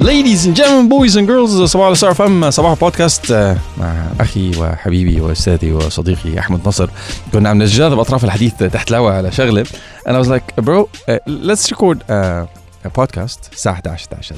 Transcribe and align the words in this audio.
Ladies 0.00 0.46
and 0.46 0.54
gentlemen, 0.54 0.88
boys 0.88 1.16
and 1.16 1.26
girls 1.26 1.64
صباح 1.64 1.88
الخير 1.88 2.14
فم 2.14 2.50
صباح 2.50 2.80
بودكاست 2.80 3.32
مع 3.78 4.12
أخي 4.20 4.58
وحبيبي 4.58 5.20
وأستاذي 5.20 5.72
وصديقي 5.72 6.38
أحمد 6.38 6.68
نصر. 6.68 6.90
كنا 7.32 7.48
عم 7.48 7.62
نتجاذب 7.62 7.98
أطراف 7.98 8.24
الحديث 8.24 8.54
تحت 8.54 8.90
الهواء 8.90 9.12
على 9.14 9.32
شغلة. 9.32 9.66
أنا 10.06 10.22
uh, 10.22 10.40
let's 11.26 11.70
record 11.70 11.98
a, 11.98 12.46
a 12.86 12.90
podcast. 13.00 13.52
الساعة 13.52 13.72
11 13.74 14.08
11 14.12 14.36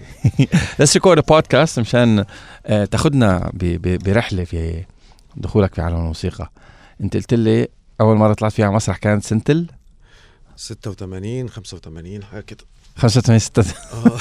let's 0.80 0.94
record 1.00 1.18
a 1.18 1.34
podcast 1.34 1.78
مشان 1.78 2.24
uh, 2.24 2.68
تاخذنا 2.68 3.50
برحلة 3.82 4.44
في 4.44 4.84
دخولك 5.36 5.74
في 5.74 5.82
عالم 5.82 5.96
الموسيقى. 5.96 6.50
انت 7.00 7.16
قلت 7.16 7.34
لي 7.34 7.68
أول 8.00 8.16
مرة 8.16 8.34
طلعت 8.34 8.52
فيها 8.52 8.66
على 8.66 8.74
مسرح 8.74 8.96
كانت 8.96 9.24
سنة 9.24 9.42
ال 9.48 9.66
86 10.56 11.48
85 11.48 12.24
حاجة 12.24 12.40
كده. 12.40 12.64
85 12.96 13.38
6 13.38 13.62
آه 13.92 14.18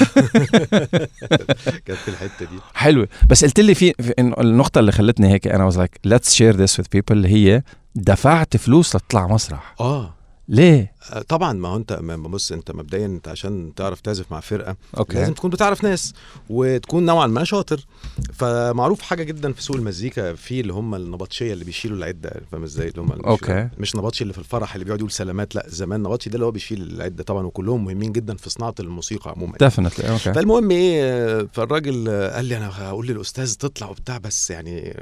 كانت 1.86 2.00
في 2.00 2.08
الحتة 2.08 2.46
دي. 2.46 2.60
حلوة 2.74 3.08
بس 3.30 3.46
قلت 3.46 3.60
لي 3.60 3.76
في, 3.76 3.94
في 3.94 4.14
إنه 4.20 4.36
النقطة 4.40 4.80
اللي 4.80 4.92
خلتني 4.92 5.32
هيك 5.34 5.48
أنا 5.48 5.72
was 5.72 5.74
like 5.74 6.10
let's 6.14 6.30
share 6.36 6.56
this 6.58 6.78
with 6.82 6.86
people 6.98 7.12
اللي 7.12 7.28
هي 7.30 7.64
دفعت 7.96 8.58
فلوس 8.58 8.96
لتطلع 8.96 9.28
مسرح. 9.28 9.76
آه. 9.80 10.14
ليه؟ 10.48 10.94
آه، 11.12 11.22
طبعا 11.22 11.54
ما 11.54 11.70
هو 11.70 11.76
أنت 11.78 11.94
بص 12.04 12.52
أنت 12.52 12.72
مبدئيا 12.72 13.06
أنت 13.06 13.28
عشان 13.28 13.74
تعرف 13.76 14.02
تعزف 14.02 14.32
مع 14.32 14.40
فرقة 14.40 14.76
okay. 14.98 15.18
لازم 15.18 15.34
تكون 15.34 15.50
بتعرف 15.50 15.84
ناس 15.84 16.14
وتكون 16.50 17.06
نوعا 17.06 17.28
ما 17.28 17.44
شاطر. 17.44 17.86
فمعروف 18.34 19.02
حاجة 19.02 19.24
جدا 19.24 19.54
في 19.54 19.64
سوق 19.64 19.76
المزيكا 19.76 20.34
في 20.34 20.60
اللي 20.60 20.74
هم 20.74 20.96
النبطشية 20.96 21.54
اللي 21.54 21.66
بيشيلوا 21.66 21.98
العدة 21.98 22.42
فاهم 22.52 22.64
إزاي؟ 22.64 22.88
اللي 22.88 23.02
هم 23.02 23.12
اللي 23.12 23.24
okay. 23.28 23.46
بيشيلوا- 23.46 23.70
مش 23.82 23.96
نبطشي 23.96 24.22
اللي 24.22 24.34
في 24.34 24.40
الفرح 24.40 24.74
اللي 24.74 24.86
بيقعد 24.86 25.00
يقول 25.00 25.12
سلامات 25.12 25.56
لا 25.56 25.66
زمان 25.68 26.04
نبطشي 26.04 26.30
ده 26.30 26.36
اللي 26.36 26.46
هو 26.46 26.52
بيشيل 26.52 26.82
العدة 26.82 27.24
طبعا 27.24 27.46
وكلهم 27.46 27.86
مهمين 27.86 28.12
جدا 28.12 28.36
في 28.36 28.50
صناعة 28.50 28.76
الموسيقى 28.80 29.32
عموما. 29.32 29.58
definitely 29.60 30.10
okay. 30.10 30.34
فالمهم 30.34 30.72
إيه 30.72 31.48
فالراجل 31.54 32.10
قال 32.34 32.46
لي 32.46 32.58
أنا 32.58 32.70
هقول 32.90 33.08
للأستاذ 33.08 33.54
تطلع 33.56 33.90
وبتاع 33.90 34.18
بس 34.18 34.52
يعني 34.52 34.98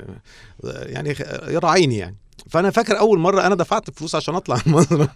يعني 0.63 1.15
يراعيني 1.47 1.97
يعني. 1.97 2.15
فأنا 2.49 2.69
فاكر 2.69 2.99
أول 2.99 3.19
مرة 3.19 3.41
أنا 3.47 3.55
دفعت 3.55 3.89
فلوس 3.99 4.15
عشان 4.15 4.35
أطلع 4.35 4.57
المسرح 4.67 5.07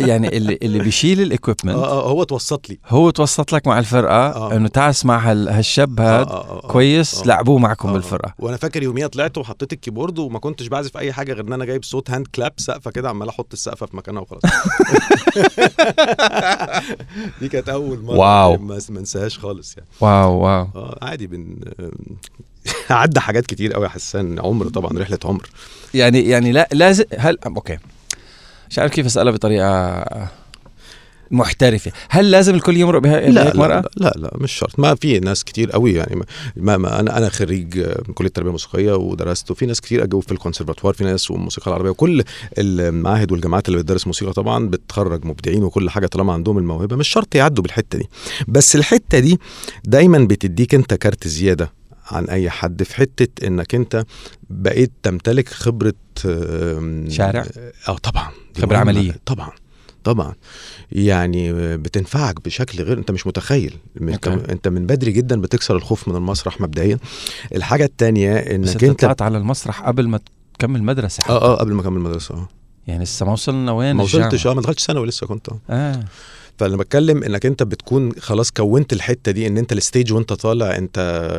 يعني 0.00 0.36
اللي 0.36 0.58
اللي 0.62 0.78
بيشيل 0.78 1.20
ال 1.20 1.26
equipment 1.26 1.76
آه 1.76 2.00
آه 2.04 2.10
هو 2.10 2.22
اتوسط 2.22 2.68
لي 2.70 2.78
هو 2.86 3.10
توسط 3.10 3.52
لك 3.52 3.66
مع 3.66 3.78
الفرقة 3.78 4.14
آه. 4.14 4.56
إنه 4.56 4.68
تعال 4.68 4.90
اسمع 4.90 5.18
هال- 5.30 5.48
هالشاب 5.48 6.00
آه، 6.00 6.20
هاد 6.20 6.26
آه، 6.28 6.32
آه، 6.32 6.64
آه. 6.64 6.68
كويس 6.68 7.20
آه. 7.20 7.24
لعبوه 7.26 7.58
معكم 7.58 7.88
آه، 7.88 7.90
آه. 7.90 7.94
بالفرقة 7.94 8.34
وأنا 8.38 8.56
فاكر 8.56 8.82
يوميها 8.82 9.06
طلعت 9.06 9.38
وحطيت 9.38 9.72
ال 9.72 9.77
keyboard 9.77 10.18
وما 10.18 10.38
كنتش 10.38 10.66
بعزف 10.66 10.96
أي 10.96 11.12
حاجة 11.12 11.32
غير 11.32 11.44
إن 11.44 11.52
أنا 11.52 11.64
جايب 11.64 11.84
صوت 11.84 12.10
hand 12.10 12.26
clap 12.26 12.52
سقفة 12.56 12.90
كده 12.90 13.08
عمال 13.08 13.28
أحط 13.28 13.52
السقفة 13.52 13.86
في 13.86 13.96
مكانها 13.96 14.22
وخلاص 14.22 14.42
دي 17.40 17.48
كانت 17.48 17.68
أول 17.68 18.02
مرة 18.02 18.16
wow. 18.18 18.56
ما 18.58 18.78
انساهاش 18.90 19.38
خالص 19.38 19.76
يعني 19.76 19.88
wow 20.00 20.32
wow 20.38 20.66
آه 20.76 20.98
عادي 21.02 21.26
بن 21.26 21.56
عدى 22.90 23.20
حاجات 23.20 23.46
كتير 23.46 23.72
قوي 23.72 23.84
يا 23.84 23.88
حسان. 23.88 24.38
عمر 24.40 24.68
طبعا 24.68 24.98
رحلة 24.98 25.18
عمر. 25.24 25.48
يعني 25.94 26.28
يعني 26.28 26.52
لا 26.52 26.68
لازم 26.72 27.04
هل 27.18 27.38
okay. 27.46 27.78
مش 28.70 28.78
عارف 28.78 28.92
كيف 28.92 29.06
أسألها 29.06 29.32
بطريقة 29.32 30.04
محترفة. 31.30 31.92
هل 32.10 32.30
لازم 32.30 32.54
الكل 32.54 32.76
يمرق 32.76 33.00
بها 33.00 33.20
لا 33.20 33.30
لا, 33.30 33.56
مرة؟ 33.56 33.80
لا 33.80 33.90
لا 33.96 34.20
لا 34.20 34.30
مش 34.34 34.52
شرط. 34.52 34.78
ما 34.78 34.94
في 34.94 35.20
ناس 35.20 35.44
كتير 35.44 35.70
قوي 35.70 35.94
يعني 35.94 36.20
ما, 36.56 36.76
ما, 36.76 37.00
أنا 37.00 37.18
أنا 37.18 37.28
خريج 37.28 37.78
آه، 37.78 38.02
من 38.08 38.14
كلية 38.14 38.28
التربيه 38.28 38.48
الموسيقيه 38.48 38.92
ودرست 38.92 39.50
وفي 39.50 39.66
ناس 39.66 39.80
كتير 39.80 40.04
اجوا 40.04 40.20
في 40.20 40.32
الكونسرفاتوار 40.32 40.94
في 40.94 41.04
ناس 41.04 41.30
والموسيقى 41.30 41.70
العربية 41.70 41.90
وكل 41.90 42.24
المعاهد 42.58 43.32
والجامعات 43.32 43.68
اللي 43.68 43.78
بتدرس 43.78 44.06
موسيقى 44.06 44.32
طبعا 44.32 44.68
بتخرج 44.68 45.24
مبدعين 45.24 45.62
وكل 45.64 45.90
حاجة 45.90 46.06
طالما 46.06 46.32
عندهم 46.32 46.58
الموهبة. 46.58 46.96
مش 46.96 47.08
شرط 47.08 47.34
يعدوا 47.34 47.62
بالحتة 47.62 47.98
دي. 47.98 48.08
بس 48.48 48.76
الحتة 48.76 49.18
دي 49.18 49.38
دايما 49.84 50.18
بتديك 50.18 50.74
أنت 50.74 50.94
كارت 50.94 51.28
زيادة. 51.28 51.77
عن 52.10 52.24
أي 52.24 52.50
حد 52.50 52.82
في 52.82 52.94
حتة 52.96 53.46
إنك 53.46 53.74
أنت 53.74 54.04
بقيت 54.50 54.92
تمتلك 55.02 55.48
خبرة 55.48 55.94
شارع؟ 57.08 57.46
آه 57.88 57.96
طبعا 57.98 58.28
مهمة. 58.58 58.76
عملية. 58.76 59.20
طبعا 59.26 59.50
طبعا 60.04 60.34
يعني 60.92 61.52
بتنفعك 61.76 62.44
بشكل 62.44 62.82
غير 62.82 62.98
أنت 62.98 63.10
مش 63.10 63.26
متخيل 63.26 63.76
انت, 64.00 64.28
okay. 64.28 64.52
أنت 64.52 64.68
من 64.68 64.86
بدري 64.86 65.12
جدا 65.12 65.40
بتكسر 65.40 65.76
الخوف 65.76 66.08
من 66.08 66.16
المسرح 66.16 66.60
مبدئيا 66.60 66.98
الحاجة 67.54 67.84
الثانية 67.84 68.36
إنك 68.36 68.68
أنت 68.68 68.84
أنت 68.84 69.00
طلعت 69.00 69.22
على 69.22 69.38
المسرح 69.38 69.82
قبل 69.82 70.08
ما 70.08 70.20
تكمل 70.58 70.82
مدرسة 70.82 71.22
حتى. 71.22 71.32
آه 71.32 71.42
آه 71.42 71.56
قبل 71.56 71.72
ما 71.72 71.80
أكمل 71.80 71.96
المدرسة 71.96 72.34
آه 72.34 72.48
يعني 72.86 73.04
لسه 73.04 73.26
ما 73.26 73.32
وصلنا 73.32 73.72
وين 73.72 73.96
ما. 73.96 74.02
وصلتش 74.02 74.46
آه 74.46 74.54
ما 74.54 74.60
دخلتش 74.60 74.84
ثانوي 74.84 75.06
لسه 75.06 75.26
كنت 75.26 75.48
آه 75.48 75.58
آه 75.70 76.04
فأنا 76.58 76.76
بتكلم 76.76 77.22
إنك 77.22 77.46
أنت 77.46 77.62
بتكون 77.62 78.12
خلاص 78.12 78.50
كونت 78.50 78.92
الحتة 78.92 79.32
دي 79.32 79.46
إن 79.46 79.58
أنت 79.58 79.72
ال 79.72 79.79
stage 79.79 80.12
وأنت 80.12 80.32
طالع 80.32 80.76
أنت 80.76 80.98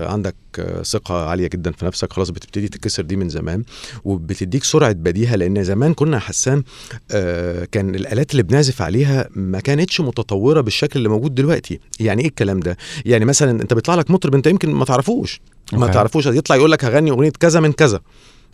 عندك 0.09 0.35
ثقة 0.83 1.25
عالية 1.29 1.47
جدا 1.47 1.71
في 1.71 1.85
نفسك 1.85 2.13
خلاص 2.13 2.29
بتبتدي 2.29 2.67
تتكسر 2.67 3.03
دي 3.03 3.15
من 3.15 3.29
زمان 3.29 3.63
وبتديك 4.03 4.63
سرعة 4.63 4.91
بديهة 4.91 5.35
لأن 5.35 5.63
زمان 5.63 5.93
كنا 5.93 6.17
يا 6.17 6.21
حسان 6.21 6.63
آه، 7.11 7.65
كان 7.65 7.95
الآلات 7.95 8.31
اللي 8.31 8.43
بنعزف 8.43 8.81
عليها 8.81 9.29
ما 9.35 9.59
كانتش 9.59 10.01
متطورة 10.01 10.61
بالشكل 10.61 10.99
اللي 10.99 11.09
موجود 11.09 11.35
دلوقتي. 11.35 11.79
يعني 11.99 12.21
إيه 12.21 12.27
الكلام 12.27 12.59
ده؟ 12.59 12.77
يعني 13.05 13.25
مثلا 13.25 13.61
أنت 13.61 13.73
بيطلع 13.73 13.95
لك 13.95 14.11
مطرب 14.11 14.35
أنت 14.35 14.47
يمكن 14.47 14.71
ما 14.71 14.85
تعرفوش. 14.85 15.41
ما. 15.73 15.87
تعرفوش 15.87 16.25
يطلع 16.25 16.55
يقول 16.55 16.71
لك 16.71 16.85
هغني 16.85 17.11
أغنية 17.11 17.29
كذا 17.29 17.59
من 17.59 17.71
كذا. 17.71 18.01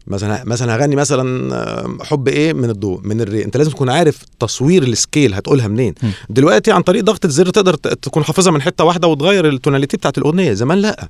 مثلا 0.08 0.44
مثلا 0.46 0.76
هغني 0.76 0.96
مثلا 0.96 1.56
آه، 1.56 1.98
حب 2.02 2.28
إيه 2.28 2.54
من 2.54 2.70
الدو 2.70 3.00
من 3.04 3.22
الري. 3.22 3.46
أنت 3.46 3.58
لازم 3.58 3.72
تكون 3.72 3.90
عارف 3.90 4.24
تصوير 4.40 4.84
ال 4.84 4.92
scale 4.92 5.34
هتقولها 5.34 5.68
منين. 5.68 5.94
م. 6.04 6.08
دلوقتي 6.30 6.72
عن 6.72 6.82
طريق 6.82 7.04
ضغطة 7.04 7.30
زر 7.30 7.50
تقدر 7.50 7.74
تكون 7.76 8.24
حافظها 8.24 8.52
من 8.52 8.62
حتة 8.62 8.84
واحدة 8.84 9.08
وتغير 9.08 9.50
ال 9.50 9.55
tonality 9.55 9.98
بتاعت 9.98 10.18
الأغنية. 10.18 10.54
زمان 10.54 10.78
لأ. 10.78 11.08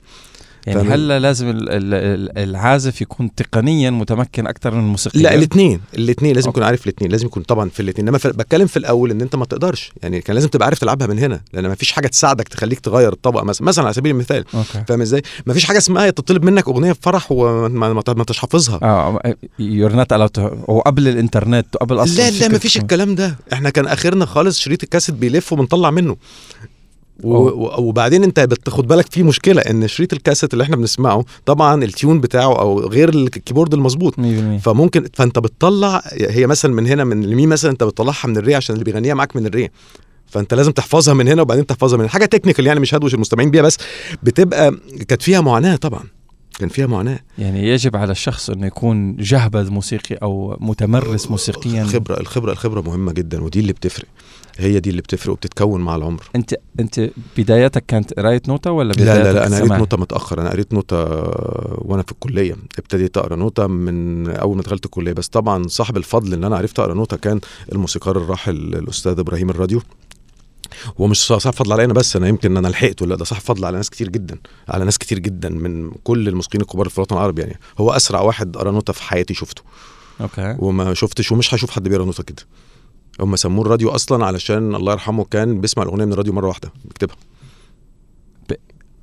يعني؟ 0.66 0.90
هلا 0.90 1.20
لازم 1.20 1.50
ال- 1.50 1.70
ال- 1.70 1.94
ال- 1.94 2.38
العازف 2.50 3.02
يكون 3.02 3.36
تقنيا 3.36 3.90
متمكن 3.90 4.48
أكثر 4.48 4.74
من 4.74 4.80
الموسيقى؟ 4.80 5.20
لا 5.20 5.34
الاثنين. 5.34 5.81
الاثنين 5.98 6.36
لازم. 6.36 6.50
يكون 6.50 6.64
عارف 6.64 6.84
الاثنين. 6.84 7.12
لازم 7.12 7.26
يكون 7.26 7.44
طبعا 7.44 7.70
في 7.70 7.80
الاثنين. 7.80 8.08
إنما 8.08 8.20
بتكلم 8.26 8.68
في 8.68 8.78
الأول 8.78 9.12
إن 9.12 9.22
أنت 9.22 9.36
ما 9.36 9.46
تقدرش. 9.46 9.92
يعني 10.03 10.22
كان 10.22 10.34
لازم 10.36 10.48
تبقى 10.48 10.66
عارف 10.66 10.80
تلعبها 10.80 11.08
من 11.08 11.20
هنا 11.20 11.42
لأن 11.53 11.68
ما 11.68 11.76
فيش 11.76 11.92
حاجة 11.92 12.08
تساعدك 12.08 12.48
تخليك 12.48 12.80
تغير 12.80 13.14
الطبقة. 13.14 13.44
مثلا 13.44 13.68
مثلا 13.68 13.86
على 13.86 13.94
سبيل 13.94 14.12
المثال 14.12 14.46
فاهم 14.88 15.02
إزاي؟ 15.02 15.22
ما 15.46 15.53
فيش 15.53 15.66
حاجة 15.66 15.78
اسمها 15.78 16.09
تطلب 16.09 16.44
منك 16.46 16.68
أغنية 16.68 16.94
في 16.94 17.00
فرح 17.02 17.32
وما 17.32 17.68
ما, 17.68 17.94
ما, 17.94 18.03
ما 18.08 18.24
تش 18.24 18.38
حافظها 18.38 18.80
آه 18.84 19.36
you're 19.59 19.94
not 19.94 20.40
وقبل 20.68 21.08
الإنترنت 21.08 21.66
وقبل 21.76 22.03
أصلا 22.03 22.16
لا 22.16 22.30
لا 22.40 22.47
ما 22.47 22.58
فيش 22.58 22.78
الكلام 22.78 23.16
ده. 23.16 23.36
إحنا 23.53 23.70
كان 23.70 23.88
آخرنا 23.88 24.26
خالص 24.26 24.59
شريط 24.59 24.84
الكاسيت 24.84 25.16
بيلف 25.16 25.53
وبنطلع 25.53 25.92
منه. 25.92 26.16
وبعدين 27.24 28.24
انت 28.24 28.40
بتاخد 28.40 28.88
بالك 28.88 29.12
في 29.12 29.24
مشكلة 29.24 29.62
إن 29.62 29.88
شريط 29.88 30.14
الكاسيت 30.14 30.53
اللي 30.53 30.64
إحنا 30.64 30.76
بنسمعه 30.76 31.26
طبعا 31.46 31.84
ال 31.84 31.91
tune 31.91 32.19
بتاعه 32.22 32.59
أو 32.59 32.80
غير 32.80 33.09
الكيبورد 33.09 33.74
المظبوط. 33.74 34.14
100% 34.16 34.20
فممكن 34.62 35.06
فأنت 35.14 35.40
بتطلع 35.40 36.02
هي 36.14 36.48
مثلا 36.48 36.74
من 36.74 36.88
هنا 36.88 37.03
من 37.03 37.24
اليمين 37.24 37.50
مثلا 37.50 37.72
أنت 37.72 37.84
بتطلعها 37.84 38.28
من 38.28 38.38
الري 38.38 38.56
عشان 38.56 38.74
اللي 38.74 38.86
بيغنيها 38.86 39.14
معاك 39.14 39.36
من 39.36 39.46
الري 39.46 39.70
فأنت 40.28 40.53
لازم 40.53 40.72
تحفظها 40.72 41.14
من 41.14 41.28
هنا 41.28 41.42
وبعدين 41.42 41.66
تحفظها 41.66 41.98
من 41.98 42.02
هنا. 42.03 42.09
حاجة 42.12 42.26
technical 42.25 42.68
يعني 42.68 42.80
مش 42.80 42.96
هدوش 42.96 43.14
المستمعين 43.14 43.52
بيها 43.52 43.62
بس 43.62 43.78
بتبقى 44.24 44.78
كانت 45.08 45.22
فيها 45.22 45.42
معاناة 45.42 45.76
طبعا. 45.76 46.03
كان 46.59 46.70
فيها 46.70 46.88
معاناة. 46.88 47.20
يعني 47.38 47.68
يجب 47.70 47.96
على 47.96 48.12
الشخص 48.12 48.50
انه 48.50 48.68
يكون 48.68 49.16
جهبذ 49.16 49.72
موسيقي 49.72 50.16
أو 50.16 50.58
متمرس 50.59 51.32
موسيقيا. 51.32 51.82
الخبرة 51.82 52.20
الخبرة 52.20 52.52
الخبرة 52.52 52.82
مهمة 52.82 53.12
جدا 53.12 53.44
ودي 53.44 53.59
اللي 53.59 53.74
بتفرق. 53.74 54.06
هي 54.57 54.79
دي 54.79 54.89
اللي 54.89 55.01
بتفرق 55.01 55.31
وبتتكون 55.33 55.81
مع 55.81 55.95
العمر. 55.95 56.29
انت 56.35 56.55
انت 56.79 57.09
بدايتك 57.38 57.85
كانت 57.88 58.13
قراية 58.13 58.41
نوتة 58.47 58.71
ولا 58.71 58.93
لا 58.93 59.01
بدايتك 59.01 59.25
لا 59.25 59.33
لا 59.33 59.47
أنا 59.47 59.57
قريت؟ 59.59 59.71
نوتة 59.71 59.97
متاخر 59.97 60.41
أنا 60.41 60.49
قريت 60.49 60.73
نوتة 60.73 60.97
وأنا 61.77 62.03
في 62.03 62.11
الكلية. 62.11 62.55
ابتديت 62.79 63.17
أقرأ 63.17 63.35
نوتة 63.35 63.67
من 63.67 64.27
أول 64.29 64.57
ما 64.57 64.63
دخلت 64.63 64.85
الكلية. 64.85 65.13
بس 65.13 65.27
طبعا 65.27 65.67
صاحب 65.67 65.97
الفضل 65.97 66.33
إن 66.33 66.43
أنا 66.43 66.57
عرفت 66.57 66.79
أقرأ 66.79 66.93
نوتة 66.93 67.17
كان 67.17 67.39
الموسيقار 67.71 68.17
الراحل 68.17 68.55
الأستاذ 68.55 69.19
إبراهيم 69.19 69.49
الراديو. 69.49 69.81
هو 71.01 71.08
مش 71.08 71.28
صاحب 71.28 71.53
فضل 71.53 71.73
عليا 71.73 71.85
أنا 71.85 71.93
بس 71.93 72.16
أنا 72.16 72.28
يمكن 72.28 72.58
أنا 72.58 72.67
لحقته. 72.67 73.05
لا 73.08 73.16
ده 73.16 73.25
صاحب 73.25 73.41
فضل 73.41 73.66
على 73.66 73.78
ناس 73.78 73.90
كتير 73.90 74.09
جدا 74.09 74.37
على 74.69 74.85
ناس 74.85 74.97
كتير 74.97 75.19
جدا 75.19 75.49
من 75.49 75.91
كل 76.03 76.28
الموسيقيين 76.28 76.61
الكبار 76.61 76.90
في 76.90 76.97
الوطن 76.97 77.16
العربي 77.16 77.41
يعني. 77.41 77.59
هو 77.78 77.91
أسرع 77.91 78.22
واحد 78.22 78.58
قرأ 78.58 78.72
نوتة 78.72 78.93
في 78.93 79.03
حياتي 79.03 79.34
شفته. 79.34 79.61
okay. 80.22 80.55
وما 80.59 80.93
شفتش 80.93 81.31
ومش 81.31 81.53
هشوف 81.53 81.72
حد 81.72 81.84
بيقرأ 81.87 82.05
نوتة 82.05 82.23
كده. 82.23 82.43
هم 83.20 83.35
سموه 83.35 83.66
الراديو 83.66 83.90
أصلا 83.90 84.26
علشان 84.26 84.76
الله 84.76 84.91
يرحمه 84.94 85.23
كان 85.32 85.62
بيسمع 85.62 85.84
الأغنية 85.84 86.06
من 86.06 86.14
الراديو 86.14 86.34
مرة 86.34 86.47
واحدة. 86.47 86.72
بيكتبها. 86.85 87.16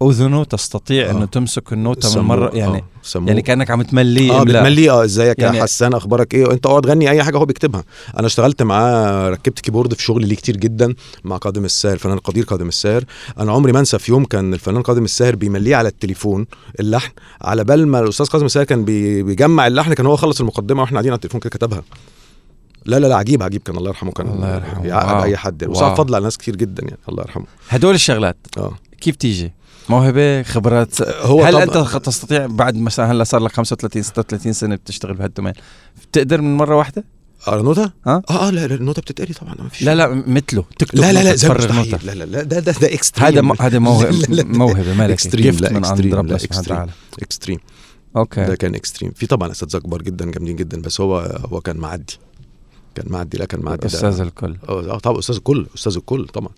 أذنه 0.02 0.44
تستطيع 0.44 1.06
آه. 1.08 1.10
انه 1.10 1.24
تمسك 1.24 1.72
النوتة 1.72 2.20
من 2.20 2.24
مرة 2.28 2.50
يعني 2.54 2.76
آه، 2.78 2.82
سموه. 3.02 3.28
يعني 3.28 3.42
كأنك 3.42 3.70
عم 3.70 3.82
تمليه 3.82 4.32
آه. 4.40 4.42
بتمليه. 4.44 4.90
آه 4.90 5.04
إزيك 5.04 5.38
يعني- 5.38 5.56
يا 5.58 5.62
حسان؟ 5.62 5.94
أخبارك 5.94 6.34
إيه؟ 6.34 6.52
أنت 6.52 6.66
أقعد 6.66 6.86
غني 6.86 7.10
أي 7.10 7.22
حاجة 7.22 7.36
هو 7.36 7.44
بيكتبها. 7.44 7.84
أنا 8.18 8.26
اشتغلت 8.26 8.62
معاه 8.62 9.28
ركبت 9.30 9.60
كيبورد 9.60 9.94
في 9.94 10.02
شغل 10.02 10.26
ليه 10.28 10.36
كتير 10.36 10.56
جدا 10.56 10.94
مع 11.24 11.36
كاظم 11.36 11.64
الساهر 11.64 11.94
الفنان 11.94 12.16
القدير 12.16 12.44
كاظم 12.44 12.68
الساهر. 12.68 13.04
أنا 13.38 13.52
عمري 13.52 13.72
ما 13.72 13.78
أنسى 13.80 13.98
في 13.98 14.12
يوم 14.12 14.24
كان 14.24 14.54
الفنان 14.54 14.82
كاظم 14.82 15.04
الساهر 15.04 15.36
بيمليه 15.36 15.76
على 15.76 15.88
التليفون 15.88 16.46
اللحن 16.80 17.12
على 17.42 17.64
بال 17.64 17.88
ما 17.88 18.00
الأستاذ 18.00 18.26
قاسم 18.26 18.46
الساهر 18.46 18.64
كان 18.64 18.84
بي- 18.84 19.22
بيجمع 19.22 19.66
اللحن 19.66 19.92
كان 19.94 20.06
هو 20.06 20.16
خلص 20.16 20.40
المقدمة 20.40 20.80
وإحنا 20.80 20.94
قاعدين 20.96 21.10
على 21.12 21.16
التليفون 21.16 21.40
كده 21.40 21.50
كتبها. 21.50 21.82
لا 22.86 22.98
لا 22.98 23.06
لا 23.06 23.16
عجيب 23.16 23.42
عجيب 23.42 23.62
كان 23.62 23.76
الله 23.76 23.88
يرحمه 23.88 24.12
كان 24.12 24.28
الله 24.28 24.54
يرحمه. 24.54 24.86
يعقد 24.86 25.14
wow. 25.14 25.22
اي 25.22 25.36
حد 25.36 25.62
يعني. 25.62 25.74
وصعب 25.74 25.96
فضل 25.96 26.14
على 26.14 26.24
ناس 26.24 26.38
كتير 26.38 26.56
جدا 26.56 26.82
يعني 26.84 26.98
الله 27.08 27.22
يرحمه 27.22 27.44
هدول 27.68 27.94
الشغلات 27.94 28.36
آه 28.58 28.72
كيف 29.00 29.16
تيجي 29.16 29.52
موهبه 29.88 30.42
خبرات 30.42 31.02
هو 31.02 31.44
هل 31.44 31.56
انت 31.56 31.78
تستطيع 31.78 32.46
بعد 32.46 32.76
مثلا 32.76 33.12
هلا 33.12 33.24
صار 33.24 33.40
لك 33.40 33.52
35 33.52 34.02
36 34.02 34.52
سنه 34.52 34.74
بتشتغل 34.74 35.14
بهال 35.14 35.27
domain 35.27 35.52
بتقدر 36.02 36.40
من 36.40 36.56
مره 36.56 36.76
واحدة 36.76 37.04
آه 37.48 37.62
نوتة؟ 37.62 37.92
ها؟ 38.06 38.22
آه 38.30 38.48
آه 38.48 38.50
لا 38.50 38.66
لا 38.66 38.74
النوتة 38.74 39.02
بتتقري 39.02 39.34
طبعا 39.34 39.54
ما 39.58 39.68
فيش 39.68 39.82
لا 39.82 39.94
لا 39.94 40.08
مثله 40.26 40.64
تكتب 40.78 40.98
لا 40.98 41.12
لا 41.12 41.24
لا 41.24 41.34
زي 41.34 41.48
نوتة. 41.48 41.98
لا 42.04 42.12
لا 42.12 42.24
لا 42.24 42.42
ده 42.42 42.58
ده 42.58 42.72
ده 42.72 42.94
extreme 42.94 43.52
هذا. 43.52 43.66
هذا 43.66 43.78
موهبه. 43.78 44.42
موهبه 44.44 44.94
ملكه 44.94 45.12
extreme، 45.12 45.42
gift 45.42 45.60
لا، 45.60 45.68
ربنا 45.68 46.32
لا،. 46.32 46.38
وتعالى 46.58 46.90
extreme 47.22 47.58
okay 48.16 48.44
ده 48.44 48.54
كان 48.54 48.74
extreme 48.74 49.12
في 49.16 49.26
طبعا 49.26 49.50
اساتذه 49.50 49.78
كبار 49.80 50.02
جدا 50.02 50.30
جامدين 50.30 50.56
جدا 50.56 50.80
بس 50.80 51.00
هو 51.00 51.18
هو 51.52 51.60
كان 51.60 51.76
معدي 51.76 52.18
كان 52.94 53.04
معدي 53.08 53.38
لا 53.38 53.44
كان 53.44 53.60
معدي 53.60 53.86
أستاذ 53.86 54.20
الكل 54.20 54.56
آه 54.68 54.98
طبعا 54.98 55.18
أستاذ 55.18 55.36
الكل 55.36 55.66
أستاذ 55.76 55.96
الكل 55.96 56.26
طبعا 56.26 56.48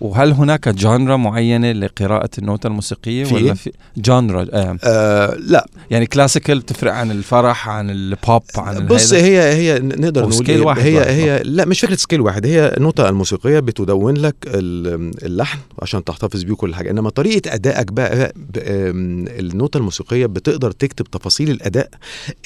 وهل 0.00 0.32
هناك 0.32 0.68
genre 0.68 1.16
معينة 1.16 1.72
لقراءة 1.72 2.30
النوتة 2.38 2.66
الموسيقية 2.66 3.24
في 3.24 3.34
ولا 3.34 3.44
إيه؟ 3.46 3.52
في 3.52 3.72
genre 3.96 4.46
آه 4.52 4.78
آه 4.84 5.34
لا 5.34 5.66
يعني 5.90 6.06
classical 6.06 6.58
بتفرق 6.58 6.92
عن 6.92 7.10
الفرح 7.10 7.68
عن 7.68 7.90
البوب 7.90 8.42
عن 8.56 8.86
بص؟ 8.86 9.12
هي 9.12 9.40
هي 9.54 9.78
نقدر 9.78 10.20
نقول 10.20 10.34
scale 10.34 10.58
إيه؟ 10.58 10.66
واحد 10.66 10.82
هي 10.82 10.94
واحد. 10.96 11.08
هي 11.08 11.42
لا 11.44 11.64
مش 11.64 11.80
فكرة 11.80 11.94
scale 11.96 12.20
واحد 12.20 12.46
هي 12.46 12.74
النوتة 12.76 13.08
الموسيقية 13.08 13.58
بتدون 13.60 14.16
لك 14.16 14.36
ال- 14.46 15.24
اللحن 15.24 15.58
عشان 15.82 16.04
تحتفظ 16.04 16.42
بيه 16.42 16.54
كل 16.54 16.74
حاجة 16.74 16.90
إنما 16.90 17.10
طريقة 17.10 17.54
أدائك 17.54 17.92
بقى 17.92 18.32
آم، 18.58 19.24
النوتة 19.28 19.78
الموسيقية 19.78 20.26
بتقدر 20.26 20.70
تكتب 20.70 21.04
تفاصيل 21.04 21.50
الأداء 21.50 21.88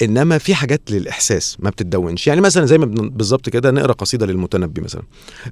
إنما 0.01 0.37
في 0.37 0.55
حاجات 0.55 0.81
للإحساس 0.91 1.57
ما 1.59 1.69
بتتدونش 1.69 2.27
يعني 2.27 2.41
مثلا 2.51 2.65
زي 2.65 2.77
ما 2.77 2.85
بالظبط 2.85 3.49
كده 3.49 3.71
نقرأ 3.71 3.93
قصيدة 3.93 4.25
للمتنبي 4.25 4.81
مثلا. 4.81 5.01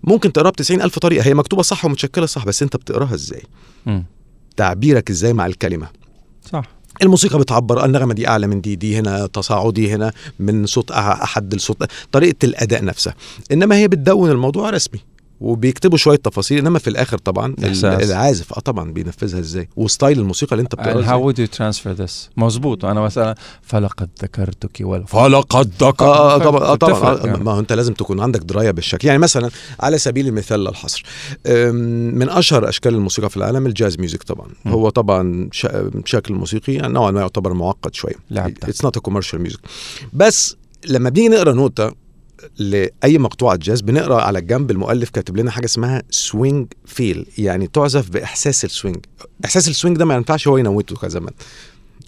ممكن 0.04 0.34
تقرأها 0.34 0.52
ب 0.52 0.56
90 0.56 0.82
ألف 0.82 1.00
طريقة 1.00 1.28
هي 1.28 1.34
مكتوبة 1.34 1.62
صح 1.62 1.86
ومتشكلة 1.86 2.26
صح 2.26 2.46
بس 2.46 2.64
أنت 2.64 2.76
بتقراها 2.76 3.14
إزاي؟ 3.14 3.44
مم. 3.86 4.06
تعبيرك 4.58 5.10
إزاي 5.10 5.34
مع 5.34 5.46
الكلمة؟ 5.46 5.88
صح. 6.52 6.64
الموسيقى 7.02 7.40
بتعبر 7.40 7.86
النغمة 7.86 8.14
دي 8.14 8.28
أعلى 8.28 8.48
من 8.48 8.62
دي 8.62 8.76
دي 8.76 9.00
هنا 9.00 9.28
تصاعدي 9.28 9.94
هنا 9.94 10.14
من 10.40 10.66
صوت 10.66 10.92
احد 10.92 11.56
لصوت 11.56 11.84
طريقة 12.12 12.36
الأداء 12.44 12.86
نفسها. 12.86 13.16
إنما 13.52 13.76
هي 13.76 13.88
بتدون 13.88 14.32
الموضوع 14.32 14.70
رسمي. 14.70 15.00
وبيكتبوا 15.42 15.98
شوية 15.98 16.18
تفاصيل 16.18 16.58
إنما 16.58 16.80
في 16.80 16.90
الآخر 16.90 17.18
طبعا 17.18 17.56
إحساس. 17.66 18.10
العازف 18.10 18.54
آه 18.54 18.60
طبعا 18.60 18.92
بينفذها 18.92 19.40
إزاي؟ 19.40 19.70
و 19.76 19.83
style 19.83 20.20
الموسيقى 20.20 20.52
اللي 20.54 20.62
أنت 20.64 20.76
بتقراها 20.76 21.32
would 21.32 21.36
you 21.36 21.48
transfer 21.58 22.00
this 22.06 22.12
مزبوط 22.38 22.86
أنا 22.86 23.02
مثلا 23.02 23.36
فلقد 23.62 24.10
ذكرتك 24.24 24.78
ولا 24.82 25.06
فلقد 25.06 25.68
ذكرتك. 25.68 26.02
آه 26.02 26.36
آه، 26.36 26.38
طبعا 26.38 26.62
آه 26.62 26.76
طبعا 26.76 27.14
آه 27.24 27.26
يعني. 27.28 27.44
ما 27.44 27.52
هو 27.52 27.60
أنت 27.60 27.74
لازم 27.74 27.94
تكون 27.94 28.20
عندك 28.20 28.40
دراية 28.40 28.72
بالشكل 28.72 29.08
يعني 29.08 29.20
مثلا 29.20 29.50
على 29.80 29.98
سبيل 29.98 30.28
المثال 30.28 30.74
أم، 31.48 31.76
من 32.16 32.30
أشهر 32.30 32.70
أشكال 32.70 32.96
الموسيقى 32.96 33.30
في 33.30 33.38
العالم 33.38 33.66
ال 33.66 33.72
jazz 33.72 33.98
music 34.00 34.24
طبعا. 34.24 34.48
م. 34.66 34.70
هو 34.70 34.90
طبعا 34.90 35.50
شكل 36.06 36.34
موسيقي 36.34 36.74
يعني 36.74 36.94
نوعا 36.94 37.12
ما 37.12 37.22
يعتبر 37.22 37.54
معقد 37.54 37.94
شوية. 37.96 38.16
it's 38.32 38.84
not 38.84 38.98
commercial 39.00 39.42
music 39.42 39.60
بس 40.14 40.56
لما 40.88 41.10
بنيجي 41.10 41.30
نقرأ 41.30 41.54
نوتة 41.54 41.92
لأي 42.58 43.18
مقطوعة 43.18 43.56
جاز 43.56 43.82
بنقرأ 43.82 44.22
على 44.22 44.40
الجنب 44.40 44.72
المؤلف 44.72 45.10
كاتب 45.10 45.38
لنا 45.38 45.52
حاجة 45.52 45.66
اسمها 45.66 46.04
swing 46.10 46.68
feel 46.86 47.26
يعني 47.38 47.68
تعزف 47.68 48.10
بإحساس 48.10 48.66
ال 48.66 48.71
swing 48.71 48.98
إحساس 49.46 49.68
ال 49.68 49.73
swing 49.73 49.98
ده 49.98 50.06
ما 50.06 50.16
ينفعش 50.16 50.48
هو 50.48 50.58
ينوته 50.58 50.96
كزمان 50.96 51.34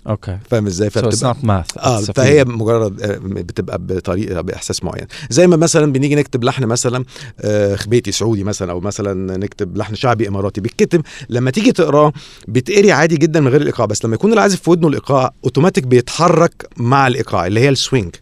okay. 0.07 0.37
فاهم 0.49 0.67
إزاي؟ 0.67 0.89
So 0.89 0.93
it's 0.93 1.21
not 1.21 1.43
math. 1.43 1.77
آه 1.77 2.01
فهي. 2.01 2.43
مجرد 2.43 3.01
آه، 3.01 3.19
بتبقى 3.23 3.77
بطريقة 3.79 4.41
بإحساس 4.41 4.83
معين. 4.83 5.07
زي 5.29 5.47
ما 5.47 5.55
مثلا 5.55 5.91
بنيجي 5.91 6.15
نكتب 6.15 6.43
لحن 6.43 6.63
مثلا 6.63 7.05
آه، 7.39 7.75
خبيتي 7.75 8.11
سعودي 8.11 8.43
مثلا 8.43 8.71
أو 8.71 8.79
مثلا 8.79 9.37
نكتب 9.37 9.77
لحن 9.77 9.95
شعبي 9.95 10.27
إماراتي 10.27 10.61
بيتكتب 10.61 11.01
لما 11.29 11.51
تيجي 11.51 11.71
تقراه 11.71 12.13
بيتقري 12.47 12.91
عادي 12.91 13.17
جدا 13.17 13.39
من 13.39 13.47
غير 13.47 13.61
الإيقاع 13.61 13.85
بس 13.85 14.05
لما 14.05 14.15
يكون 14.15 14.33
العازف 14.33 14.61
في 14.61 14.69
ودنه 14.69 14.87
الإيقاع 14.87 15.33
اوتوماتيك 15.43 15.83
بيتحرك 15.83 16.69
مع 16.77 17.07
الإيقاع 17.07 17.47
اللي 17.47 17.59
هي 17.59 17.69
ال 17.69 17.77
swing 17.77 18.15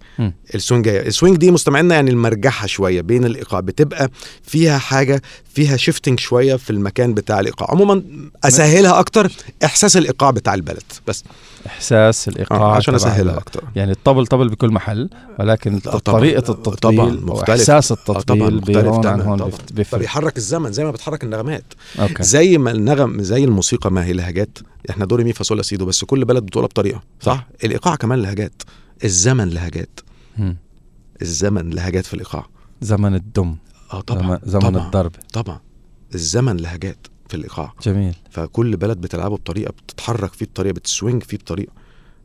ال 0.55 0.61
swing 0.61 0.87
ال 0.87 0.96
swing 0.96 1.37
دي 1.37 1.51
مستمعينا 1.51 1.95
يعني 1.95 2.11
المرجحة 2.11 2.67
شوية 2.67 3.01
بين 3.01 3.25
الإيقاع. 3.25 3.59
بتبقى 3.59 4.09
فيها 4.43 4.77
حاجة 4.77 5.21
فيها 5.53 5.77
shifting 5.77 6.19
شوية 6.19 6.55
في 6.55 6.69
المكان 6.69 7.13
بتاع 7.13 7.39
الإيقاع. 7.39 7.71
عموما 7.71 8.03
أسهلها 8.43 8.99
أكتر 8.99 9.31
إحساس 9.65 9.97
الإيقاع 9.97 10.31
بتاع 10.31 10.53
البلد. 10.53 10.83
بس. 11.07 11.23
إحساس 11.67 12.27
الإيقاع 12.27 12.59
آه 12.59 12.75
عشان 12.75 12.95
أسهلها 12.95 13.37
أكتر. 13.37 13.63
يعني 13.75 13.91
الطبل 13.91 14.27
طبل 14.27 14.49
بكل 14.49 14.69
محل 14.69 15.09
ولكن. 15.39 15.79
طريقة 15.79 16.49
آه، 16.49 16.53
التطبيل 16.53 16.97
طبعاً، 16.97 17.09
مختلف. 17.09 17.49
واحساس 17.49 17.91
آه، 17.91 17.95
طبعا 18.05 18.19
التطبيل 18.19 18.55
مختلف 18.55 19.05
عن 19.07 19.21
هون 19.21 19.37
طبعا. 19.39 19.83
فبيحرك 19.83 20.37
الزمن 20.37 20.71
زي 20.71 20.83
ما 20.83 20.91
بتحرك 20.91 21.23
النغمات. 21.23 21.63
okay. 21.99 22.23
زي 22.23 22.57
ما 22.57 22.71
النغم 22.71 23.21
زي 23.21 23.43
الموسيقى 23.43 23.91
ما 23.91 24.05
هي 24.05 24.13
لهجات 24.13 24.57
إحنا 24.89 25.05
دوري 25.05 25.23
مي 25.23 25.33
فاصولا 25.33 25.61
سيدو 25.61 25.85
بس 25.85 26.03
كل 26.03 26.25
بلد 26.25 26.43
بتقولها 26.43 26.67
بطريقة 26.67 27.01
صح. 27.21 27.47
الإيقاع 27.63 27.95
كمان 27.95 28.21
لهجات. 28.21 28.61
الزمن 29.03 29.49
لهجات. 29.49 29.99
الزمن 31.21 31.69
لهجات 31.69 32.05
في 32.05 32.13
الإيقاع. 32.13 32.45
زمن 32.81 33.15
الدم. 33.15 33.55
آه 33.93 34.01
طبعا 34.01 34.39
زمن, 34.43 34.61
طبعا 34.61 34.85
الضرب. 34.85 35.11
طبعا. 35.33 35.59
الزمن 36.15 36.57
لهجات 36.57 37.07
في 37.27 37.37
الإيقاع. 37.37 37.73
جميل. 37.83 38.15
فكل 38.29 38.77
بلد 38.77 39.01
بتلعبه 39.01 39.35
بطريقة 39.35 39.71
بتتحرك 39.71 40.33
فيه 40.33 40.45
بطريقة 40.45 40.73
بت 40.73 40.88
swing 40.88 41.23
فيه 41.23 41.37
بطريقة. 41.37 41.73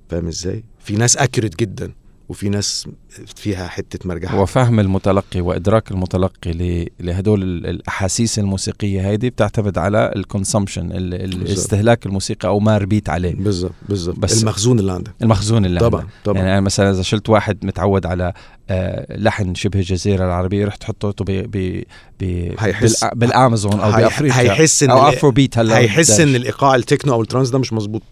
فاهم 0.08 0.26
إزاي؟ 0.26 0.64
في 0.78 0.96
ناس 0.96 1.16
accurate 1.16 1.56
جدا. 1.56 1.92
وفي 2.28 2.48
ناس 2.48 2.88
فيها 3.36 3.68
حتة 3.68 4.08
مرجحه 4.08 4.40
وفهم 4.40 4.80
المتلقي 4.80 5.40
وإدراك 5.40 5.90
المتلقي 5.90 6.52
لهدول 7.00 7.42
ال- 7.42 7.66
الأحاسيس 7.66 8.38
الموسيقية 8.38 9.12
هذه 9.12 9.28
بتعتمد 9.28 9.78
على 9.78 10.12
ال 10.16 10.23
consumption 10.23 10.92
الاستهلاك 10.92 12.06
الموسيقى 12.06 12.48
أو 12.48 12.60
ما 12.60 12.78
ربيت 12.78 13.08
عليه. 13.08 13.34
بالظبط 13.34 13.72
بالظبط 13.88 14.18
بس- 14.18 14.42
المخزون 14.42 14.78
اللي 14.78 14.92
عندك. 14.92 15.12
المخزون 15.22 15.64
اللي 15.66 15.80
طبعا 15.80 16.00
عندك. 16.00 16.12
طبعا. 16.24 16.38
يعني 16.38 16.52
أنا 16.52 16.60
مثلا 16.60 16.90
إذا 16.90 17.02
شلت 17.02 17.28
واحد 17.28 17.58
متعود 17.66 18.06
على 18.06 18.32
آه، 18.70 19.16
لحن 19.16 19.54
شبه 19.54 19.78
الجزيرة 19.78 20.24
العربية 20.24 20.66
رحت 20.66 20.84
حطيته 20.84 21.24
ب 21.24 21.30
ب 21.30 21.82
ب 22.20 22.24
هيحس- 22.58 23.04
بالأمازون 23.14 23.80
أو 23.80 23.90
بأفريقيا. 23.92 24.40
هيحس 24.40 24.82
إن 24.82 24.90
أو 24.90 25.08
Afrobeat 25.08 25.58
هلا 25.58 25.78
هيحس. 25.78 26.20
إن 26.20 26.34
الإيقاع 26.34 26.74
التكنو 26.74 27.14
أو 27.14 27.22
ال 27.22 27.26
trance 27.26 27.50
ده 27.50 27.58
مش 27.58 27.72
مظبوط. 27.72 28.02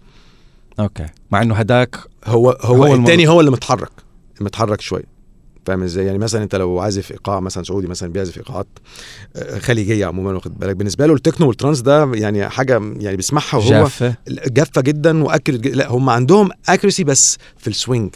okay. 0.81 1.07
مع 1.31 1.43
إنه 1.43 1.55
هداك 1.55 1.97
هو 2.25 2.51
هو, 2.51 2.85
هو 2.85 2.95
التاني 2.95 3.29
هو 3.29 3.41
اللي 3.41 3.51
متحرك. 3.51 3.91
متحرك 4.41 4.81
شوية 4.81 5.13
فاهم 5.67 5.83
إزاي؟ 5.83 6.07
يعني 6.07 6.19
مثلا 6.19 6.43
أنت 6.43 6.55
لو 6.55 6.79
عازف 6.81 7.11
إيقاع 7.11 7.41
مثلا 7.41 7.65
سعودي 7.65 7.87
مثلا 7.87 8.13
بيعزف 8.13 8.37
إيقاعات 8.39 8.67
آه، 9.37 9.59
خليجية 9.59 10.07
عموما 10.07 10.33
واخد 10.33 10.59
بالك؟ 10.59 10.77
بالنسبة 10.77 11.07
له 11.07 11.15
ال 11.15 11.19
techno 11.19 11.49
وال 11.49 11.57
trance 11.57 11.81
ده 11.81 12.11
يعني 12.15 12.49
حاجة 12.49 12.73
يعني 12.97 13.17
بيسمعها 13.17 13.57
وهو 13.57 13.69
جافة. 13.69 14.15
جافة 14.29 14.81
جدا 14.81 15.25
و 15.25 15.29
accurate 15.29 15.67
لا 15.67 15.89
هم 15.91 16.11
عندهم 16.11 16.51
accuracy 16.69 17.05
بس 17.05 17.39
في 17.59 17.69
ال 17.69 17.76
swing 17.76 18.11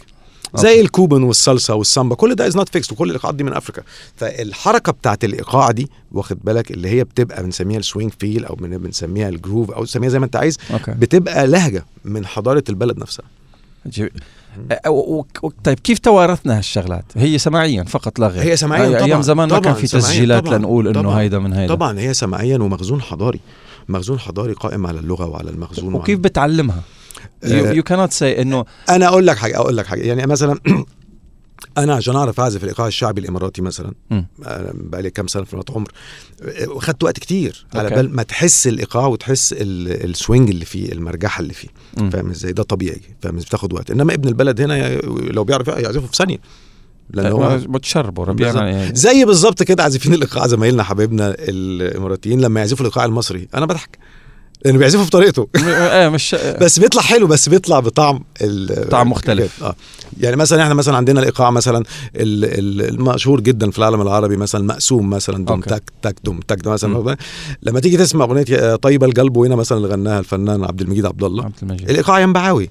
زي 0.57 0.69
okay. 0.69 0.81
ال 0.81 0.88
Cuban 0.88 1.23
والسالسا 1.23 1.75
والسامبا 1.75 2.15
كل 2.15 2.35
ده 2.35 2.47
is 2.47 2.57
not 2.57 2.69
fixed 2.69 2.91
وكل 2.91 3.07
الايقاعات 3.09 3.35
دي 3.35 3.43
من 3.43 3.53
افريكا 3.53 3.81
فالحركة 4.15 4.91
بتاعت 4.91 5.23
الإيقاع 5.23 5.71
دي 5.71 5.89
واخد 6.11 6.37
بالك 6.43 6.71
اللي 6.71 6.89
هي 6.89 7.03
بتبقى 7.03 7.43
بنسميها 7.43 7.79
ال 7.79 7.84
swing 7.84 8.11
feel 8.19 8.45
أو 8.45 8.55
بن- 8.55 8.77
بنسميها 8.77 9.29
ال 9.29 9.35
groove 9.35 9.71
أو 9.71 9.85
تسميها 9.85 10.09
زي 10.09 10.19
ما 10.19 10.25
أنت 10.25 10.35
عايز 10.35 10.57
okay 10.73 10.91
بتبقى 10.91 11.47
لهجة 11.47 11.85
من 12.05 12.25
حضارة 12.25 12.63
البلد 12.69 12.97
نفسها 12.97 13.25
جي- 13.87 14.11
أه، 14.85 14.89
و- 14.89 15.23
طيب 15.63 15.79
كيف 15.79 15.99
توارثنا 15.99 16.57
هالشغلات؟ 16.57 17.05
هي 17.15 17.37
سماعيا 17.37 17.83
فقط 17.83 18.19
لا 18.19 18.27
غير 18.27 18.43
هي 18.43 18.55
سماعيا 18.57 18.89
طبعا 18.97 19.05
أيام 19.07 19.21
زمان 19.21 19.49
ما 19.49 19.59
كان 19.59 19.73
في 19.73 19.87
تسجيلات 19.87 20.47
لنقول 20.49 20.97
إنه 20.97 21.11
هيدا 21.11 21.39
من 21.39 21.53
هيدا 21.53 21.75
طبعا 21.75 21.99
هي 21.99 22.13
سماعيا 22.13 22.57
ومخزون 22.57 23.01
حضاري 23.01 23.39
مخزون 23.89 24.19
حضاري 24.19 24.53
قائم 24.53 24.87
على 24.87 24.99
اللغة 24.99 25.25
وعلى 25.25 25.49
المخزون 25.49 25.93
وكيف 25.93 26.09
وعلى... 26.19 26.29
بتعلمها؟ 26.29 26.81
آه، 27.43 27.71
يو 27.71 27.83
كانت 27.83 28.13
سي 28.13 28.41
إنه 28.41 28.65
أنا 28.89 29.07
أقول 29.07 29.27
لك 29.27 29.37
حاجة 29.37 29.57
أقول 29.57 29.77
لك 29.77 29.85
حاجة. 29.85 30.01
يعني 30.01 30.25
مثلا 30.27 30.59
أنا 31.77 31.95
عشان 31.95 32.15
اعرف 32.15 32.39
اعزف 32.39 32.63
الإيقاع 32.63 32.87
الشعبي 32.87 33.21
الإماراتي 33.21 33.61
مثلا. 33.61 33.93
بقى 34.73 35.01
لي 35.01 35.09
كام 35.09 35.27
سنة 35.27 35.43
في 35.43 35.63
عمر. 35.69 35.91
وخدت 36.67 37.03
وقت 37.03 37.19
كتير 37.19 37.65
على. 37.75 37.89
بال 37.89 38.15
ما 38.15 38.23
تحس 38.23 38.67
الإيقاع 38.67 39.07
وتحس 39.07 39.53
ال- 39.53 40.09
swing 40.09 40.49
اللي 40.49 40.65
فيه 40.65 40.91
المرجحة 40.91 41.41
اللي 41.41 41.53
فيه. 41.53 41.67
فاهم 42.11 42.29
إزاي؟ 42.29 42.51
ده 42.53 42.63
طبيعي 42.63 43.01
فاهم؟ 43.21 43.35
بتاخد 43.35 43.73
وقت. 43.73 43.91
إنما 43.91 44.13
ابن 44.13 44.27
البلد 44.27 44.61
هنا 44.61 44.95
لو 45.07 45.43
بيعرف 45.43 45.67
يعزفه 45.67 46.07
في 46.07 46.15
ثانية. 46.15 46.37
لأن 47.09 47.31
هو 47.31 47.57
بتشربوا 47.57 48.25
بالظبط. 48.25 48.29
ربيعنا 48.29 48.69
يعني. 48.69 48.95
زي 48.95 49.25
بالظبط 49.25 49.63
كده 49.63 49.83
عازفين 49.83 50.13
الإيقاع 50.13 50.47
زمايلنا 50.47 50.83
حبايبنا 50.83 51.35
الإماراتيين 51.39 52.41
لما 52.41 52.59
يعزفوا 52.59 52.85
الإيقاع 52.85 53.05
المصري. 53.05 53.47
أنا 53.55 53.65
بضحك. 53.65 53.97
لأنه 54.65 54.77
بيعزفوا 54.77 55.05
بطريقته 55.05 55.47
إيه 55.55 56.09
مش 56.09 56.35
بس 56.61 56.79
بيطلع 56.79 57.01
حلو 57.01 57.27
بس 57.27 57.49
بيطلع 57.49 57.79
بطعم 57.79 58.23
ال- 58.41 58.89
طعم 58.89 59.09
مختلف. 59.09 59.63
آه 59.63 59.75
يعني 60.19 60.35
مثلا 60.35 60.63
إحنا 60.63 60.73
مثلا 60.73 60.97
عندنا 60.97 61.19
الإيقاع 61.19 61.51
مثلا 61.51 61.77
ال- 62.15 62.45
ال- 62.45 62.89
المشهور 62.89 63.39
جدا 63.41 63.71
في 63.71 63.77
العالم 63.79 64.01
العربي 64.01 64.37
مثلا 64.37 64.63
مقسوم 64.65 65.09
مثلا 65.09 65.45
أوكي. 65.49 65.69
تك 65.69 65.83
تك 66.01 66.15
دم 66.23 66.39
تك 66.47 66.57
ده 66.63 66.69
مم. 66.69 66.73
مثلا 66.73 67.17
لما 67.63 67.79
تيجي 67.79 67.97
تسمع 67.97 68.25
أغنية 68.25 68.75
طيبة 68.75 69.05
القلب 69.07 69.37
وهنا 69.37 69.55
مثلا 69.55 69.77
اللي 69.77 69.89
غناها 69.89 70.19
الفنان 70.19 70.63
عبد 70.63 70.81
المجيد 70.81 71.05
عبد 71.05 71.23
الله 71.23 71.43
عبد 71.45 71.55
المجيد 71.61 71.89
الإيقاع 71.89 72.19
ينبعاوي 72.19 72.69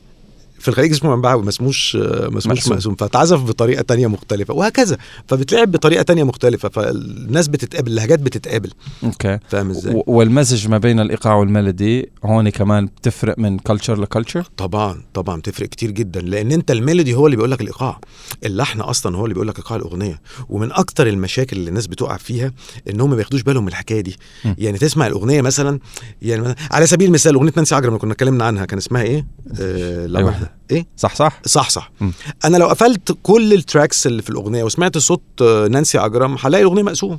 في 0.67 0.73
الخليج 0.73 0.93
اسمه 0.93 1.17
منبعوي 1.17 1.43
ما 1.43 1.49
اسموش 1.49 1.97
ما 1.97 2.39
اسموش 2.39 2.69
مقسوم. 2.69 2.95
فاتعزف 2.95 3.43
بطريقة 3.43 3.83
تانية 3.83 4.07
مختلفة 4.07 4.55
وهكذا. 4.55 4.97
فبتلعب 5.29 5.71
بطريقة 5.71 6.03
تانية 6.03 6.25
مختلفة 6.25 6.69
فالناس 6.69 7.49
بتتقابل 7.49 7.91
اللهجات 7.91 8.21
بتتقابل. 8.21 8.71
okay. 9.05 9.39
فاهم 9.49 9.71
إزاي؟ 9.71 10.03
والمزج 10.07 10.69
ما 10.69 10.79
بين 10.79 11.01
الإيقاع 11.01 11.35
وال 11.35 11.54
melody 11.54 12.11
هون 12.25 12.49
كمان 12.49 12.87
بتفرق 12.87 13.39
من 13.39 13.59
culture 13.59 14.01
ل 14.01 14.07
culture 14.07 14.49
طبعا 14.57 15.03
طبعا 15.15 15.37
بتفرق 15.41 15.69
كتير 15.69 15.91
جدا 15.91 16.21
لأن 16.21 16.53
أنت 16.53 16.71
ال 16.71 16.77
melody 16.77 17.15
هو 17.15 17.27
اللي 17.27 17.37
بيقول 17.37 17.51
لك 17.51 17.61
الإيقاع. 17.61 18.01
اللحن 18.45 18.81
أصلا 18.81 19.17
هو 19.17 19.25
اللي 19.25 19.35
بيقول 19.35 19.49
لك 19.49 19.59
إيقاع 19.59 19.77
الأغنية. 19.77 20.21
ومن 20.49 20.73
أكتر 20.73 21.07
المشاكل 21.07 21.57
اللي 21.57 21.69
الناس 21.69 21.87
بتقع 21.87 22.17
فيها 22.17 22.53
انهم 22.91 23.11
ما 23.11 23.17
بياخدوش 23.17 23.43
بالهم 23.43 23.63
من 23.63 23.69
الحكاية 23.69 24.01
دي. 24.01 24.17
م. 24.45 24.55
يعني 24.59 24.79
تسمع 24.79 25.07
الأغنية 25.07 25.43
مثلا 25.43 25.79
يعني 26.23 26.55
على 26.71 26.87
سبيل 26.87 27.09
المثال 27.09 27.35
أغنية 27.35 27.53
نانسي 27.57 27.75
عجرم 27.75 27.89
اللي 27.89 27.99
كنا 27.99 28.13
اتكلمنا 28.13 28.45
عنها 28.45 28.65
كان 28.65 28.79
اسمها 28.79 29.03
إيه؟ 29.03 29.27
آه 29.61 30.07
لما 30.07 30.19
أيوة. 30.19 30.56
إيه؟ 30.71 30.87
صح 30.97 31.15
صح. 31.15 31.41
صح 31.47 31.71
صح. 31.71 31.93
م. 32.01 32.11
أنا 32.45 32.57
لو 32.57 32.67
قفلت 32.67 33.17
كل 33.23 33.53
ال 33.53 33.61
tracks 33.61 34.07
اللي 34.07 34.23
في 34.23 34.31
الأغنية 34.31 34.65
وسمعت 34.65 34.99
صوت 34.99 35.23
آه، 35.43 35.69
نانسي 35.69 35.99
عجرم 35.99 36.37
هلاقي 36.41 36.63
الأغنية 36.63 36.83
مقسوم 36.83 37.19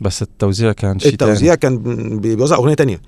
بس 0.00 0.22
التوزيع 0.22 0.72
كان 0.72 0.98
شيء 0.98 1.12
التوزيع 1.12 1.54
كان 1.54 1.78
بي- 2.18 2.36
بيوزع 2.36 2.56
أغنية 2.56 2.74
تانية. 2.74 3.00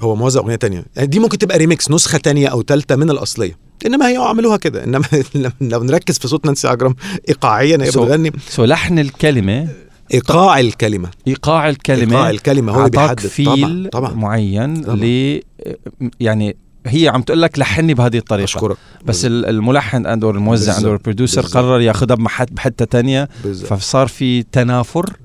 هو 0.00 0.14
موزع 0.16 0.40
أغنية 0.40 0.56
تانية. 0.56 0.84
يعني 0.96 1.08
دي 1.08 1.18
ممكن 1.18 1.38
تبقى 1.38 1.58
ريميكس 1.58 1.90
نسخة 1.90 2.18
تانية 2.18 2.48
أو 2.48 2.62
ثالثه 2.62 2.96
من 2.96 3.10
الأصلية. 3.10 3.58
إنما 3.86 4.08
هي 4.08 4.16
عملوها 4.16 4.56
كده. 4.56 4.84
إنما 4.84 5.04
لو 5.60 5.82
نركز 5.82 6.18
في 6.18 6.28
صوت 6.28 6.46
نانسي 6.46 6.68
عجرم 6.68 6.94
ايقاعيا 7.28 7.76
هي 7.82 7.88
بتغني. 7.90 8.32
so 8.48 8.64
لحن 8.64 8.98
الكلمة. 8.98 9.68
إيقاع 10.14 10.60
الكلمة. 10.60 11.10
إيقاع 11.28 11.68
الكلمة 11.68 12.16
إيقاع 12.16 12.30
الكلمة 12.30 12.72
هو 12.72 12.88
بيحدد. 12.88 13.20
feel 13.26 13.46
طبعا 13.48 13.88
طبعا. 13.88 14.14
معين 14.14 14.82
طبعاً. 14.82 14.96
ل 14.96 15.40
يعني 16.20 16.56
هي 16.86 17.08
عم 17.08 17.22
تقول 17.22 17.42
لك 17.42 17.58
لحني 17.58 17.94
بهذه 17.94 18.18
الطريقة. 18.18 18.44
أشكرك. 18.44 18.76
بس 19.04 19.24
ال- 19.24 19.46
الملحن 19.46 20.06
and 20.06 20.24
or 20.24 20.34
الموزع. 20.34 20.76
and 20.78 20.84
or 20.86 20.94
ال 20.94 20.99
producer. 20.99 21.42
قرر 21.46 21.80
ياخذها 21.80 22.16
بحتة 22.50 22.84
تانية. 22.84 23.28
بالظبط. 23.44 23.68
فصار 23.72 24.06
في 24.08 24.42
تنافر. 24.42 25.16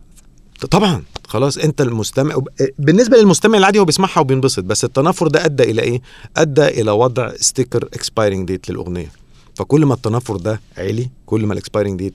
طبعا. 0.71 1.03
خلاص 1.27 1.57
أنت 1.57 1.81
المستمع. 1.81 2.35
بالنسبة 2.79 3.17
للمستمع 3.17 3.57
العادي 3.57 3.79
هو 3.79 3.85
بيسمعها 3.85 4.19
وبينبسط 4.19 4.63
بس 4.63 4.83
التنافر 4.85 5.27
ده 5.27 5.45
أدى 5.45 5.63
إلى 5.63 5.81
إيه؟ 5.81 6.01
أدى 6.38 6.67
إلى 6.67 6.91
وضع 6.91 7.31
sticker 7.36 7.84
expiring 7.93 8.48
date 8.48 8.69
للأغنية. 8.69 9.12
فكل 9.55 9.85
ما 9.85 9.93
التنافر 9.93 10.35
ده 10.38 10.62
عالي 10.77 11.09
كل 11.25 11.45
ما 11.45 11.53
ال 11.53 11.59
expiring 11.59 12.00
date 12.00 12.13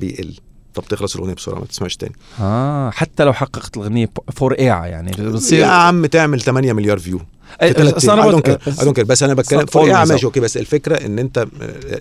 بيقل. 0.00 0.34
طب 0.74 0.84
تخلص 0.84 1.14
الأغنية 1.14 1.34
بسرعة 1.34 1.58
ما 1.58 1.64
تسمعش 1.64 1.96
تاني. 1.96 2.14
آه 2.40 2.90
حتى 2.90 3.24
لو 3.24 3.32
حققت 3.32 3.76
الأغنية 3.76 4.10
فور 4.32 4.52
ايع 4.52 4.86
يعني. 4.86 5.10
يا 5.18 5.28
بتصير 5.28 5.64
عم 5.64 6.06
تعمل 6.06 6.40
8 6.40 6.72
مليار 6.72 6.98
view 6.98 7.20
I 7.62 8.84
don't 8.84 8.96
care. 8.96 9.00
بس 9.02 9.22
أنا 9.22 9.34
بتكلم 9.34 9.60
always 9.60 10.08
ماشي. 10.10 10.26
okay 10.26 10.40
بس 10.40 10.56
الفكرة 10.56 11.06
إن 11.06 11.18
أنت 11.18 11.38
آه، 11.38 11.46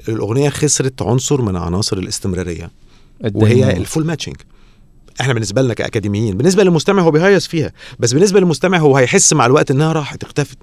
الأغنية 0.08 0.50
خسرت 0.50 1.02
عنصر 1.02 1.42
من 1.42 1.56
عناصر 1.56 1.98
الاستمرارية 1.98 2.72
الدنيا. 3.26 3.44
وهي 3.44 3.78
ال 3.78 3.84
full 3.84 4.06
matching 4.06 4.36
إحنا 5.22 5.34
بالنسبة 5.34 5.62
لنا 5.62 5.74
كأكاديميين 5.74 6.38
بالنسبة 6.38 6.64
للمستمع 6.64 7.04
هو 7.04 7.12
بيهيص 7.12 7.48
فيها 7.48 7.72
بس 8.00 8.14
بالنسبة 8.14 8.40
للمستمع 8.40 8.78
هو 8.78 8.98
هيحس 8.98 9.34
مع 9.34 9.46
الوقت 9.46 9.72
إنها 9.72 9.94
راحت 9.94 10.24
اختفت. 10.24 10.58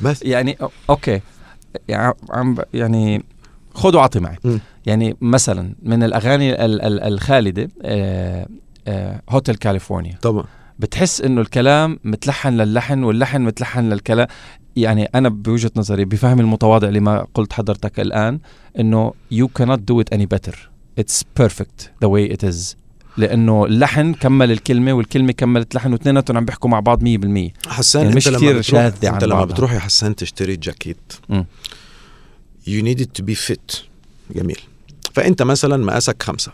بس 0.00 0.22
يعني 0.22 0.58
okay 0.90 1.20
يعني 1.88 2.14
يعني 2.74 3.24
خذ 3.74 3.96
وعطي 3.96 4.20
معي. 4.20 4.36
يعني 4.86 5.16
مثلا 5.20 5.74
من 5.82 6.02
الأغاني 6.02 6.64
ال- 6.64 6.82
ال- 6.82 7.00
الخالدة 7.00 7.68
آه، 7.82 8.46
آه، 8.88 9.22
Hotel 9.30 9.54
California 9.56 10.18
طبعا 10.22 10.44
بتحس 10.80 11.20
إنه 11.20 11.40
الكلام 11.40 11.98
متلحن 12.04 12.56
للحن 12.56 13.02
واللحن 13.02 13.42
متلحن 13.42 13.88
للكلام. 13.88 14.26
يعني 14.76 15.04
أنا 15.04 15.28
بوجهة 15.28 15.70
نظري 15.76 16.04
بفهم 16.04 16.40
المتواضع 16.40 16.88
لما 16.88 17.26
قلت 17.34 17.52
حضرتك 17.52 18.00
الآن 18.00 18.40
إنه 18.78 19.12
you 19.34 19.46
cannot 19.60 19.78
do 19.78 20.00
it 20.00 20.16
any 20.16 20.26
better. 20.34 20.54
It's 21.00 21.22
perfect 21.40 21.88
the 22.04 22.08
way 22.08 22.36
it 22.36 22.42
is. 22.50 22.76
لأنه 23.16 23.64
اللحن 23.64 24.14
كمل 24.14 24.50
الكلمة 24.52 24.92
والكلمة 24.92 25.32
كملت 25.32 25.74
لحن 25.74 25.92
واثنيناتهم 25.92 26.36
عم 26.36 26.44
بيحكوا 26.44 26.70
مع 26.70 26.80
بعض 26.80 27.04
100% 27.04 27.68
حسان 27.68 28.02
يعني 28.02 28.08
أنت 28.08 28.16
مش 28.16 28.28
لما 28.28 28.36
كتير 28.36 28.58
بتروح 28.58 28.66
شاذة 28.66 29.08
عن 29.08 29.14
أنت 29.14 29.24
لما 29.24 29.34
بعضها. 29.34 29.54
بتروح 29.54 29.72
يا 29.72 29.78
حسان 29.78 30.16
تشتري 30.16 30.56
جاكيت 30.56 31.12
need 32.66 33.00
it 33.00 33.20
to 33.20 33.24
be 33.24 33.34
fit. 33.48 33.76
جميل. 34.30 34.60
فأنت 35.14 35.42
مثلا 35.42 35.84
مقاسك 35.84 36.22
خمسة 36.22 36.52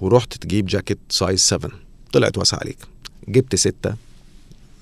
ورحت 0.00 0.34
تجيب 0.34 0.66
جاكيت 0.66 0.98
سايز 1.08 1.40
7 1.40 1.70
طلعت 2.12 2.38
واسعة 2.38 2.58
عليك. 2.58 2.78
جبت 3.28 3.54
ستة 3.54 3.94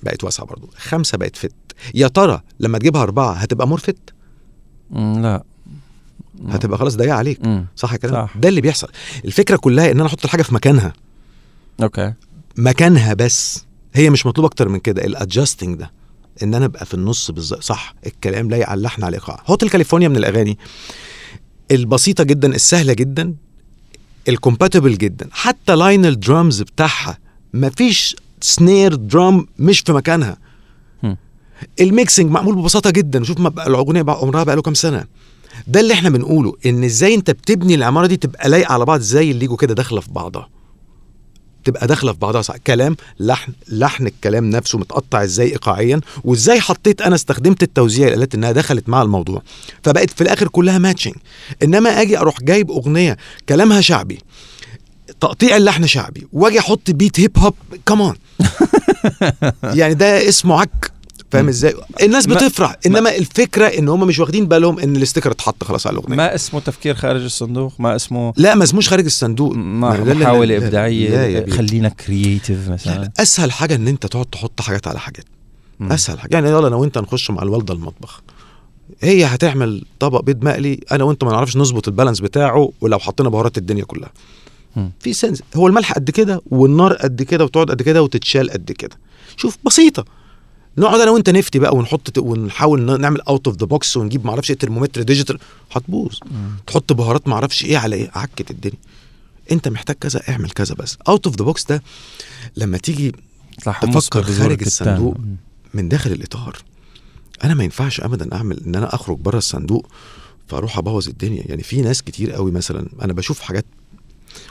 بقت 0.03 0.25
واسعة 0.25 0.47
برضو. 0.47 0.69
خمسة 0.77 1.19
بقت 1.19 1.37
fit. 1.37 1.53
يا 1.95 2.09
ترى 2.09 2.41
لما 2.61 2.79
تجيبها 2.79 3.03
أربعة 3.03 3.33
هتبقى 3.33 3.69
more 3.69 3.79
fit 3.79 4.11
لا. 4.93 5.43
هتبقى 6.49 6.79
خلاص 6.79 6.97
ضيقة 6.97 7.15
عليك. 7.15 7.45
مم. 7.45 7.67
صح 7.77 7.97
صح. 8.07 8.35
ده 8.37 8.49
اللي 8.49 8.61
بيحصل. 8.61 8.89
الفكرة 9.25 9.57
كلها 9.57 9.91
إن 9.91 9.97
أنا 10.01 10.07
أحط 10.07 10.25
الحاجة 10.25 10.43
في 10.43 10.55
مكانها. 10.55 10.93
okay. 11.83 12.13
مكانها 12.57 13.15
بس. 13.15 13.65
هي 13.95 14.11
مش 14.11 14.27
مطلوب 14.27 14.45
أكتر 14.47 14.69
من 14.69 14.79
كده. 14.79 15.05
ال 15.05 15.12
adjusting 15.12 15.79
ده. 15.79 15.91
إن 16.43 16.55
أنا 16.55 16.65
أبقى 16.65 16.87
في 16.87 16.95
النص 16.95 17.31
بالظبط 17.31 17.63
صح. 17.63 17.95
الكلام 18.07 18.51
لايق 18.51 18.69
على 18.69 18.79
اللحن 18.79 19.05
على 19.05 19.17
الايقاع 19.17 19.43
Hotel 19.47 19.69
California 19.69 20.09
من 20.09 20.17
الأغاني. 20.17 20.59
البسيطة 21.71 22.25
جدا 22.25 22.55
السهلة 22.55 22.93
جدا. 22.93 23.35
ال 24.29 24.35
compatible 24.35 24.99
جدا. 24.99 25.29
حتى 25.33 25.75
line 25.77 26.07
ال 26.07 26.16
drums 26.16 26.63
بتاعها 26.63 27.19
مفيش 27.55 28.17
snare 28.45 28.95
drum 28.95 29.47
مش 29.59 29.81
في 29.81 29.93
مكانها. 29.93 30.37
ال 31.81 31.88
mixing 31.88 32.31
معمول 32.31 32.55
ببساطة 32.55 32.91
جدا. 32.91 33.25
شوف 33.25 33.41
ما 33.41 33.49
بقى 33.49 33.67
الاغنيه 33.67 34.03
بقى 34.03 34.17
عمرها 34.17 34.45
بقى 34.45 34.57
له 34.57 34.63
كام 34.63 34.75
سنة. 34.75 35.05
ده 35.67 35.81
اللي 35.81 35.95
إحنا 35.95 36.11
بنقوله 36.11 36.53
إن 36.67 36.85
إزاي 36.85 37.15
أنت 37.15 37.31
بتبني 37.31 37.75
العمارة 37.75 38.07
دي 38.07 38.17
تبقى 38.17 38.49
لايقة 38.49 38.73
على 38.73 38.85
بعض 38.85 38.99
إزاي 39.01 39.31
الليجو 39.31 39.57
كده 39.57 39.75
داخلة 39.75 40.01
في 40.01 40.11
بعضها. 40.13 40.49
تبقى 41.65 41.87
داخلة 41.87 42.13
في 42.13 42.19
بعضها 42.19 42.43
صح؟ 42.43 42.57
كلام 42.57 42.97
لحن 43.21 43.53
لحن 43.69 44.07
الكلام 44.07 44.51
نفسه 44.51 44.79
متقطع 44.79 45.25
إزاي 45.25 45.47
ايقاعيا 45.47 46.01
وإزاي 46.25 46.61
حطيت 46.61 47.03
أنا 47.03 47.15
استخدمت 47.15 47.63
التوزيع 47.63 48.09
الالات 48.09 48.35
إنها 48.35 48.53
دخلت 48.53 48.89
مع 48.89 49.03
الموضوع. 49.03 49.43
فبقت 49.83 50.11
في 50.11 50.21
الآخر 50.21 50.49
كلها 50.49 50.79
matching 50.79 51.15
إنما 51.63 51.91
أجي 52.01 52.19
أروح 52.19 52.41
جايب 52.43 52.71
أغنية 52.71 53.17
كلامها 53.49 53.81
شعبي 53.81 54.19
تقطيع 55.21 55.57
اللحن 55.57 55.87
شعبي 55.87 56.27
واجي 56.33 56.59
أحط 56.59 56.91
beat 56.91 57.21
hip 57.21 57.39
hop 57.39 57.55
كمان 57.87 58.15
يعني 59.65 59.95
ده 59.95 60.29
اسمه 60.29 60.61
عك. 60.61 60.91
فاهم. 61.31 61.49
إزاي؟ 61.49 61.75
الناس 62.03 62.29
ما- 62.29 62.35
بتفرح. 62.35 62.77
إنما 62.87 63.17
الفكرة 63.17 63.67
إن 63.67 63.89
هم 63.89 64.07
مش 64.07 64.19
واخدين 64.19 64.47
بالهم 64.49 64.79
إن 64.79 64.97
ال 64.97 65.01
sticker 65.01 65.31
اتحط 65.31 65.65
خلاص 65.65 65.87
على 65.87 65.95
الأغنية. 65.99 66.17
ما 66.17 66.35
اسمه 66.35 66.61
تفكير 66.61 66.95
خارج 66.95 67.23
الصندوق؟ 67.23 67.73
ما 67.79 67.97
اسمه 67.97 68.33
لا 68.37 68.55
ما 68.55 68.65
اسموش 68.65 68.89
خارج 68.89 69.05
الصندوق. 69.05 69.53
ما 69.57 69.95
يا 71.27 71.41
بيه. 71.41 71.53
خلينا 71.53 71.89
creative 71.89 72.67
لا 72.69 72.73
مثلا. 72.73 72.93
لا 72.93 73.11
أسهل 73.19 73.53
حاجة 73.53 73.75
إن 73.75 73.89
أنت 73.89 74.07
تقعد 74.07 74.27
تحط 74.27 74.61
حاجات 74.61 74.87
على 74.89 74.99
حاجات. 75.01 75.25
مم. 75.81 75.93
أسهل 75.93 76.21
حاجة. 76.21 76.35
يعني 76.35 76.49
يلا 76.51 76.69
أنا 76.69 76.77
وأنت 76.77 76.99
نخش 76.99 77.31
مع 77.31 77.43
الوالدة 77.43 77.75
المطبخ. 77.75 78.23
هي 79.01 79.25
هتعمل 79.25 79.85
طبق 80.01 80.21
بيض 80.21 80.45
مقلي 80.45 80.81
أنا 80.93 81.05
وأنت 81.05 81.25
ما 81.25 81.31
نعرفش 81.33 81.57
نظبط 81.57 81.89
ال 81.89 81.93
balance 81.93 82.21
بتاعه 82.21 82.73
ولو 82.81 82.99
حطينا 82.99 83.29
بهارات 83.29 83.59
الدنيا 83.59 83.85
كلها. 83.85 84.11
في 85.01 85.13
sense 85.13 85.43
هو 85.57 85.67
الملح 85.67 85.93
قد 85.93 86.11
كده 86.11 86.43
والنار 86.47 86.93
قد 86.93 87.23
كده 87.23 87.45
وتقعد 87.45 87.71
قد 87.71 87.83
كده 87.83 88.03
وتتشال 88.03 88.51
قد 88.51 88.73
كده. 88.73 88.99
شوف 89.37 89.59
بسيطة. 89.67 90.05
نقعد 90.79 91.01
أنا 91.01 91.11
وأنت 91.11 91.31
نفتي 91.31 91.59
بقى 91.59 91.77
ونحط 91.77 92.19
ونحاول 92.19 93.01
نعمل 93.01 93.21
out 93.21 93.47
of 93.47 93.57
the 93.57 93.67
box 93.67 93.97
ونجيب 93.97 94.27
معرفش 94.27 94.51
إيه 94.51 94.59
ترمومتر 94.59 95.03
digital 95.03 95.39
هتبوظ. 95.73 96.19
تحط 96.67 96.93
بهارات 96.93 97.29
معرفش 97.29 97.65
إيه 97.65 97.79
على 97.79 97.97
إيه 97.97 98.11
عكت 98.15 98.51
الدنيا. 98.51 98.79
أنت 99.53 99.69
محتاج 99.69 99.97
كذا 99.97 100.23
اعمل 100.29 100.51
كذا 100.51 100.75
بس. 100.75 100.99
out 101.09 101.27
of 101.27 101.37
the 101.37 101.45
box 101.45 101.65
ده 101.65 101.83
لما 102.57 102.79
تيجي 102.79 103.13
حمص 103.67 104.09
تفكر 104.09 104.23
خارج. 104.23 104.63
الصندوق. 104.63 105.17
من 105.75 105.89
داخل 105.89 106.13
الإطار. 106.13 106.59
أنا 107.45 107.55
ما 107.55 107.65
ينفعش 107.65 108.01
ابدا 108.01 108.37
أعمل 108.37 108.61
إن 108.67 108.75
أنا 108.75 108.95
أخرج 108.95 109.19
بره 109.19 109.39
الصندوق 109.39 109.87
فأروح 110.49 110.79
أبوظ 110.79 111.09
الدنيا. 111.09 111.43
يعني 111.47 111.63
في 111.63 111.83
ناس 111.83 112.03
كتير 112.03 112.33
قوي 112.33 112.51
مثلا 112.51 112.89
أنا 113.03 113.13
بشوف 113.13 113.41
حاجات 113.41 113.65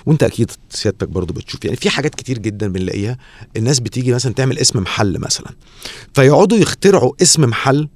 وانت 0.05 0.23
أكيد 0.23 0.51
سيادتك 0.69 1.07
برضو 1.07 1.33
بتشوف. 1.33 1.65
يعني 1.65 1.77
في 1.77 1.89
حاجات 1.89 2.15
كتير 2.15 2.37
جدا 2.37 2.67
بنلاقيها. 2.67 3.17
الناس 3.57 3.79
بتيجي 3.79 4.13
مثلا 4.13 4.33
تعمل 4.33 4.59
اسم 4.59 4.79
محل 4.79 5.19
مثلا. 5.19 5.47
فيقعدوا 6.13 6.57
يخترعوا 6.57 7.11
اسم 7.21 7.41
محل 7.41 7.87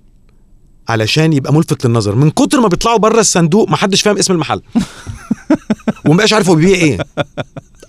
علشان 0.89 1.33
يبقى 1.33 1.53
ملفت 1.53 1.85
للنظر. 1.85 2.15
من 2.15 2.29
كتر 2.31 2.59
ما 2.59 2.67
بيطلعوا 2.67 2.97
بره 2.97 3.19
الصندوق 3.19 3.69
ما 3.69 3.75
حدش 3.77 4.01
فاهم 4.01 4.17
اسم 4.17 4.33
المحل. 4.33 4.61
ومبقاش 6.05 6.33
عارف 6.33 6.49
هو 6.49 6.55
بيبيع 6.55 6.75
إيه. 6.75 6.97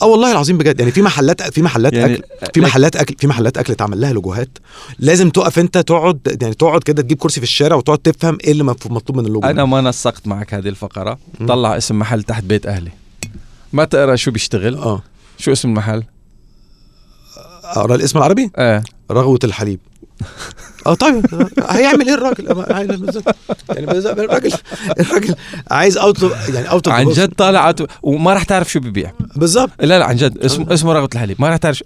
آه 0.03 0.07
والله 0.07 0.33
العظيم 0.33 0.59
بجد. 0.59 0.81
يعني 0.81 0.93
في 0.93 1.03
محلات 1.03 1.43
في 1.43 1.63
محلات 1.63 1.93
يعني 1.93 2.15
أكل 2.15 2.53
في 2.55 2.61
محلات 2.61 2.97
أكل 2.97 3.15
في 3.19 3.27
محلات 3.27 3.59
أكل 3.59 3.73
اتعمل 3.73 4.01
لها 4.01 4.13
لوجوهات. 4.13 4.59
لازم 4.99 5.31
تقف 5.31 5.59
انت 5.59 5.79
تقعد 5.79 6.39
يعني 6.43 6.55
تقعد 6.55 6.83
كده 6.83 7.03
تجيب 7.03 7.19
كرسي 7.19 7.41
في 7.41 7.47
الشارع 7.47 7.77
وتقعد 7.77 7.99
تفهم 7.99 8.39
إيه 8.45 8.53
اللي 8.53 8.65
مطلوب 8.65 9.17
من 9.17 9.27
اللوجو 9.27 9.49
أنا 9.49 9.65
ما 9.65 9.81
نسقت 9.81 10.27
معك 10.27 10.55
هذه 10.55 10.69
الفقرة. 10.69 11.19
طلع 11.49 11.77
اسم 11.77 11.99
محل 11.99 12.23
تحت 12.23 12.45
بيت 12.45 12.67
أهلي. 12.67 12.91
ما 13.73 13.85
تقرأ 13.85 14.17
شو 14.17 14.31
بيشتغل؟ 14.31 14.75
آه. 14.75 15.03
شو 15.39 15.53
اسم 15.53 15.69
المحل؟ 15.69 16.05
أقرأ 17.65 17.95
الاسم 17.95 18.19
العربي؟ 18.19 18.51
إيه. 18.59 18.83
رغوة 19.11 19.39
الحليب. 19.45 19.81
آه 20.87 20.95
طيب 20.95 21.27
هيعمل 21.69 22.07
إيه 22.09 22.15
الراجل؟ 22.15 22.65
يعني 22.71 22.97
بس- 22.97 23.17
الراجل 24.07 24.53
الراجل 25.01 25.35
عايز 25.71 25.99
اوت 25.99 26.23
يعني 26.55 26.71
اوت 26.71 26.89
عن 26.89 27.09
جد 27.09 27.33
طالع 27.33 27.75
وما 28.03 28.33
راح 28.35 28.43
تعرف 28.43 28.73
شو 28.73 28.81
ببيع 28.81 29.13
بالظبط. 29.37 29.71
لا 29.81 29.99
لا 29.99 30.05
عن 30.05 30.17
جد 30.17 30.39
اسمه 30.39 30.75
اسمه 30.75 30.93
رغبه 30.93 31.09
الحليب 31.15 31.37
ما 31.41 31.49
راح 31.49 31.57
تعرف 31.57 31.83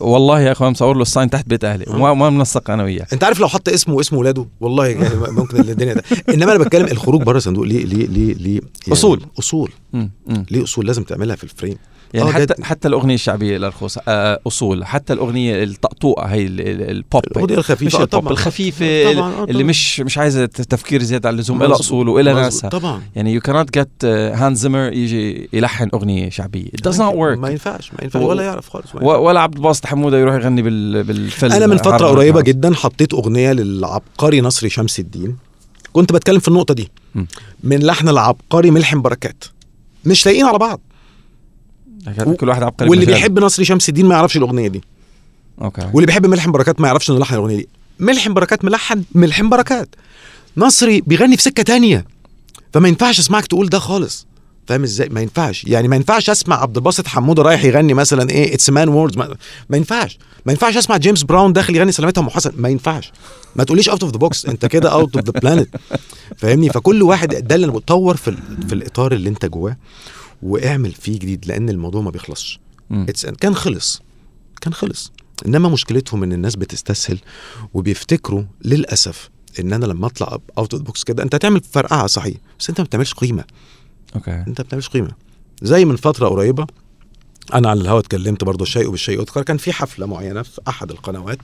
والله 0.00 0.40
يا 0.40 0.52
اخوان 0.52 0.70
مصور 0.70 0.94
له 0.96 1.02
الساين 1.02 1.30
تحت 1.30 1.48
بيت 1.48 1.64
أهلي. 1.64 1.84
وما 1.88 2.14
ما 2.14 2.30
منسق 2.30 2.70
أنا 2.70 2.82
وياه. 2.84 3.06
أنت 3.12 3.24
عارف 3.24 3.40
لو 3.40 3.48
حط 3.48 3.68
اسمه 3.68 3.94
واسم 3.94 4.16
ولاده؟ 4.16 4.46
والله 4.60 4.86
يعني 4.86 5.14
ممكن 5.14 5.60
الدنيا 5.60 5.94
ده. 5.94 6.02
إنما 6.28 6.52
أنا 6.56 6.64
بتكلم 6.64 6.86
الخروج 6.86 7.22
بره 7.22 7.36
الصندوق 7.36 7.64
ليه 7.64 7.84
ليه 7.84 8.06
ليه 8.06 8.34
ليه 8.34 8.52
يعني. 8.54 8.92
أصول. 8.92 9.70
مم. 9.92 10.10
ليه 10.50 10.62
أصول؟ 10.64 10.86
لازم 10.86 11.02
تعملها 11.02 11.36
في 11.36 11.44
الفريم 11.44 11.76
يعني 12.14 12.32
حتى 12.32 12.44
جد. 12.44 12.62
حتى 12.62 12.88
الأغنية 12.88 13.14
الشعبية 13.14 13.58
للرخوص 13.58 13.98
آه 14.08 14.40
أصول 14.46 14.84
حتى 14.84 15.12
الأغنية 15.12 15.62
الطقطوقة 15.64 16.24
هي 16.26 16.46
ال- 16.46 16.60
ال- 16.60 16.90
البوب 16.90 17.24
الأغنية 17.26 17.54
الخفيفة 17.54 17.86
مش 17.86 17.94
آه، 17.94 17.98
البوب 17.98 18.20
طبعا 18.20 18.32
الخفيفة 18.32 19.12
طبعا 19.12 19.32
آه، 19.32 19.42
اللي 19.44 19.52
طبعا. 19.52 19.62
مش 19.66 20.00
مش 20.00 20.18
عايزة 20.18 20.46
تفكير 20.46 21.02
زيادة 21.02 21.28
عن 21.28 21.34
اللزوم 21.34 21.58
لها 21.58 21.66
مظبوط، 21.68 21.80
أصول 21.80 22.06
مظبوط. 22.06 22.26
ناسها 22.36 22.70
طبعا 22.70 23.02
يعني 23.16 23.32
يو 23.32 23.40
كانت 23.40 23.78
جيت 23.78 24.04
هانز 24.04 24.58
زيمر 24.60 24.92
يجي 24.92 25.48
يلحن 25.52 25.88
أغنية 25.94 26.30
شعبية 26.30 26.68
it 26.68 26.90
does 26.90 26.96
not 26.96 27.00
ما 27.00 27.12
work 27.46 27.50
ينفعش 27.50 27.92
ما 27.92 27.98
ينفعش 28.04 28.22
ولا 28.22 28.42
يعرف 28.42 28.68
خالص 28.68 28.94
ما 28.94 29.00
ولا 29.16 29.40
عبد 29.40 29.54
الباسط 29.56 29.86
حمودة 29.86 30.18
يروح 30.18 30.34
يغني 30.34 30.62
بال 30.62 31.04
بالفيلم 31.04 31.52
أنا 31.52 31.66
من 31.66 31.76
فترة 31.76 32.06
قريبة. 32.08 32.40
جدا 32.40 32.74
حطيت 32.74 33.14
أغنية 33.14 33.52
للعبقري 33.52 34.40
نصري 34.40 34.70
شمس 34.70 35.00
الدين 35.00 35.36
كنت 35.92 36.12
بتكلم 36.12 36.38
في 36.38 36.48
النقطة 36.48 36.74
دي. 36.74 36.90
من 37.64 37.78
لحن 37.82 38.08
العبقري 38.08 38.70
ملحم 38.70 39.02
بركات 39.02 39.44
مش 40.04 40.26
لاقيين 40.26 40.44
على 40.46 40.58
بعض 40.58 40.80
كل 42.36 42.48
واحد 42.48 42.62
عبقري 42.62 42.90
واللي. 42.90 43.06
بيحب 43.06 43.38
نصري 43.38 43.64
شمس 43.64 43.88
الدين 43.88 44.06
ما 44.06 44.14
يعرفش 44.14 44.36
الأغنية 44.36 44.68
دي. 44.68 44.82
أوكي. 45.62 45.90
واللي 45.92 46.06
بيحب 46.06 46.26
ملحم 46.26 46.52
بركات 46.52 46.80
ما 46.80 46.88
يعرفش 46.88 47.10
إنه 47.10 47.18
لحن 47.18 47.34
الأغنية 47.34 47.56
دي. 47.56 47.68
ملحم 47.98 48.34
بركات 48.34 48.64
ملحن 48.64 49.02
ملحم 49.14 49.48
بركات. 49.48 49.88
نصري 50.56 51.00
بيغني 51.00 51.36
في 51.36 51.42
سكة 51.42 51.62
تانية. 51.62 52.04
فما 52.72 52.88
ينفعش 52.88 53.18
أسمعك 53.18 53.46
تقول 53.46 53.68
ده 53.68 53.78
خالص. 53.78 54.26
فاهم 54.66 54.82
إزاي؟ 54.82 55.08
ما 55.08 55.20
ينفعش. 55.20 55.64
يعني 55.64 55.88
ما 55.88 55.96
ينفعش 55.96 56.30
أسمع 56.30 56.62
عبد 56.62 56.76
الباسط 56.76 57.06
حموده 57.06 57.42
رايح 57.42 57.64
يغني 57.64 57.94
مثلا 57.94 58.30
إيه 58.30 58.54
It's 58.54 58.70
Man 58.70 58.88
World 58.88 59.16
ما, 59.16 59.76
ينفعش. 59.76 60.18
ما 60.46 60.52
ينفعش 60.52 60.76
أسمع 60.76 60.96
جيمس 60.96 61.22
براون 61.22 61.52
داخل 61.52 61.76
يغني 61.76 61.92
سلامتها 61.92 62.22
أم 62.22 62.30
حسن. 62.30 62.52
ما 62.56 62.68
ينفعش. 62.68 63.12
ما 63.56 63.64
تقوليش 63.64 63.88
out 63.88 64.02
of 64.02 64.12
the 64.12 64.18
box 64.18 64.46
أنت 64.46 64.66
كده 64.66 64.92
out 64.92 65.16
of 65.16 65.24
the 65.24 65.32
planet 65.32 65.68
فاهمني؟ 66.36 66.70
فكل 66.70 67.02
واحد 67.02 67.34
ده 67.34 67.54
اللي 67.54 67.64
أنا 67.64 67.72
بطور 67.72 68.16
في 68.16 68.36
في 68.68 68.74
الإطار 68.74 69.12
اللي 69.12 69.28
أنت 69.28 69.46
جواه. 69.46 69.76
واعمل 70.42 70.92
فيه 70.92 71.18
جديد 71.18 71.46
لأن 71.46 71.68
الموضوع 71.68 72.00
ما 72.02 72.10
بيخلصش. 72.10 72.60
كان 73.40 73.54
خلص 73.54 74.02
كان 74.60 74.72
خلص. 74.74 75.12
إنما 75.46 75.68
مشكلتهم 75.68 76.22
إن 76.22 76.32
الناس 76.32 76.56
بتستسهل 76.56 77.18
وبيفتكروا 77.74 78.42
للأسف 78.64 79.30
إن 79.60 79.72
أنا 79.72 79.86
لما 79.86 80.06
أطلع 80.06 80.38
out 80.58 80.74
of 80.74 80.82
box 80.82 81.04
كده 81.04 81.22
أنت 81.22 81.34
هتعمل 81.34 81.60
فرقعة 81.72 82.06
صحيح 82.06 82.36
بس 82.58 82.68
أنت 82.68 82.80
ما 82.80 82.84
بتعملش 82.86 83.14
قيمة. 83.14 83.44
okay. 84.16 84.30
أنت 84.30 84.60
ما 84.60 84.64
بتعملش 84.66 84.88
قيمة. 84.88 85.10
زي 85.62 85.84
من 85.84 85.96
فترة 85.96 86.28
قريبة 86.28 86.66
أنا 87.54 87.68
على 87.70 87.80
الهوا 87.80 87.98
اتكلمت 87.98 88.44
برضه 88.44 88.62
الشيء 88.62 88.90
بالشيء 88.90 89.18
يذكر 89.20 89.42
كان 89.42 89.56
في 89.56 89.72
حفلة 89.72 90.06
معينة 90.06 90.42
في 90.42 90.60
أحد 90.68 90.90
القنوات 90.90 91.38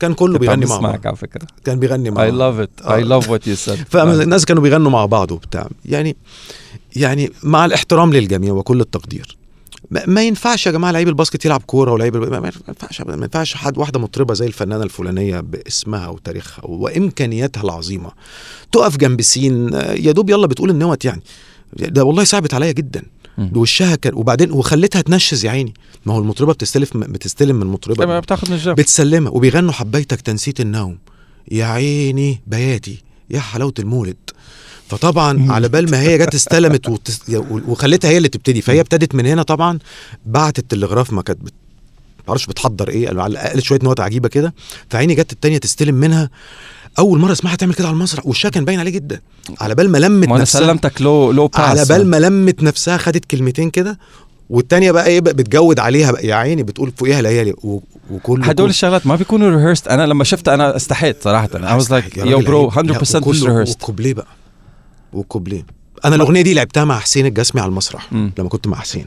كان 0.00 0.14
كله 0.14 0.38
بيغني 0.38 0.66
مع 0.66 0.78
بعض. 0.78 1.06
على 1.06 1.16
فكرة. 1.16 1.46
كان 1.64 1.78
بيغني 1.80 2.10
مع 2.10 2.28
I 2.28 2.32
بعض 2.32 2.54
love 2.54 2.66
it. 2.68 2.84
I 2.84 2.86
آه. 2.86 3.20
love 3.20 3.24
what 3.24 3.42
you 3.42 3.68
said. 3.68 3.78
فالناس 3.92 4.44
كانوا 4.44 4.62
بيغنوا 4.62 4.90
مع 4.90 5.06
بعض 5.06 5.30
وبتاع. 5.32 5.68
يعني 5.84 6.16
يعني 6.96 7.32
مع 7.42 7.64
الاحترام 7.64 8.12
للجميع 8.12 8.52
وكل 8.52 8.80
التقدير. 8.80 9.36
ما, 9.90 10.06
ما 10.06 10.22
ينفعش 10.22 10.66
يا 10.66 10.72
جماعة 10.72 10.92
لعيب 10.92 11.08
ال 11.08 11.13
basket 11.13 11.44
يلعب 11.44 11.62
كورة 11.62 11.92
ولعيب 11.92 12.16
ما 12.16 12.52
ينفعش. 12.68 13.00
ما 13.00 13.22
ينفعش 13.22 13.54
حد 13.54 13.78
واحدة 13.78 14.00
مطربة 14.00 14.34
زي 14.34 14.46
الفنانة 14.46 14.84
الفلانية 14.84 15.40
باسمها 15.40 16.08
وتاريخها 16.08 16.64
وإمكانياتها 16.64 17.62
العظيمة 17.62 18.10
تقف 18.72 18.96
جنب 18.96 19.22
سين 19.22 19.72
يا 19.74 20.12
دوب 20.12 20.30
يلا 20.30 20.46
بتقول 20.46 20.70
النوت 20.70 21.04
يعني. 21.04 21.22
ده 21.72 22.04
والله 22.04 22.24
صعبت 22.24 22.54
عليا 22.54 22.72
جدا. 22.72 23.02
وشها 23.54 23.96
كان 23.96 24.14
وبعدين 24.14 24.52
وخلتها 24.52 25.02
تنشز 25.02 25.44
يا 25.44 25.50
عيني. 25.50 25.74
ما 26.06 26.14
هو 26.14 26.18
المطربة 26.18 26.52
بتستلف 26.52 26.96
بتستلم 26.96 27.56
من 27.56 27.62
المطربة. 27.62 28.06
من 28.48 28.54
الجو 28.54 28.74
بتسلمها 28.74 29.30
وبيغنوا 29.32 29.72
حبيتك 29.72 30.20
تنسيت 30.20 30.60
النوم. 30.60 30.98
يا 31.50 31.64
عيني 31.64 32.40
بياتي 32.46 33.02
يا 33.30 33.40
حلاوة 33.40 33.74
المولد. 33.78 34.16
فطبعا 34.90 35.52
على 35.52 35.68
بال 35.68 35.90
ما 35.90 36.00
هي 36.00 36.18
جت 36.18 36.34
استلمت 36.34 36.88
وتس... 36.88 37.20
وخلتها 37.68 38.08
هي 38.10 38.16
اللي 38.16 38.28
تبتدي 38.28 38.62
فهي 38.62 38.80
ابتدت 38.80 39.14
من 39.14 39.26
هنا 39.26 39.42
طبعا 39.42 39.78
بعت 40.26 40.58
التلغراف 40.58 41.12
ما 41.12 41.22
كانت 41.22 41.38
بت... 41.42 41.52
معرفش 42.28 42.46
بتحضر 42.46 42.88
إيه 42.88 43.08
على 43.08 43.26
الأقل 43.26 43.62
شوية 43.62 43.78
نوت 43.82 44.00
عجيبة 44.00 44.28
كده. 44.28 44.54
فعيني 44.90 45.14
جت 45.14 45.32
التانية 45.32 45.58
تستلم 45.58 45.94
منها. 45.94 46.30
أول 46.98 47.18
مرة 47.18 47.32
اسمعها 47.32 47.56
تعمل 47.56 47.74
كده 47.74 47.86
على 47.88 47.94
المسرح 47.94 48.26
وشها 48.26 48.48
كان 48.48 48.64
باين 48.64 48.80
عليه 48.80 48.90
جدا. 48.90 49.20
على 49.60 49.74
بال 49.74 49.90
ما 49.90 49.98
لمت 49.98 50.28
ما 50.28 50.34
أنا 50.34 50.42
نفسها. 50.42 50.60
سلمتك 50.60 51.02
لو 51.02 51.32
لو 51.32 51.46
باس 51.48 51.60
على 51.60 51.84
بال 51.84 52.06
ما 52.06 52.16
لمت 52.16 52.62
نفسها 52.62 52.96
خدت 52.96 53.24
كلمتين 53.24 53.70
كده. 53.70 53.98
والتانية 54.50 54.90
بقى 54.92 55.06
إيه 55.06 55.20
بقى 55.20 55.34
بتجود 55.34 55.78
عليها 55.78 56.12
بقى 56.12 56.26
يا 56.26 56.34
عيني 56.34 56.62
بتقول 56.62 56.92
فوقيها 56.96 57.22
ليالي 57.22 57.54
وكل 58.10 58.44
هدول 58.44 58.70
الشغلات 58.70 59.06
ما 59.06 59.16
بيكونوا 59.16 59.50
ريهرست 59.50 59.88
أنا 59.88 60.06
لما 60.06 60.24
شفتها 60.24 60.54
أنا 60.54 60.76
استحيت 60.76 61.22
صراحة. 61.22 61.48
يا 61.54 62.24
yo 62.24 62.46
راجل 62.46 62.46
bro 62.46 62.76
عيب. 62.78 62.86
100% 62.86 62.92
لا، 62.92 63.00
مش 63.02 63.14
وكله- 63.14 63.64
rehearsed. 63.64 63.68
والكوبليه 63.68 64.14
بقى. 64.14 64.26
والكوبليه 65.12 65.66
أنا 66.04 66.16
الأغنية 66.16 66.42
دي 66.42 66.54
لعبتها 66.54 66.84
مع 66.84 66.98
حسين 66.98 67.26
الجسمي 67.26 67.60
على 67.60 67.68
المسرح 67.68 68.12
مم. 68.12 68.32
لما 68.38 68.48
كنت 68.48 68.66
مع 68.68 68.76
حسين 68.78 69.06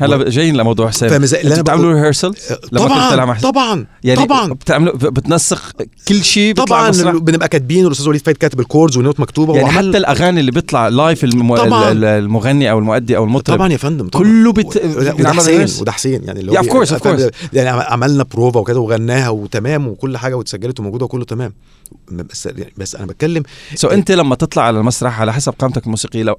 هلا 0.00 0.30
جايين 0.30 0.56
لموضوع 0.56 0.88
حسين 0.88 1.08
فاهم 1.08 1.22
إزاي؟ 1.22 1.42
بتعملوا 1.60 1.92
rehearsal 1.92 2.34
لما 2.72 2.88
كنت 2.88 3.12
تلعب 3.12 3.28
مع 3.28 3.38
طبعا 3.38 3.50
طبعا 3.52 3.86
يعني 4.04 4.26
طبعا 4.26 4.52
بتعملوا 4.52 4.94
بتنسق 4.96 5.62
كل 6.08 6.24
شيء 6.24 6.54
طبعا 6.54 6.90
بنبقى 7.12 7.48
كاتبين 7.48 7.84
والأستاذ 7.84 8.08
وليد 8.08 8.20
فايد 8.24 8.36
كاتب 8.36 8.60
ال 8.60 8.65
chords 8.65 8.96
ونوت 8.96 9.20
مكتوبة 9.20 9.54
يعني 9.56 9.64
وعمل- 9.68 9.88
حتى 9.88 9.98
الأغاني 9.98 10.40
اللي 10.40 10.50
بيطلع 10.50 10.88
live 10.88 11.24
الم... 11.24 11.52
المغني 11.54 12.70
أو 12.70 12.78
المؤدي 12.78 13.16
أو 13.16 13.24
المطرب 13.24 13.56
طبعا 13.56 13.72
يا 13.72 13.76
فندم 13.76 14.08
طبعا 14.08 14.24
كله 14.24 14.52
بت- 14.52 14.82
وده 14.96 15.32
حسين. 15.32 15.66
وده 15.80 15.92
حسين 15.92 16.24
يعني 16.24 16.40
اللي 16.40 16.52
Yeah, 16.52 16.60
of 16.60 16.64
بي- 16.64 16.70
course, 16.70 16.88
of 16.88 17.02
course. 17.02 17.30
يعني 17.52 17.68
عملنا 17.70 18.22
بروفا 18.34 18.60
وكده 18.60 18.80
وغناها 18.80 19.28
وتمام 19.28 19.88
وكل 19.88 20.16
حاجة 20.16 20.34
واتسجلت 20.34 20.80
وموجودة 20.80 21.04
وكله 21.04 21.24
تمام 21.24 21.52
بس 22.12 22.46
يعني 22.46 22.72
بس 22.76 22.96
أنا 22.96 23.06
بتكلم 23.06 23.42
so 23.74 23.88
أنت 23.88 24.10
لما 24.12 24.34
تطلع 24.34 24.62
على 24.62 24.78
المسرح 24.80 25.20
على 25.20 25.32
حسب 25.32 25.52
قامتك 25.58 25.84
الموسيقية 25.86 26.22
لو 26.22 26.36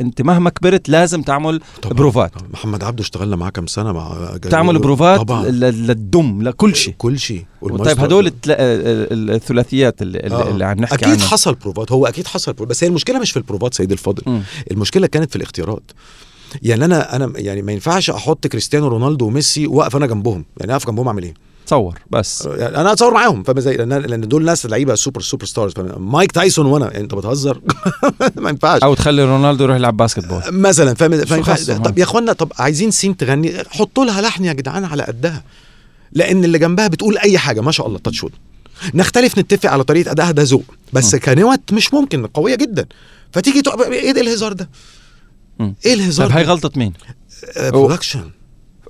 أنت 0.00 0.22
مهما 0.22 0.50
كبرت 0.50 0.88
لازم 0.88 1.22
تعمل. 1.22 1.60
بروفات 1.90 2.32
محمد 2.52 2.75
عبده 2.82 3.02
اشتغلنا 3.02 3.36
معاه 3.36 3.50
كام 3.50 3.66
سنة 3.66 3.92
مع. 3.92 4.36
تعمل 4.36 4.78
بروفات 4.78 5.20
طبعا. 5.20 5.46
للدم 5.46 6.42
لكل 6.42 6.76
شيء. 6.76 6.94
كل 6.98 7.18
شيء. 7.18 7.44
طيب 7.84 8.00
هدول 8.00 8.32
الثلاثيات 8.46 10.02
اللي, 10.02 10.18
آه. 10.18 10.50
اللي 10.50 10.64
عم 10.64 10.80
نحكي 10.80 10.94
أكيد 10.94 11.08
عنها 11.08 11.26
حصل 11.26 11.54
بروفات. 11.54 11.92
هو 11.92 12.06
أكيد 12.06 12.26
حصل 12.26 12.52
بروفات. 12.52 12.70
بس 12.70 12.84
هي 12.84 12.88
المشكلة 12.88 13.18
مش 13.18 13.30
في 13.30 13.36
البروفات 13.36 13.74
سيدي 13.74 13.94
الفاضل. 13.94 14.22
مم. 14.26 14.42
المشكلة 14.70 15.06
كانت 15.06 15.30
في 15.30 15.36
الاختيارات. 15.36 15.82
يعني 16.62 16.84
أنا 16.84 17.16
أنا 17.16 17.32
يعني 17.36 17.62
ما 17.62 17.72
ينفعش 17.72 18.10
أحط 18.10 18.46
كريستيانو 18.46 18.88
رونالدو 18.88 19.26
وميسي 19.26 19.66
وأقف 19.66 19.96
أنا 19.96 20.06
جنبهم. 20.06 20.44
يعني 20.60 20.74
أقف 20.74 20.86
جنبهم 20.86 21.06
أعمل 21.06 21.22
إيه؟ 21.22 21.34
تصور 21.66 21.98
بس. 22.10 22.48
يعني 22.56 22.76
أنا 22.76 22.92
أتصور 22.92 23.14
معاهم 23.14 23.42
فاهم 23.42 23.56
إزاي؟ 23.56 23.76
لأن 23.76 23.92
لأن 23.92 24.28
دول 24.28 24.44
ناس 24.44 24.66
لعيبة 24.66 24.94
super 24.94 25.20
super 25.20 25.44
stars؟ 25.44 25.72
مايك 25.96 26.32
تايسون 26.32 26.66
وأنا 26.66 26.86
يعني 26.86 27.00
أنت 27.00 27.14
بتهزر؟ 27.14 27.60
ما 28.36 28.50
ينفعش. 28.50 28.82
أو 28.82 28.94
تخلي 28.94 29.24
رونالدو 29.24 29.64
يروح 29.64 29.76
يلعب 29.76 29.96
basketball 29.96 30.42
مثلا 30.48 30.94
فاهم 30.94 31.82
طب 31.82 31.98
يا 31.98 32.04
إخوانا 32.04 32.32
طب 32.32 32.52
عايزين 32.58 32.90
سين 32.90 33.16
تغني 33.16 33.52
حطوا 33.70 34.04
لها 34.04 34.20
لحن 34.20 34.44
يا 34.44 34.52
جدعان 34.52 34.84
على 34.84 35.02
قدها. 35.02 35.44
لأن 36.12 36.44
اللي 36.44 36.58
جنبها 36.58 36.88
بتقول 36.88 37.18
أي 37.18 37.38
حاجة 37.38 37.60
ما 37.60 37.72
شاء 37.72 37.86
الله 37.86 37.98
touch 37.98 38.24
wood 38.24 38.32
نختلف 38.94 39.38
نتفق 39.38 39.70
على 39.70 39.84
طريقة 39.84 40.10
ادائها 40.10 40.30
ده 40.30 40.42
ذوق. 40.42 40.64
بس 40.92 41.14
م. 41.14 41.18
كنوت 41.18 41.72
مش 41.72 41.94
ممكن 41.94 42.26
قوية 42.26 42.54
جدا. 42.54 42.86
فتيجي 43.32 43.62
تق... 43.62 43.80
إيه 43.80 44.12
ده 44.12 44.20
الهزار 44.20 44.52
ده؟ 44.52 44.68
م. 45.60 45.72
إيه 45.86 45.94
الهزار 45.94 46.32
هاي 46.32 46.44
ده؟ 46.44 46.50
غلطة 46.52 46.70
مين؟ 46.76 46.92
production 47.56 48.18
آه، 48.18 48.30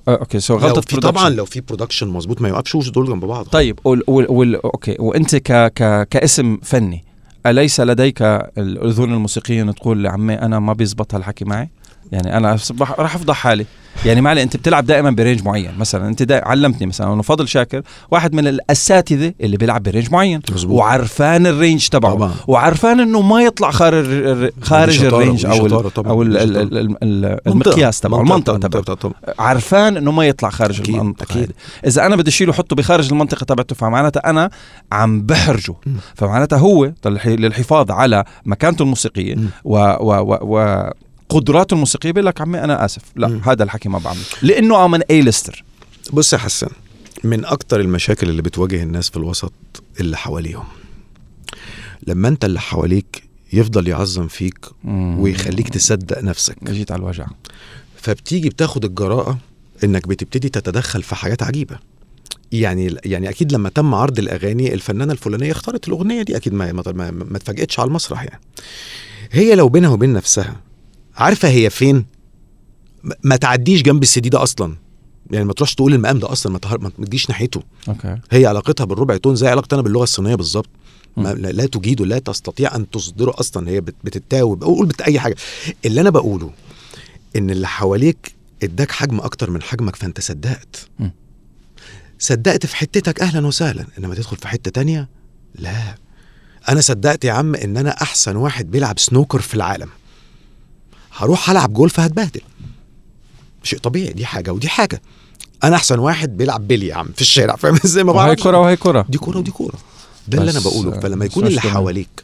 okay 0.07 0.39
so 0.39 0.57
غلطة 0.57 0.81
في 0.81 0.97
طبعا 0.97 1.29
لو 1.29 1.45
في 1.45 1.61
production 1.61 2.07
مظبوط 2.07 2.41
ما 2.41 2.49
يوقفش 2.49 2.89
دول 2.89 3.07
جنب 3.07 3.25
بعض 3.25 3.45
طيب 3.45 3.79
وال... 3.83 4.03
وال... 4.07 4.31
وال... 4.31 4.55
okay 4.55 4.95
وأنت 4.99 5.35
ك... 5.35 5.73
ك... 5.73 6.07
كاسم 6.09 6.57
فني 6.63 7.03
أليس 7.45 7.79
لديك 7.79 8.21
الاذون 8.21 9.13
الموسيقيه 9.13 9.61
ان 9.61 9.75
تقول 9.75 10.03
لعمي 10.03 10.33
أنا 10.33 10.59
ما 10.59 10.73
بيزبط 10.73 11.15
هالحكي 11.15 11.45
معي؟ 11.45 11.69
يعني 12.11 12.37
أنا 12.37 12.57
راح 12.99 13.15
أفضح 13.15 13.35
حالي 13.35 13.65
يعني 14.05 14.21
معلي 14.21 14.43
أنت 14.43 14.57
بتلعب 14.57 14.85
دائما 14.85 15.11
ب 15.11 15.16
range 15.16 15.43
معين 15.45 15.71
مثلا 15.77 16.07
أنت 16.07 16.23
دا 16.23 16.41
علمتني 16.45 16.87
مثلا 16.87 17.13
أنه 17.13 17.21
فضل 17.21 17.47
شاكر 17.47 17.81
واحد 18.11 18.33
من 18.33 18.47
الأساتذة 18.47 19.33
اللي 19.41 19.57
بيلعب 19.57 19.83
ب 19.83 19.88
range 19.88 20.11
معين 20.11 20.41
مظبوط. 20.51 20.77
وعرفان 20.79 21.47
ال 21.47 21.54
range 21.54 21.87
تبعه 21.87 22.13
طبعا. 22.13 22.33
وعرفان 22.47 22.99
إنه 22.99 23.21
ما 23.21 23.41
يطلع 23.43 23.71
خارج 23.71 24.51
خارج 24.61 25.03
ال 25.05 25.12
range 25.12 25.45
أو 25.45 25.65
ال- 25.65 25.73
أو 26.07 26.21
ال- 26.21 26.29
دي 26.31 26.43
ال- 26.43 26.49
شطارة. 26.49 26.63
ال- 26.63 26.97
ال- 27.03 27.29
منطقة. 27.29 27.51
المقياس 27.51 27.99
تبعه 27.99 28.21
المنطقة 28.21 28.57
تبعه 28.57 29.13
عرفان 29.39 29.97
إنه 29.97 30.11
ما 30.11 30.27
يطلع 30.27 30.49
خارج 30.49 30.79
أكيد، 30.81 30.95
المنطقة 30.95 31.31
أكيد. 31.31 31.43
هذه 31.43 31.53
إذا 31.85 32.05
أنا 32.05 32.15
بدي 32.15 32.29
أشيله 32.29 32.51
احطه 32.51 32.75
بخارج 32.75 33.09
المنطقة 33.11 33.43
تبعته 33.43 33.75
فمعناتها 33.75 34.29
أنا 34.29 34.49
عم 34.91 35.21
بحرجه. 35.21 35.73
فمعناتها 36.15 36.57
هو 36.59 36.85
للح- 37.07 37.27
للحفاظ 37.27 37.91
على 37.91 38.23
مكانته 38.45 38.83
الموسيقية 38.83 39.35
مم. 39.35 39.49
و, 39.63 39.77
و, 39.77 40.13
و, 40.21 40.37
و 40.41 40.89
قدراته 41.29 41.73
الموسيقية 41.73 42.11
بيقول 42.11 42.25
لك 42.25 42.41
عمي 42.41 42.63
أنا 42.63 42.85
آسف. 42.85 43.01
لا 43.15 43.27
مم. 43.27 43.41
هذا 43.45 43.63
الحكي 43.63 43.89
ما 43.89 43.99
بعمله. 43.99 44.21
لأنه 44.41 44.85
ام 44.85 44.95
ان 44.95 45.01
اي 45.11 45.21
ليستر 45.21 45.63
بص 46.13 46.33
يا 46.33 46.37
حسن 46.37 46.69
من 47.23 47.45
أكتر 47.45 47.79
المشاكل 47.79 48.29
اللي 48.29 48.41
بتواجه 48.41 48.83
الناس 48.83 49.09
في 49.09 49.17
الوسط 49.17 49.53
اللي 49.99 50.17
حواليهم 50.17 50.63
لما 52.07 52.27
أنت 52.27 52.45
اللي 52.45 52.59
حواليك 52.59 53.23
يفضل 53.53 53.87
يعظم 53.87 54.27
فيك 54.27 54.65
مم. 54.83 55.19
ويخليك 55.19 55.69
تصدق 55.69 56.23
نفسك. 56.23 56.55
جيت 56.63 56.91
على 56.91 56.99
الوجع. 56.99 57.27
فبتيجي 57.95 58.49
بتاخد 58.49 58.85
الجراءة 58.85 59.37
إنك 59.83 60.07
بتبتدي 60.07 60.49
تتدخل 60.49 61.03
في 61.03 61.15
حاجات 61.15 61.43
عجيبة. 61.43 61.79
يعني 62.51 62.95
يعني 63.05 63.29
أكيد 63.29 63.53
لما 63.53 63.69
تم 63.69 63.93
عرض 63.93 64.19
الأغاني 64.19 64.73
الفنانة 64.73 65.13
الفلانية 65.13 65.51
اختارت 65.51 65.87
الأغنية 65.87 66.21
دي 66.21 66.37
أكيد 66.37 66.53
ما 66.53 66.71
ما, 66.71 66.83
ما, 66.91 67.11
ما 67.11 67.37
اتفاجئتش 67.37 67.79
على 67.79 67.87
المسرح 67.87 68.23
يعني. 68.23 68.41
هي 69.31 69.55
لو 69.55 69.69
بينها 69.69 69.89
وبين 69.89 70.13
نفسها 70.13 70.55
عارفة 71.17 71.47
هي 71.49 71.69
فين؟ 71.69 72.05
ما- 73.23 73.35
تعديش 73.35 73.81
جنب 73.81 74.03
السي 74.03 74.19
ده 74.19 74.43
أصلا. 74.43 74.75
يعني 75.31 75.45
ما 75.45 75.53
تروحش 75.53 75.75
تقول 75.75 75.93
المقام 75.93 76.19
ده 76.19 76.31
أصلا 76.31 76.51
ما 76.51 76.59
تهر- 76.59 76.79
ما 76.79 76.89
تجيش 76.89 77.29
ناحيته. 77.29 77.63
okay. 77.87 78.17
هي 78.31 78.45
علاقتها 78.45 78.83
بالربع 78.83 79.17
تون 79.17 79.35
زي 79.35 79.47
علاقتي 79.47 79.75
أنا 79.75 79.83
باللغة 79.83 80.03
الصينية 80.03 80.35
بالظبط. 80.35 80.69
لا 81.17 81.65
تجيده 81.65 82.05
لا 82.05 82.19
تستطيع 82.19 82.75
أن 82.75 82.89
تصدره 82.89 83.33
أصلا. 83.39 83.69
هي 83.69 83.81
بت- 83.81 83.95
بتتاوب 84.03 84.63
قول 84.63 84.87
بت 84.87 85.01
أي 85.01 85.19
حاجة. 85.19 85.35
اللي 85.85 86.01
أنا 86.01 86.09
بقوله 86.09 86.51
إن 87.35 87.49
اللي 87.49 87.67
حواليك 87.67 88.31
إداك 88.63 88.91
حجم 88.91 89.19
أكتر 89.19 89.51
من 89.51 89.61
حجمك 89.61 89.95
فأنت 89.95 90.21
صدقت. 90.21 90.87
صدقت 92.19 92.65
في 92.65 92.75
حتتك 92.75 93.21
أهلا 93.21 93.47
وسهلا. 93.47 93.85
إنما 93.99 94.15
تدخل 94.15 94.37
في 94.37 94.47
حتة 94.47 94.71
تانية؟ 94.71 95.09
لا. 95.55 95.95
أنا 96.69 96.81
صدقت 96.81 97.25
يا 97.25 97.31
عم 97.31 97.55
إن 97.55 97.77
أنا 97.77 97.89
أحسن 98.01 98.35
واحد 98.35 98.71
بيلعب 98.71 98.99
سنوكر 98.99 99.39
في 99.41 99.53
العالم. 99.53 99.89
هروح 101.17 101.49
العب 101.49 101.73
جولف 101.73 101.99
هتبهدل. 101.99 102.41
شيء 103.63 103.79
طبيعي 103.79 104.13
دي 104.13 104.25
حاجة 104.25 104.53
ودي 104.53 104.69
حاجة. 104.69 105.01
أنا 105.63 105.75
أحسن 105.75 105.99
واحد 105.99 106.37
بيلعب 106.37 106.67
بيلي 106.67 106.87
يا 106.87 106.95
عم 106.95 107.07
في 107.15 107.21
الشارع 107.21 107.55
فاهم؟ 107.55 107.79
إزاي 107.85 108.03
ما 108.03 108.13
بعرفش. 108.13 108.43
كرة 108.43 108.57
وهي 108.57 108.75
كرة 108.75 109.05
دي 109.09 109.17
كورة 109.17 109.37
ودي 109.37 109.51
كورة. 109.51 109.75
ده 110.27 110.37
اللي 110.37 110.51
أنا 110.51 110.59
بقوله. 110.59 110.95
آه، 110.95 110.99
فلما 110.99 111.25
يكون 111.25 111.47
اللي. 111.47 111.61
حواليك 111.61 112.23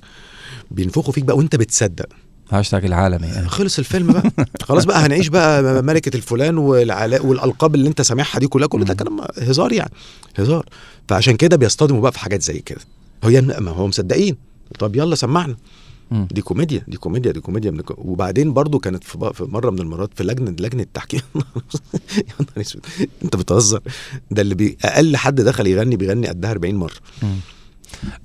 بينفخوا 0.71 1.13
فيك 1.13 1.23
بقى 1.23 1.37
وأنت 1.37 1.55
بتصدق. 1.55 2.05
هاشتاج 2.51 2.85
العالمي 2.85 3.27
يعني. 3.27 3.49
خلص 3.49 3.79
الفيلم 3.79 4.13
بقى. 4.13 4.47
خلاص 4.67 4.85
بقى 4.85 4.99
هنعيش 5.05 5.27
بقى 5.27 5.83
ملكه 5.83 6.17
الفلان 6.17 6.57
والعلان 6.57 7.25
والألقاب 7.25 7.75
اللي 7.75 7.89
أنت 7.89 8.01
سامعها 8.01 8.39
دي 8.39 8.47
كلها. 8.47 8.67
كل 8.67 8.83
ده. 8.85 8.93
كلام 8.93 9.21
هزار 9.37 9.71
يعني. 9.73 9.91
هزار. 10.37 10.65
فعشان 11.07 11.37
كده 11.37 11.57
بيصطدموا 11.57 12.01
بقى 12.01 12.11
في 12.11 12.19
حاجات 12.19 12.41
زي 12.41 12.59
كده. 12.59 12.81
هي 13.23 13.41
ما 13.41 13.71
هو 13.71 13.87
مصدقين. 13.87 14.35
طب 14.79 14.95
يلا 14.95 15.15
سمعنا. 15.15 15.55
دي 16.11 16.41
كوميديا 16.41 16.81
دي 16.87 16.97
كوميديا 16.97 17.31
دي 17.31 17.39
كوميديا. 17.39 17.71
من. 17.71 17.81
وبعدين 17.97 18.53
برضو 18.53 18.79
كانت 18.79 19.03
في, 19.03 19.31
في 19.33 19.43
مرة 19.43 19.69
من 19.69 19.79
المرات 19.79 20.09
في 20.15 20.23
لجنة 20.23 20.51
لجنة 20.59 20.83
التحكيم 20.83 21.21
يا 22.17 22.23
نهار 22.39 22.47
أسود. 22.61 22.85
أنت 23.23 23.35
بتهزر. 23.35 23.79
ده 24.31 24.41
اللي 24.41 24.55
بي... 24.55 24.77
أقل 24.85 25.17
حد 25.17 25.35
دخل 25.41 25.67
يغني 25.67 25.95
بيغني 25.95 26.27
قدها 26.27 26.51
40 26.51 26.75
مرة. 26.75 26.93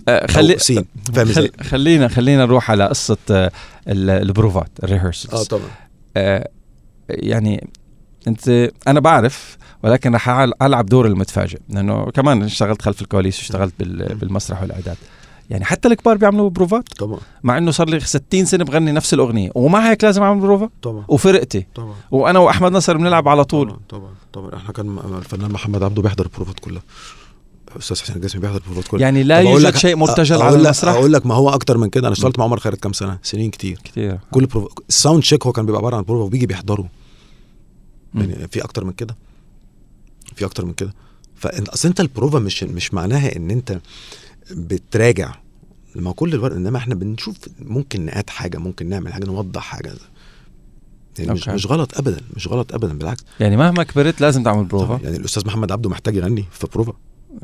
آه، 0.09 0.27
خلي 0.27 0.53
خل... 1.35 1.51
خلينا 1.63 2.09
خلينا 2.09 2.47
نروح 2.47 2.71
على 2.71 2.87
قصة 2.87 3.17
آه، 3.31 3.51
ال- 3.89 4.11
البروفات 4.11 4.71
آه 4.83 4.85
الريهرسلز 4.85 5.43
طبعا. 5.43 5.63
آه، 6.17 6.49
يعني 7.09 7.69
أنت 8.29 8.71
أنا 8.89 9.01
بعرف 9.01 9.59
ولكن 9.83 10.15
رح 10.15 10.29
ألعب 10.63 10.87
دور 10.87 11.07
المتفاجئ. 11.07 11.59
لأنه 11.69 12.11
كمان 12.11 12.43
اشتغلت 12.43 12.83
خلف 12.83 13.03
الكواليس 13.03 13.39
واشتغلت 13.39 13.75
بال- 13.79 14.15
بالمسرح 14.15 14.63
والإعداد. 14.63 14.97
يعني 15.51 15.65
حتى 15.65 15.89
الكبار 15.89 16.17
بيعملوا 16.17 16.51
بروفات؟ 16.51 16.89
طبعا. 16.99 17.19
مع 17.43 17.59
إنه 17.59 17.71
صار 17.71 17.89
لي 17.89 18.01
60 18.01 18.45
سنة 18.45 18.65
بغني 18.65 18.93
نفس 18.93 19.15
الأغنية 19.15 19.51
ومع 19.55 19.91
هيك 19.91 20.05
لازم 20.05 20.23
أعمل 20.23 20.41
بروفا 20.41 20.71
طبعا. 20.83 21.05
وفرقتي؟ 21.09 21.67
طبعا. 21.75 21.95
وأنا 22.11 22.39
وأحمد 22.39 22.73
نصر 22.73 22.97
بنلعب 22.97 23.29
على 23.29 23.45
طول. 23.45 23.67
طبعا 23.69 23.81
طبعا 23.89 24.11
طبعا. 24.33 24.57
إحنا 24.57 24.73
كان 24.73 24.99
الفنان 25.19 25.51
محمد 25.53 25.83
عبده 25.83 26.03
بيحضر 26.03 26.25
البروفات 26.25 26.61
كلها. 26.61 26.83
أستاذ 27.79 28.01
حسين 28.01 28.17
الجسمي 28.17 28.41
بيحضر 28.41 28.57
البروفات 28.57 28.89
كلها. 28.89 29.03
يعني 29.03 29.23
لا 29.23 29.41
يوجد 29.41 29.67
لك- 29.67 29.77
شيء 29.77 29.97
مرتجل 29.97 30.43
على 30.43 30.57
المسرح؟ 30.57 30.95
أقول 30.95 31.13
لك 31.13 31.27
ما 31.27 31.35
هو 31.35 31.51
أكتر 31.51 31.79
من 31.79 31.89
كده. 31.91 32.07
أنا 32.07 32.13
اشتغلت 32.13 32.39
مع 32.39 32.45
عمر 32.45 32.59
خالد 32.61 32.77
كام 32.77 32.93
سنة؟ 32.93 33.19
سنين 33.23 33.51
كتير. 33.51 33.79
كثير 33.85 34.19
كل 34.31 34.47
بروف... 34.47 34.73
ال 34.89 34.95
sound 34.95 35.23
check 35.23 35.47
هو 35.47 35.53
كان 35.53 35.67
بيبقى 35.67 35.79
عبارة 35.79 35.97
عن 35.97 36.03
بروفا 36.03 36.25
وبيجي 36.25 36.47
بيحضره. 36.47 36.89
يعني 38.15 38.49
في 38.49 38.65
أكتر 38.65 38.85
من 38.85 38.93
كده. 38.93 39.17
في 40.37 40.45
أكتر 40.45 40.65
من 40.65 40.73
كده. 40.73 40.95
فانت 41.37 41.69
أصل 41.69 41.89
أنت 41.89 42.01
البروفا 42.01 42.39
مش 42.39 42.63
مش 42.63 42.95
معناها 42.95 43.37
إن 43.37 43.51
أنت 43.51 43.81
بتراجع. 44.51 45.35
ما 45.95 46.11
هو 46.11 46.15
كل 46.15 46.35
الوقت 46.35 46.53
إنما 46.53 46.79
إحنا 46.79 46.95
بنشوف 46.95 47.37
ممكن 47.59 48.07
نقاد 48.07 48.31
حاجة 48.31 48.59
ممكن 48.59 48.89
نعمل 48.89 49.13
حاجة 49.13 49.25
نوضح 49.25 49.63
حاجة. 49.63 49.93
يعني 51.19 51.33
مش. 51.33 51.49
مش 51.49 51.67
غلط 51.67 51.99
ابدا 51.99 52.21
مش 52.37 52.49
غلط 52.49 52.75
ابدا 52.75 52.99
بالعكس. 52.99 53.25
يعني 53.41 53.57
مهما 53.57 53.83
كبرت 53.83 54.21
لازم 54.21 54.43
تعمل 54.43 54.65
بروفا. 54.65 55.01
يعني 55.05 55.17
الأستاذ 55.17 55.47
محمد 55.47 55.73
عبده 55.73 55.91
محتاج 55.91 56.17
يغني 56.17 56.45
في 56.53 56.67
بروفا. 56.75 56.93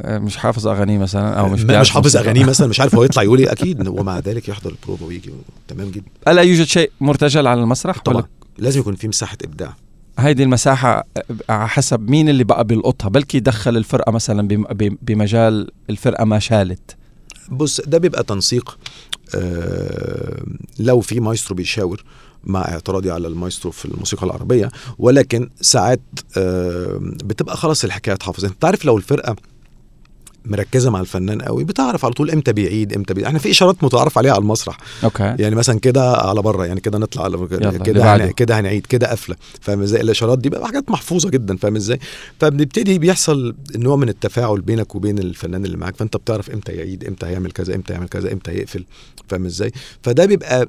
آه، 0.00 0.18
مش 0.18 0.36
حافظ 0.36 0.66
أغانيه 0.66 0.98
مثلا 0.98 1.40
أو 1.40 1.48
مش 1.48 1.62
مش, 1.62 1.90
حافظ. 1.90 2.16
أغانيه 2.16 2.44
مثلا 2.54 2.66
مش 2.66 2.80
عارف 2.80 2.94
هو 2.94 3.04
يطلع 3.04 3.22
يقول 3.22 3.38
إيه 3.38 3.52
أكيد. 3.52 3.88
ومع 3.88 4.18
ذلك 4.18 4.48
يحضر 4.48 4.70
البروفا 4.70 5.04
ويجي 5.06 5.30
تمام 5.68 5.90
جدا. 5.90 6.06
ألا 6.28 6.42
يوجد 6.42 6.66
شيء 6.66 6.90
مرتجل 7.00 7.46
على 7.46 7.62
المسرح؟ 7.62 7.98
طبعا. 7.98 8.16
ولا؟ 8.16 8.26
لازم 8.58 8.80
يكون 8.80 8.94
في 8.94 9.08
مساحة 9.08 9.36
إبداع. 9.44 9.76
هيدي 10.18 10.42
المساحة 10.42 11.05
على 11.48 11.68
حسب 11.68 12.11
مين 12.11 12.29
اللي 12.29 12.44
بقى 12.44 12.64
بيلقطها. 12.64 13.09
بلكي 13.09 13.40
دخل 13.40 13.77
الفرقة 13.77 14.12
مثلا 14.12 14.48
بم- 14.48 14.64
بم- 14.64 14.98
بمجال 15.03 15.70
الفرقة 15.90 16.24
ما 16.24 16.38
شالت. 16.38 16.96
بص 17.50 17.81
ده 17.81 17.98
بيبقى 17.98 18.22
تنسيق 18.22 18.79
آه 19.35 20.42
لو 20.79 21.00
في 21.00 21.20
مايسترو 21.20 21.57
بيشاور 21.57 22.05
مع 22.44 22.61
اعتراضي 22.68 23.11
على 23.11 23.29
المايسترو 23.29 23.70
في 23.72 23.85
الموسيقى 23.85 24.27
العربية. 24.27 24.70
ولكن 24.98 25.50
ساعات 25.61 26.00
آه 26.38 26.98
بتبقى 27.03 27.57
خلاص 27.57 27.85
الحكاية 27.85 28.14
اتحفظت. 28.14 28.44
انت 28.44 28.64
عارف 28.64 28.85
لو 28.85 28.96
الفرقة 28.96 29.37
مركزة 30.44 30.90
مع 30.90 31.00
الفنان 31.00 31.42
قوي 31.42 31.64
بتعرف 31.64 32.04
على 32.04 32.14
طول 32.14 32.30
إمتى 32.30 32.52
بيعيد 32.52 32.92
إمتى 32.92 33.14
بيعيد 33.14 33.26
إحنا 33.26 33.38
في 33.38 33.50
إشارات 33.50 33.85
متعارف 33.85 34.18
عليها 34.18 34.33
على 34.33 34.40
المسرح. 34.42 34.76
okay. 35.04 35.22
يعني 35.38 35.54
مثلا 35.54 35.80
كده 35.80 36.12
على 36.12 36.42
بره 36.42 36.66
يعني 36.66 36.80
كده 36.80 36.98
نطلع 36.98 37.24
على 37.24 37.46
كده. 37.46 38.16
هن... 38.16 38.30
كده 38.30 38.61
هنعيد 38.61 38.87
كده 38.87 39.11
قفلة. 39.11 39.37
فاهم 39.61 39.83
إزاي؟ 39.83 40.00
الإشارات 40.00 40.38
دي 40.38 40.48
بقى 40.48 40.66
حاجات 40.66 40.90
محفوظة 40.90 41.30
جدا 41.30 41.57
فاهم 41.57 41.76
إزاي؟ 41.76 41.98
فبنبتدي 42.40 42.98
بيحصل 42.98 43.54
نوع 43.76 43.96
من 43.96 44.09
التفاعل 44.09 44.61
بينك 44.61 44.94
وبين 44.94 45.18
الفنان 45.18 45.64
اللي 45.64 45.76
معاك 45.76 45.96
فأنت 45.96 46.16
بتعرف 46.16 46.50
إمتى 46.50 46.72
يعيد 46.72 47.04
إمتى 47.04 47.26
هيعمل 47.26 47.52
كذا 47.52 47.74
إمتى 47.74 47.92
يعمل 47.92 48.09
كذا 48.09 48.33
إمتى 48.33 48.52
يقفل 48.52 48.85
فاهم 49.28 49.46
إزاي؟ 49.46 49.72
فده 50.02 50.26
بيبقى 50.26 50.68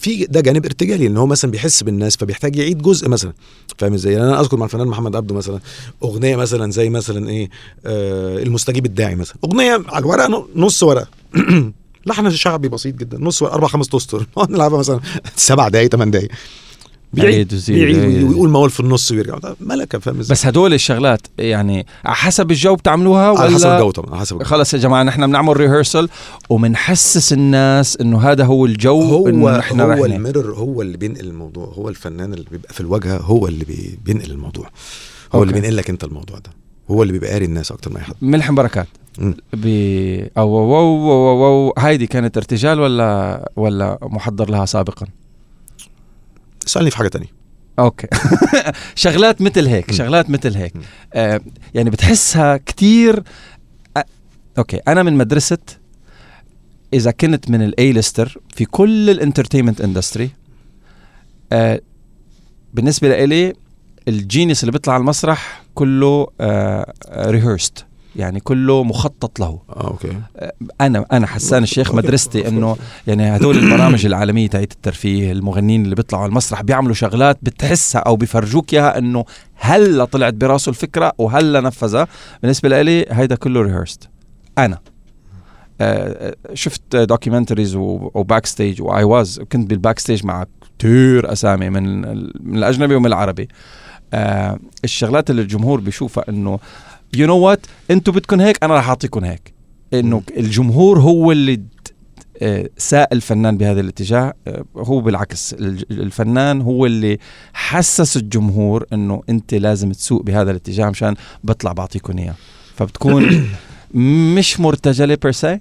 في 0.00 0.24
ده 0.24 0.40
جانب 0.40 0.64
ارتجالي 0.64 1.06
ان 1.06 1.16
هو 1.16 1.26
مثلا 1.26 1.50
بيحس 1.50 1.82
بالناس 1.82 2.16
فبيحتاج 2.16 2.56
يعيد 2.56 2.82
جزء 2.82 3.08
مثلا. 3.08 3.32
فاهم 3.78 3.94
إزاي؟ 3.94 4.12
يعني 4.12 4.24
أنا 4.24 4.40
أذكر 4.40 4.56
مع 4.56 4.64
الفنان 4.64 4.86
محمد 4.86 5.16
عبده 5.16 5.34
مثلا 5.34 5.60
أغنية 6.02 6.36
مثلا 6.36 6.70
زي 6.70 6.90
مثلا 6.90 7.28
إيه 7.28 7.50
آه 7.86 8.38
المستجيب 8.42 8.86
الداعي 8.86 9.14
مثلا. 9.14 9.36
أغنية 9.44 9.82
على 9.88 10.02
الورقة 10.02 10.46
نص 10.56 10.82
ورقة. 10.82 11.08
لحن 12.06 12.30
شعبي 12.30 12.68
بسيط 12.68 12.94
جدا 12.94 13.18
نص 13.20 13.42
ورقة 13.42 13.54
أربع 13.54 13.66
خمس 13.68 13.94
اسطر 13.94 14.26
نقعد 14.36 14.50
نلعبها 14.54 14.78
مثلا 14.78 15.00
سبع 15.36 15.68
دقائق 15.68 15.90
ثمان 15.92 16.10
دقائق 16.10 16.28
بيعيد 17.14 17.60
عيد. 17.68 18.22
ويقول 18.22 18.50
موال 18.50 18.70
في 18.70 18.80
النص 18.80 19.12
ويرجع. 19.12 19.38
ملكة 19.60 19.98
فاهم 19.98 20.18
إزاي؟ 20.20 20.32
بس 20.34 20.46
هدول 20.46 20.74
الشغلات 20.74 21.20
يعني 21.38 21.86
على 22.04 22.14
حسب 22.16 22.50
الجو 22.50 22.74
بتعملوها 22.74 23.30
ولا 23.30 23.40
على 23.40 23.54
حسب 23.54 23.68
الجو 23.70 23.90
طبعا 23.90 24.10
على 24.10 24.20
حسب 24.20 24.36
الجو. 24.36 24.44
خلص 24.48 24.74
يا 24.74 24.78
جماعة 24.78 25.02
نحن 25.02 25.26
بنعمل 25.26 25.56
ريهرسل 25.56 26.08
ومنحسس 26.50 27.32
الناس 27.32 27.96
إنه 28.00 28.20
هذا 28.20 28.44
هو 28.44 28.66
الجو 28.66 29.02
هو 29.02 29.28
إنه 29.28 29.56
نحن 29.58 29.80
هو. 29.80 30.04
ال 30.04 30.11
mirror 30.11 30.54
هو 30.54 30.82
اللي 30.82 30.96
بينقل 30.96 31.26
الموضوع 31.26 31.66
هو 31.66 31.88
الفنان 31.88 32.32
اللي 32.34 32.46
بيبقى 32.50 32.74
في 32.74 32.80
الواجهة 32.80 33.16
هو 33.16 33.48
اللي 33.48 33.64
بي- 33.64 33.98
بينقل 34.04 34.30
الموضوع. 34.30 34.68
هو 35.32 35.42
اللي 35.42 35.50
okay. 35.50 35.60
بينقل 35.60 35.76
لك 35.76 35.90
أنت 35.90 36.04
الموضوع 36.04 36.38
ده. 36.38 36.50
هو 36.90 37.02
اللي 37.02 37.12
بيبقى 37.12 37.30
قاري 37.30 37.44
الناس 37.44 37.72
أكتر 37.72 37.90
ما 37.92 37.98
أي 37.98 38.04
حد. 38.04 38.14
ملحم 38.22 38.54
بركات. 38.54 38.86
ب 39.52 39.66
أو 40.38 40.48
واو 40.50 40.84
واو 40.84 41.36
واو 41.36 41.74
هايدي 41.78 42.06
كانت 42.06 42.36
ارتجال 42.36 42.80
ولا 42.80 43.52
ولا 43.56 43.98
محضر 44.02 44.50
لها 44.50 44.66
سابقا؟ 44.66 45.06
اسالني 46.66 46.90
في 46.90 46.96
حاجة 46.96 47.08
تانية 47.08 47.26
okay 47.78 48.06
شغلات 48.94 49.42
مثل 49.42 49.66
هيك. 49.66 49.92
شغلات 49.92 50.30
مثل 50.30 50.54
هيك. 50.56 50.72
آه 51.14 51.40
يعني 51.74 51.90
بتحسها 51.90 52.56
كتير 52.56 53.22
آه 53.96 54.04
okay 54.58 54.76
أنا 54.88 55.02
من 55.02 55.12
مدرسة 55.14 55.58
إذا 56.94 57.10
كنت 57.10 57.50
من 57.50 57.62
ال 57.62 57.92
A-lister 57.92 58.38
في 58.56 58.64
كل 58.64 59.10
ال 59.10 59.15
entertainment 59.15 59.80
industry 59.80 60.30
آه 61.52 61.80
بالنسبة 62.74 63.24
لي 63.24 63.52
ال 64.08 64.16
genius 64.16 64.62
اللي 64.62 64.72
بيطلع 64.72 64.94
على 64.94 65.00
المسرح 65.00 65.62
كله 65.74 66.26
آه 66.40 66.92
rehearsed 67.10 67.84
يعني 68.16 68.40
كله 68.40 68.82
مخطط 68.84 69.40
له. 69.40 69.60
آه 69.68 69.86
okay. 69.86 70.12
أنا 70.80 71.04
أنا 71.12 71.26
حسان 71.26 71.62
الشيخ 71.62 71.90
okay. 71.90 72.06
مدرستي 72.06 72.48
إنه 72.48 72.76
يعني 73.06 73.36
هدول 73.36 73.58
البرامج 73.58 74.06
العالمية 74.06 74.48
تاعت 74.48 74.72
الترفيه 74.72 75.32
المغنيين 75.32 75.84
اللي 75.84 75.94
بيطلعوا 75.94 76.22
على 76.22 76.30
المسرح 76.30 76.62
بيعملوا 76.62 76.94
شغلات 76.94 77.38
بتحسها 77.42 78.00
أو 78.00 78.16
بيفرجوك 78.16 78.74
إياها 78.74 78.98
إنه 78.98 79.24
هلا 79.54 80.04
طلعت 80.04 80.34
براسه 80.34 80.70
الفكرة 80.70 81.12
وهلا 81.18 81.60
نفذها. 81.60 82.08
بالنسبة 82.42 82.82
لي 82.82 83.06
هيدا 83.10 83.34
كله 83.34 83.62
rehearsed 83.62 84.08
أنا. 84.58 84.78
آه، 85.80 86.34
شفت 86.54 86.96
documentaries 86.96 87.68
و 87.68 87.74
backstage 87.76 88.82
و 88.82 89.04
I 89.04 89.13
was 89.13 89.40
كنت 89.40 89.70
بال 89.70 89.98
backstage 89.98 90.26
مع 90.26 90.44
كتير 90.78 91.32
أسامي 91.32 91.70
من 91.70 92.00
من 92.40 92.58
الأجنبي 92.58 92.94
ومن 92.94 93.06
العربي. 93.06 93.48
آه، 94.14 94.58
الشغلات 94.84 95.30
اللي 95.30 95.42
الجمهور 95.42 95.80
بيشوفها 95.80 96.24
إنه 96.28 96.58
you 97.14 97.26
know 97.26 97.38
what 97.38 97.66
أنتوا 97.90 98.12
بدكم 98.12 98.40
هيك 98.40 98.64
أنا 98.64 98.74
راح 98.74 98.88
اعطيكم 98.88 99.24
هيك. 99.24 99.54
إنه 99.94 100.22
الجمهور 100.36 101.00
هو 101.00 101.32
اللي 101.32 101.60
آه، 102.42 102.68
ساق 102.76 103.08
الفنان 103.12 103.56
بهذا 103.56 103.80
الاتجاه. 103.80 104.32
آه، 104.46 104.64
هو 104.76 105.00
بالعكس 105.00 105.54
الفنان 105.90 106.60
هو 106.60 106.86
اللي 106.86 107.18
حسس 107.52 108.16
الجمهور 108.16 108.86
إنه 108.92 109.22
أنت 109.28 109.54
لازم 109.54 109.92
تسوق 109.92 110.22
بهذا 110.22 110.50
الاتجاه 110.50 110.90
مشان 110.90 111.14
بطلع 111.44 111.72
بعطيكم 111.72 112.18
إياه. 112.18 112.34
فبتكون 112.76 113.48
مش 114.36 114.60
مرتجلة 114.60 115.18
بيرسي 115.22 115.60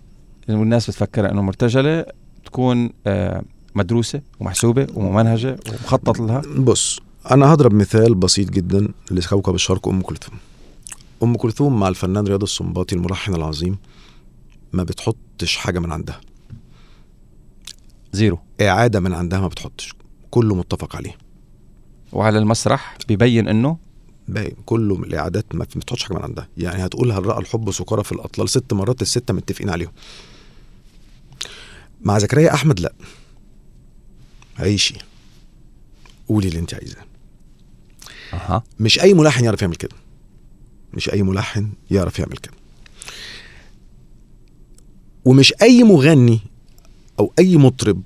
والناس 0.49 0.89
بتفكر 0.89 1.31
إنه 1.31 1.41
مرتجلة 1.41 2.05
تكون 2.45 2.89
آه، 3.07 3.43
مدروسة 3.75 4.21
ومحسوبة 4.39 4.87
وممنهجة 4.95 5.57
ومخطط 5.69 6.19
لها. 6.19 6.41
بص 6.57 6.99
أنا 7.31 7.53
هضرب 7.53 7.73
مثال 7.73 8.15
بسيط 8.15 8.49
جدا 8.49 8.87
لكوكب 9.11 9.55
الشرق 9.55 9.87
أم 9.87 10.01
كلثوم. 10.01 10.35
أم 11.23 11.35
كلثوم 11.35 11.79
مع 11.79 11.87
الفنان 11.87 12.27
رياض 12.27 12.43
السنباطي 12.43 12.95
الملحن 12.95 13.35
العظيم 13.35 13.77
ما 14.73 14.83
بتحطش 14.83 15.57
حاجة 15.57 15.79
من 15.79 15.91
عندها. 15.91 16.21
زيرو. 18.11 18.39
إعادة 18.61 18.99
من 18.99 19.13
عندها 19.13 19.39
ما 19.39 19.47
بتحطش. 19.47 19.93
كله 20.31 20.55
متفق 20.55 20.95
عليه. 20.95 21.17
وعلى 22.13 22.37
المسرح 22.39 22.97
ببين 23.09 23.47
إنه 23.47 23.77
باقي 24.27 24.53
كله 24.65 24.95
الإعادات 24.95 25.55
ما 25.55 25.63
بتحطش 25.63 26.03
حاجة 26.03 26.13
من 26.17 26.23
عندها. 26.23 26.47
يعني 26.57 26.85
هتقول 26.85 27.11
هل 27.11 27.25
راى 27.25 27.39
الحب 27.39 27.71
سكارى 27.71 28.03
في 28.03 28.11
الأطلال 28.11 28.49
ست 28.49 28.73
مرات 28.73 29.01
الستة 29.01 29.33
متفقين 29.33 29.69
عليهم. 29.69 29.91
مع 32.01 32.19
زكريا 32.19 32.53
أحمد 32.53 32.79
لا. 32.79 32.93
عيشي. 34.59 34.95
قولي 36.29 36.47
اللي 36.47 36.59
انت 36.59 36.73
عايزاه. 36.73 37.05
أها. 38.33 38.63
مش 38.79 38.99
أي 38.99 39.13
ملحن 39.13 39.43
يعرف 39.43 39.61
يعمل 39.61 39.75
كده. 39.75 39.95
مش 40.93 41.09
أي 41.09 41.23
ملحن 41.23 41.69
يعرف 41.91 42.19
يعمل 42.19 42.37
كده. 42.37 42.53
ومش 45.25 45.53
أي 45.61 45.83
مغني 45.83 46.39
أو 47.19 47.33
أي 47.39 47.57
مطرب 47.57 48.01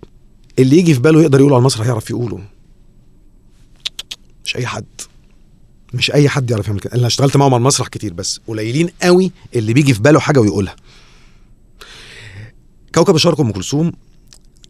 اللي 0.59 0.77
يجي 0.77 0.93
في 0.93 0.99
باله 0.99 1.21
يقدر 1.21 1.39
يقوله 1.39 1.55
على 1.55 1.61
المسرح 1.61 1.87
يعرف 1.87 2.09
يقوله. 2.09 2.41
مش 4.45 4.55
أي 4.55 4.67
حد. 4.67 4.85
مش 5.93 6.11
أي 6.11 6.29
حد 6.29 6.51
يعرف 6.51 6.67
يعمل 6.67 6.79
كده. 6.79 6.93
أنا 6.93 7.07
اشتغلت 7.07 7.37
معاهم 7.37 7.53
على 7.53 7.61
المسرح 7.61 7.87
كتير 7.87 8.13
بس 8.13 8.39
قليلين 8.47 8.89
قوي 9.01 9.31
اللي 9.55 9.73
بيجي 9.73 9.93
في 9.93 10.01
باله 10.01 10.19
حاجة 10.19 10.39
ويقولها. 10.39 10.75
كوكب 12.95 13.15
الشرق 13.15 13.41
أم 13.41 13.51
كلثوم 13.51 13.91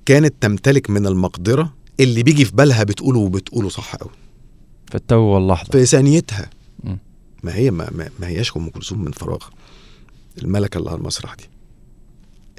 كانت 0.06 0.34
تمتلك 0.42 0.90
من 0.90 1.08
المقدرة 1.08 1.74
اللي 2.00 2.24
بيجي 2.24 2.46
في 2.46 2.56
بالها 2.56 2.84
بتقوله 2.84 3.20
وبتقوله 3.20 3.70
صح 3.70 3.96
قوي 3.96 4.12
في 4.90 4.96
التو 4.96 5.16
واللحظة. 5.16 5.72
في 5.72 5.86
ثانيتها. 5.86 6.50
ما 7.44 7.56
هي 7.56 7.72
ما, 7.72 8.10
ما, 8.20 8.28
هياش 8.28 8.58
أم 8.58 8.70
كلثوم 8.70 9.04
من 9.04 9.12
فراغ. 9.12 9.44
الملكة 10.38 10.78
اللي 10.78 10.90
على 10.90 11.00
المسرح 11.00 11.34
دي. 11.34 11.50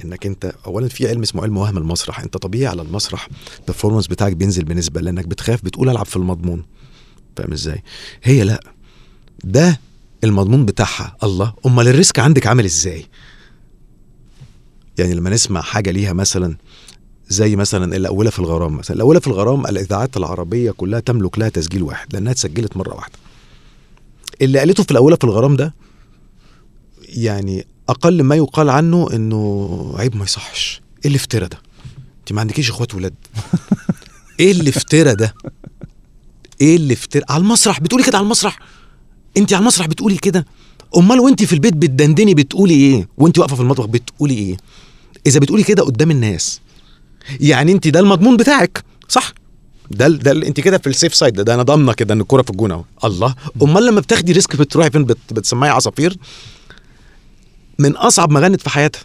إنك 0.04 0.26
أنت 0.26 0.54
اولا 0.66 0.88
في 0.88 1.08
علم 1.08 1.22
اسمه 1.22 1.42
علم 1.42 1.56
وهم 1.56 1.78
المسرح. 1.78 2.20
أنت 2.20 2.36
طبيعي 2.36 2.66
على 2.66 2.82
المسرح. 2.82 3.28
ال 3.60 3.64
performance 3.64 4.06
بتاعك 4.06 4.32
بينزل 4.32 4.64
بنسبه 4.64 5.00
لأنك 5.00 5.26
بتخاف 5.26 5.64
بتقول 5.64 5.88
ألعب 5.88 6.06
في 6.06 6.16
المضمون. 6.16 6.64
فاهم 7.36 7.52
إزاي؟ 7.52 7.82
هي 8.22 8.44
لا. 8.44 8.60
ده 9.44 9.80
المضمون 10.24 10.64
بتاعها. 10.66 11.16
الله 11.22 11.54
أمال 11.66 11.88
ال 11.88 11.94
risk 11.94 12.18
عندك 12.18 12.46
عامل 12.46 12.64
إزاي؟ 12.64 13.06
يعني 14.98 15.14
لما 15.14 15.30
نسمع 15.30 15.60
حاجة 15.60 15.90
ليها 15.90 16.12
مثلا 16.12 16.56
زي 17.28 17.56
مثلا 17.56 17.96
الأولى 17.96 18.30
في 18.30 18.38
الغرام 18.38 18.76
مثلا. 18.76 18.96
الأولى 18.96 19.20
في 19.20 19.26
الغرام 19.26 19.66
الإذاعات 19.66 20.16
العربية 20.16 20.70
كلها 20.70 21.00
تملك 21.00 21.38
لها 21.38 21.48
تسجيل 21.48 21.82
واحد 21.82 22.12
لأنها 22.12 22.32
اتسجلت 22.32 22.76
مرة 22.76 22.94
واحدة. 22.94 23.14
اللي 24.42 24.58
قالته 24.58 24.82
في 24.82 24.90
الأولى 24.90 25.16
في 25.16 25.24
الغرام 25.24 25.56
ده 25.56 25.74
يعني 27.08 27.66
أقل 27.88 28.22
ما 28.22 28.34
يقال 28.36 28.70
عنه 28.70 29.08
إنه 29.12 29.94
عيب 29.98 30.16
ما 30.16 30.24
يصحش. 30.24 30.80
إيه 31.04 31.10
الافتراء 31.10 31.48
ده؟ 31.48 31.58
أنت 32.20 32.32
ما 32.32 32.40
عندكيش 32.40 32.70
إخوات 32.70 32.94
ولاد. 32.94 33.14
إيه 34.40 34.52
الافتراء 34.52 35.14
ده؟ 35.14 35.34
إيه 36.60 36.76
الافتراء؟ 36.76 37.32
على 37.32 37.40
المسرح 37.40 37.80
بتقولي 37.80 38.04
كده 38.04 38.18
على 38.18 38.24
المسرح. 38.24 38.58
أنت 39.36 39.52
على 39.52 39.60
المسرح 39.60 39.86
بتقولي 39.86 40.16
كده. 40.16 40.46
أمال 40.96 41.20
وأنت 41.20 41.44
في 41.44 41.52
البيت 41.52 41.74
بتدندني 41.74 42.34
بتقولي 42.34 42.74
إيه؟ 42.74 43.08
وأنت 43.16 43.38
واقفة 43.38 43.56
في 43.56 43.62
المطبخ 43.62 43.86
بتقولي 43.86 44.34
إيه؟ 44.34 44.56
إذا 45.26 45.40
بتقولي 45.40 45.62
كده 45.62 45.82
قدام 45.82 46.10
الناس 46.10 46.60
يعني 47.40 47.72
أنت 47.72 47.88
ده 47.88 48.00
المضمون 48.00 48.36
بتاعك 48.36 48.84
صح؟ 49.08 49.32
ده 49.90 50.08
ده 50.08 50.32
انت 50.32 50.60
كده 50.60 50.78
في 50.78 50.86
ال 50.86 50.92
safe 50.92 51.14
side 51.14 51.34
ده, 51.34 51.42
ده 51.42 51.54
أنا 51.54 51.62
ضامنة 51.62 51.92
كده 51.92 52.14
ان 52.14 52.20
الكورة 52.20 52.42
في 52.42 52.50
الجون 52.50 52.70
اهو. 52.72 52.84
الله. 53.04 53.34
امال 53.62 53.86
لما 53.86 54.00
بتاخدي 54.00 54.32
risk 54.32 54.56
بتروحي 54.56 54.90
فين 54.90 55.04
بت 55.04 55.18
بتسمعي 55.32 55.70
عصافير؟ 55.70 56.16
من 57.78 57.96
أصعب 57.96 58.30
ما 58.32 58.40
غنت 58.40 58.60
في 58.60 58.70
حياتها. 58.70 59.00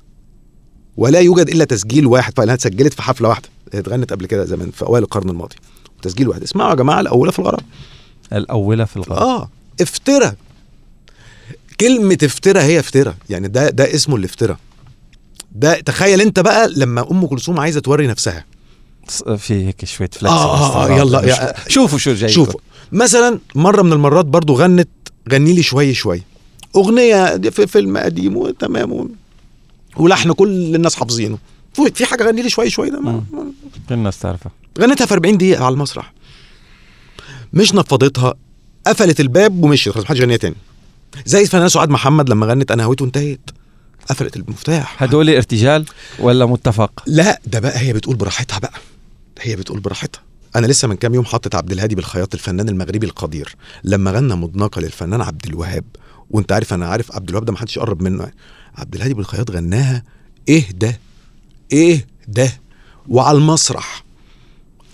ولا 0.98 1.20
يوجد 1.20 1.50
إلا 1.50 1.66
تسجيل 1.66 2.06
واحد 2.08 2.34
فإنها 2.38 2.54
اتسجلت 2.54 2.94
في 2.94 3.02
حفلة 3.02 3.30
واحدة. 3.30 3.50
اتغنت 3.74 4.14
قبل 4.14 4.26
كده 4.26 4.46
زمان 4.46 4.72
في 4.72 4.82
أوائل 4.86 5.04
القرن 5.04 5.30
الماضي. 5.30 5.56
تسجيل 6.02 6.28
واحد. 6.28 6.44
اسمعوا 6.44 6.70
يا 6.70 6.76
جماعة 6.76 7.00
الأولى 7.00 7.32
في 7.32 7.40
الغرام 7.40 7.66
الأولى 8.34 8.88
في 8.88 8.98
الغرام. 8.98 9.18
آه. 9.18 9.50
افترى 9.82 10.34
كلمة 11.80 12.18
افترى 12.24 12.60
هي 12.60 12.80
افترى 12.80 13.14
يعني 13.30 13.48
ده 13.48 13.70
ده 13.70 13.96
اسمه 13.96 14.16
الافترى 14.16 14.58
ده 15.52 15.80
تخيل 15.80 16.22
انت 16.22 16.40
بقى 16.40 16.70
لما 16.76 17.12
أم 17.12 17.26
كلثوم 17.26 17.60
عايزة 17.60 17.80
توري 17.80 18.08
نفسها. 18.08 18.46
في 19.38 19.66
هيك 19.68 19.86
شوية 19.86 20.10
فلكس 20.10 20.26
آه، 20.34 20.58
آه، 20.58 20.86
آه، 20.94 20.98
يلا، 20.98 21.22
يا- 21.26 21.54
شوفوا 21.70 21.98
شو 21.98 22.14
جاي 22.14 22.30
شوفوا. 22.30 22.60
مثلا 22.92 23.40
مرة 23.56 23.82
من 23.82 23.94
المرات 23.94 24.26
برضو 24.26 24.54
غنت 24.56 24.90
غني 25.32 25.54
لي 25.54 25.64
شوي 25.64 25.94
شوي. 25.94 26.24
أغنية 26.76 27.36
دي 27.36 27.52
في 27.52 27.68
فيلم 27.68 27.98
قديم 27.98 28.38
وتمام 28.38 29.10
ولحن 29.98 30.32
كل 30.32 30.76
الناس 30.76 30.96
حافظينه. 30.96 31.38
في- 31.74 31.92
في 31.96 32.06
حاجة 32.06 32.24
غني 32.24 32.42
لي 32.42 32.50
شوي 32.50 32.70
شوي 32.70 32.90
ده 32.90 33.00
ما. 33.00 33.24
كل 33.90 33.96
الناس 33.96 34.20
تعرفها. 34.20 34.52
غنتها 34.80 35.06
في 35.06 35.14
40 35.14 35.38
دقيقة 35.38 35.66
على 35.66 35.74
المسرح. 35.74 36.14
مش 37.54 37.74
نفضتها 37.76 38.34
قفلت 38.88 39.20
الباب 39.20 39.64
ومشيت. 39.64 39.94
خلاص 39.94 40.06
محدش 40.06 40.22
غنيها 40.22 40.38
تاني. 40.38 40.56
زي 41.26 41.42
الفنان 41.42 41.70
سعاد 41.70 41.90
محمد 41.90 42.30
لما 42.30 42.46
غنت 42.46 42.72
أنا 42.72 42.84
هويت 42.84 43.02
وانتهيت. 43.02 43.50
قفلت 44.10 44.36
المفتاح. 44.36 45.04
هدول 45.04 45.30
ارتجال 45.30 45.86
ولا 46.20 46.46
متفق؟ 46.46 47.04
لا 47.08 47.42
ده 47.48 47.60
بقى 47.60 47.80
هي 47.80 47.94
بتقول 47.94 48.16
براحتها 48.16 48.60
بقى. 48.60 48.74
هي 49.42 49.56
بتقول 49.56 49.80
براحتها. 49.80 50.22
أنا 50.56 50.68
لسه 50.68 50.88
من 50.88 50.96
كام 50.96 51.14
يوم 51.14 51.26
حطت 51.26 51.56
عبد 51.56 51.72
الهادي 51.72 51.96
بلخياط 51.96 52.34
الفنان 52.34 52.70
المغربي 52.70 53.06
القدير. 53.06 53.56
لما 53.84 54.12
غنى 54.12 54.36
مضناك 54.36 54.82
للفنان 54.82 55.22
عبد 55.22 55.46
الوهاب 55.46 55.86
وأنت 56.30 56.52
عارف 56.52 56.74
أنا 56.74 56.88
عارف 56.88 57.16
عبد 57.16 57.30
الوهاب 57.30 57.46
ده 57.46 57.52
ما 57.54 57.58
حدش 57.58 57.78
يقرب 57.78 58.02
منه 58.02 58.32
عبد 58.76 58.96
الهادي 58.96 59.14
بلخياط 59.14 59.52
غناها 59.52 60.04
إيه 60.50 60.72
ده؟ 60.72 61.00
إيه 61.72 62.08
ده؟ 62.28 62.52
وعلى 63.08 63.38
المسرح. 63.38 64.04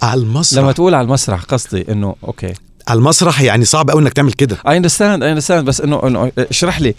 على 0.01 0.21
المسرح. 0.21 0.63
لما 0.63 0.71
تقول 0.71 0.95
على 0.95 1.05
المسرح 1.05 1.43
قصدي 1.43 1.91
إنه 1.91 2.15
okay. 2.23 2.53
على 2.87 2.97
المسرح 2.97 3.41
يعني 3.41 3.65
صعب 3.65 3.89
قوي 3.89 4.01
إنك 4.01 4.13
تعمل 4.13 4.33
كده. 4.33 4.57
I 4.67 4.77
understand 4.77 5.23
I 5.23 5.29
understand 5.29 5.65
بس 5.65 5.81
إنه 5.81 6.07
إنه 6.07 6.31
إشرح 6.37 6.81
لي. 6.81 6.95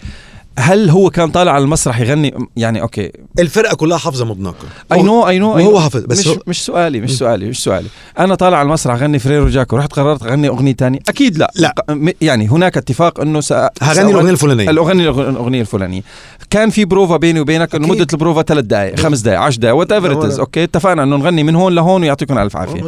هل 0.59 0.89
هو 0.89 1.09
كان 1.09 1.29
طالع 1.31 1.51
على 1.51 1.63
المسرح 1.63 1.99
يغني؟ 1.99 2.33
يعني 2.57 2.81
okay. 2.81 3.11
الفرقة 3.39 3.75
كلها 3.75 3.97
حافظة 3.97 4.25
مضناك 4.25 4.65
I 4.93 5.01
know 5.03 5.27
I 5.27 5.39
know 5.39 5.47
وهو 5.55 5.79
حافظ 5.79 6.03
بس 6.05 6.19
مش 6.19 6.27
هو 6.27 6.37
مش 6.47 6.65
سؤالي 6.65 7.01
مش 7.01 7.17
سؤالي 7.17 7.45
مش 7.49 7.63
سؤالي. 7.63 7.87
أنا 8.19 8.35
طالع 8.35 8.57
على 8.57 8.65
المسرح 8.65 8.95
غني 8.95 9.19
Frère 9.19 9.47
Jacques 9.47 9.75
رحت 9.77 9.93
قررت 9.93 10.23
أغني 10.23 10.47
أغنية 10.47 10.71
تانية؟ 10.71 10.99
أكيد 11.09 11.37
لا. 11.37 11.51
لا. 11.55 11.75
يعني 12.21 12.47
هناك 12.47 12.77
اتفاق 12.77 13.19
إنه 13.19 13.41
سأ... 13.41 13.69
هغني 13.81 14.11
الأغنية 14.11 14.31
الفلانية. 14.31 14.69
الأغنية 14.69 15.09
الأغنية 15.09 15.61
الفلانية. 15.61 16.01
كان 16.49 16.69
في 16.69 16.85
بروفا 16.85 17.17
بيني 17.17 17.39
وبينك 17.39 17.75
إنه. 17.75 17.87
مدة 17.87 18.07
البروفا 18.13 18.41
ثلاث 18.41 18.65
دقائق 18.65 18.99
خمس 18.99 19.19
دقائق 19.19 19.39
10 19.39 19.59
دقائق 19.61 19.75
whatever 19.75 20.13
هو- 20.13 20.39
okay؟ 20.39 20.63
اتفقنا 20.63 21.03
إنه 21.03 21.15
نغني 21.17 21.43
من 21.43 21.55
هون 21.55 21.75
لهون 21.75 22.01
ويعطيكم 22.01 22.37
ألف 22.37 22.57
عافية. 22.57 22.83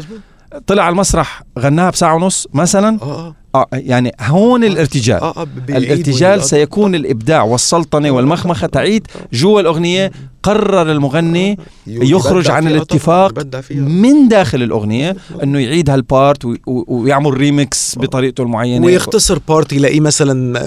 طلع 0.68 0.84
على 0.84 0.94
المسرح 0.94 1.44
غناها 1.60 1.90
بساعة 1.90 2.16
ونص 2.16 2.48
مثلا؟ 2.54 3.00
آه 3.02 3.36
آه. 3.56 3.68
يعني 3.74 4.12
هون 4.22 4.64
الارتجال. 4.64 5.22
آه 5.22 5.34
آه 5.38 5.48
بيعيد 5.68 5.84
الارتجال. 5.84 6.44
سيكون 6.44 6.96
الإبداع 6.96 7.44
والسلطنة 7.44 8.12
والمخمخة 8.12 8.68
تعيد. 8.68 9.08
جوا 9.34 9.62
الأغنية 9.62 10.12
قرر 10.44 10.92
المغني 10.92 11.58
يخرج 11.88 12.50
عن 12.50 12.68
الاتفاق. 12.68 13.46
من 13.72 14.28
داخل 14.28 14.64
الأغنية 14.64 15.16
إنه 15.44 15.60
يعيد 15.60 15.90
هال 15.90 16.09
part 16.09 16.48
ويعمل 16.68 17.34
ريميكس 17.34 17.96
بطريقته 18.00 18.42
المعينة. 18.42 18.86
ويختصر 18.86 19.40
part 19.48 19.74
يلاقيه 19.74 20.00
مثلا 20.00 20.66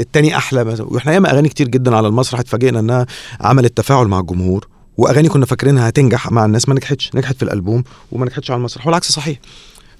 التاني 0.00 0.36
أحلى 0.36 0.64
مثلا. 0.64 0.86
وإحنا 0.86 1.12
ياما 1.12 1.32
أغاني 1.32 1.48
كتير 1.48 1.68
جدا 1.68 1.96
على 1.96 2.08
المسرح 2.08 2.40
اتفاجئنا 2.40 2.80
إنها 2.80 3.06
عملت 3.40 3.76
تفاعل 3.76 4.06
مع 4.06 4.20
الجمهور. 4.20 4.68
وأغاني 4.96 5.28
كنا 5.28 5.46
فاكرينها 5.46 5.88
هتنجح 5.88 6.32
مع 6.32 6.44
الناس 6.44 6.68
ما 6.68 6.74
نجحتش 6.74 7.10
نجحت 7.14 7.36
في 7.36 7.42
الألبوم 7.42 7.84
وما 8.12 8.26
نجحتش 8.26 8.50
على 8.50 8.58
المسرح 8.58 8.86
والعكس 8.86 9.12
صحيح. 9.12 9.38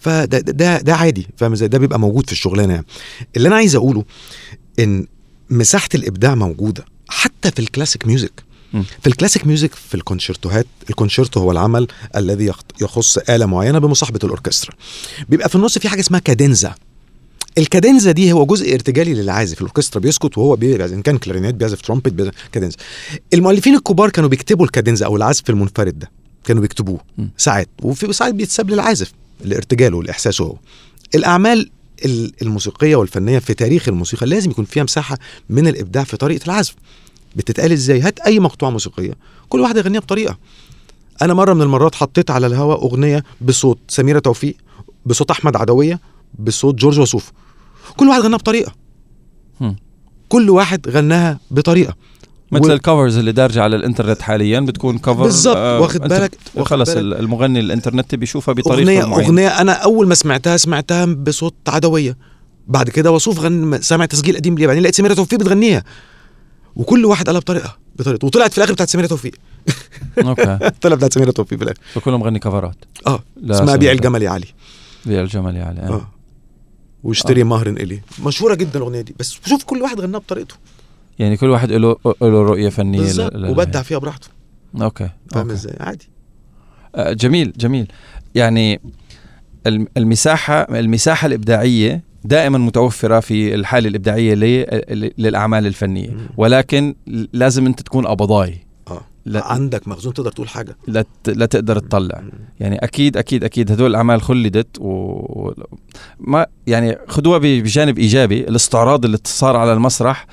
فده 0.00 0.38
ده 0.38 0.78
ده, 0.80 0.94
عادي 0.94 1.26
فاهم 1.36 1.52
إزاي؟ 1.52 1.68
ده 1.68 1.78
بيبقى 1.78 1.98
موجود 2.00 2.26
في 2.26 2.32
الشغلانة. 2.32 2.74
يعني 2.74 2.86
اللي 3.36 3.48
أنا 3.48 3.56
عايز 3.56 3.74
أقوله 3.74 4.04
إن 4.78 5.06
مساحة 5.50 5.88
الإبداع 5.94 6.34
موجودة 6.34 6.84
حتى 7.08 7.50
في 7.50 7.58
ال 7.58 7.64
classic 7.64 8.06
music. 8.06 8.44
في 9.00 9.06
ال 9.06 9.11
classic 9.11 9.46
music 9.46 9.74
في 9.74 9.94
الكونشيرتوهات 9.94 10.66
الكونشيرتو 10.90 11.40
هو 11.40 11.52
العمل 11.52 11.86
الذي 12.16 12.52
يخص 12.80 13.18
آلة 13.18 13.46
معينة 13.46 13.78
بمصاحبة 13.78 14.18
الأوركسترا. 14.24 14.74
بيبقى 15.28 15.48
في 15.48 15.54
النص 15.54 15.78
في 15.78 15.88
حاجة 15.88 16.00
اسمها 16.00 16.20
cadenza. 16.20 16.74
ال 17.58 17.65
cadenza 17.65 18.10
دي 18.12 18.32
هو 18.32 18.46
جزء 18.46 18.74
ارتجالي 18.74 19.14
للعازف 19.14 19.56
الأوركسترا 19.60 20.00
بيسكت 20.02 20.38
وهو 20.38 20.56
بيعزف 20.56 20.94
ان 20.94 21.02
كان 21.02 21.18
كلارينيت 21.18 21.54
بيعزف 21.54 21.80
ترومبت 21.80 22.12
بيعزف 22.12 22.32
cadenza. 22.52 22.76
المؤلفين 23.34 23.74
الكبار 23.74 24.10
كانوا 24.10 24.28
بيكتبوا 24.30 24.64
ال 24.66 24.71
cadenza 24.71 25.06
أو 25.06 25.16
العزف 25.16 25.50
المنفرد 25.50 25.98
ده 25.98 26.10
كانوا 26.44 26.62
بيكتبوه. 26.62 27.00
ساعات 27.36 27.68
وفي 27.82 28.12
ساعات 28.12 28.34
بيتساب 28.34 28.70
للعازف 28.70 29.12
لارتجاله 29.44 30.02
لاحساسه 30.02 30.44
هو. 30.44 30.56
الأعمال 31.14 31.70
ال- 32.04 32.32
الموسيقية 32.42 32.96
والفنية 32.96 33.38
في 33.38 33.54
تاريخ 33.54 33.88
الموسيقى 33.88 34.26
لازم 34.26 34.50
يكون 34.50 34.64
فيها 34.64 34.82
مساحة 34.82 35.18
من 35.50 35.68
الإبداع 35.68 36.04
في 36.04 36.16
طريقة 36.16 36.44
العزف. 36.46 36.74
بتتقال 37.36 37.72
إزاي؟ 37.72 38.00
هات 38.00 38.20
أي 38.20 38.40
مقطوعة 38.40 38.70
موسيقية 38.70 39.12
كل 39.48 39.60
واحد 39.60 39.76
يغنيها 39.76 40.00
بطريقة. 40.00 40.38
أنا 41.22 41.34
مرة 41.34 41.52
من 41.54 41.62
المرات 41.62 41.94
حطيت 41.94 42.30
على 42.30 42.46
الهواء 42.46 42.82
أغنية 42.84 43.24
بصوت 43.40 43.78
سميرة 43.88 44.18
توفيق 44.18 44.56
بصوت 45.06 45.30
أحمد 45.30 45.56
عدوية 45.56 46.00
بصوت 46.38 46.74
جورج 46.74 47.00
وسوف. 47.00 47.32
كل 47.96 48.08
واحد 48.08 48.20
غناها 48.22 48.38
بطريقة. 48.38 48.72
هم. 49.60 49.76
كل 50.28 50.50
واحد 50.50 50.88
غناها 50.88 51.38
بطريقة. 51.50 51.94
مثل 52.52 52.70
و- 52.70 52.72
الكفرز 52.72 53.16
اللي 53.18 53.32
دارجة 53.32 53.62
على 53.62 53.76
الإنترنت 53.76 54.22
حاليا 54.22 54.60
بتكون 54.60 54.98
كفر 54.98 55.22
بالظبط، 55.22 55.56
واخد 55.56 56.02
أنت 56.02 56.12
بالك- 56.12 56.30
بت- 56.30 56.38
واخد 56.54 56.76
بالك. 56.78 56.88
ال- 56.96 57.14
المغني 57.14 57.60
الإنترنت 57.60 58.14
بيشوفها 58.14 58.54
بطريقة 58.54 58.80
اغنيه 58.80 59.04
معينة. 59.04 59.26
أغنية 59.28 59.48
أنا 59.48 59.72
أول 59.72 60.08
ما 60.08 60.14
سمعتها 60.14 60.56
سمعتها 60.56 61.04
بصوت 61.06 61.54
عدوية. 61.68 62.16
بعد 62.68 62.90
كده 62.90 63.12
وسوف 63.12 63.38
غن 63.40 63.78
سمع 63.82 64.04
تسجيل 64.04 64.36
قديم 64.36 64.58
ليه 64.58 64.66
بعدين 64.66 64.82
لقيت 64.82 64.94
سميرة 64.94 65.14
توفيق 65.14 65.38
بتغنيها. 65.38 65.84
وكل 66.76 67.04
واحد 67.04 67.26
قالها 67.26 67.40
بطريقة 67.40 67.76
بطريقته 67.96 68.26
وطلعت 68.26 68.50
في 68.52 68.58
الآخر 68.58 68.72
بتاعت 68.72 68.88
سميرة 68.88 69.06
توفيق. 69.06 69.34
أوكي. 70.18 70.58
طلعت 70.82 70.96
بتاعت 70.98 71.12
سميرة 71.12 71.30
توفيق 71.30 71.58
في 71.58 71.64
الآخر. 71.64 71.80
فكلهم 71.94 72.20
مغني 72.20 72.38
كفرات 72.38 72.76
آه 73.06 73.20
اسمها. 73.50 73.76
بيع 73.76 73.92
الجمل 73.92 74.22
يا 74.22 74.30
علي. 74.30 74.46
بيع 75.06 75.20
الجمل 75.22 75.56
يعني 75.56 75.88
آه. 75.88 76.08
واشتري 77.04 77.44
مهر 77.44 77.66
إلي. 77.66 78.00
مشهورة 78.24 78.54
جدا 78.54 78.78
الأغنية 78.78 79.00
دي 79.00 79.14
بس 79.18 79.38
شوف 79.46 79.64
كل 79.64 79.82
واحد 79.82 80.00
غناها 80.00 80.20
بطريقته. 80.20 80.54
يعني 81.18 81.36
كل 81.36 81.50
واحد 81.50 81.72
له 81.72 81.96
له 82.06 82.42
رؤية 82.42 82.68
فنية 82.68 82.98
بالظبط 82.98 83.34
وبدع 83.34 83.82
فيها 83.82 83.98
براحته. 83.98 84.28
أوكي 84.82 85.10
فاهم. 85.30 85.50
إزاي؟ 85.50 85.76
عادي. 85.80 86.08
آه، 86.94 87.12
جميل 87.12 87.52
جميل. 87.56 87.92
يعني 88.34 88.80
الم- 89.66 89.86
المساحة 89.96 90.60
المساحة 90.78 91.26
الإبداعية 91.26 92.02
دائما 92.24 92.58
متوفرة 92.58 93.20
في 93.20 93.54
الحالة 93.54 93.88
الإبداعية 93.88 94.34
ل- 94.34 95.10
للأعمال 95.18 95.66
الفنية. 95.66 96.10
مم. 96.10 96.28
ولكن 96.36 96.94
لازم 97.32 97.66
أنت 97.66 97.82
تكون 97.82 98.06
قبضاي 98.06 98.58
لا, 99.26 99.44
عندك 99.46 99.88
مخزون 99.88 100.14
تقدر 100.14 100.32
تقول 100.32 100.48
حاجة. 100.48 100.76
لا, 100.86 101.04
لا 101.26 101.46
تقدر 101.46 101.78
تطلع. 101.78 102.22
يعني 102.60 102.76
أكيد 102.76 103.16
أكيد 103.16 103.44
أكيد 103.44 103.72
هدول 103.72 103.90
الأعمال 103.90 104.22
خلدت 104.22 104.78
و 104.80 105.52
ما 106.20 106.46
يعني 106.66 106.98
خدوها 107.08 107.38
ب- 107.38 107.42
بجانب 107.42 107.98
إيجابي. 107.98 108.40
الاستعراض 108.40 109.04
اللي 109.04 109.18
صار 109.24 109.56
على 109.56 109.72
المسرح 109.72 110.26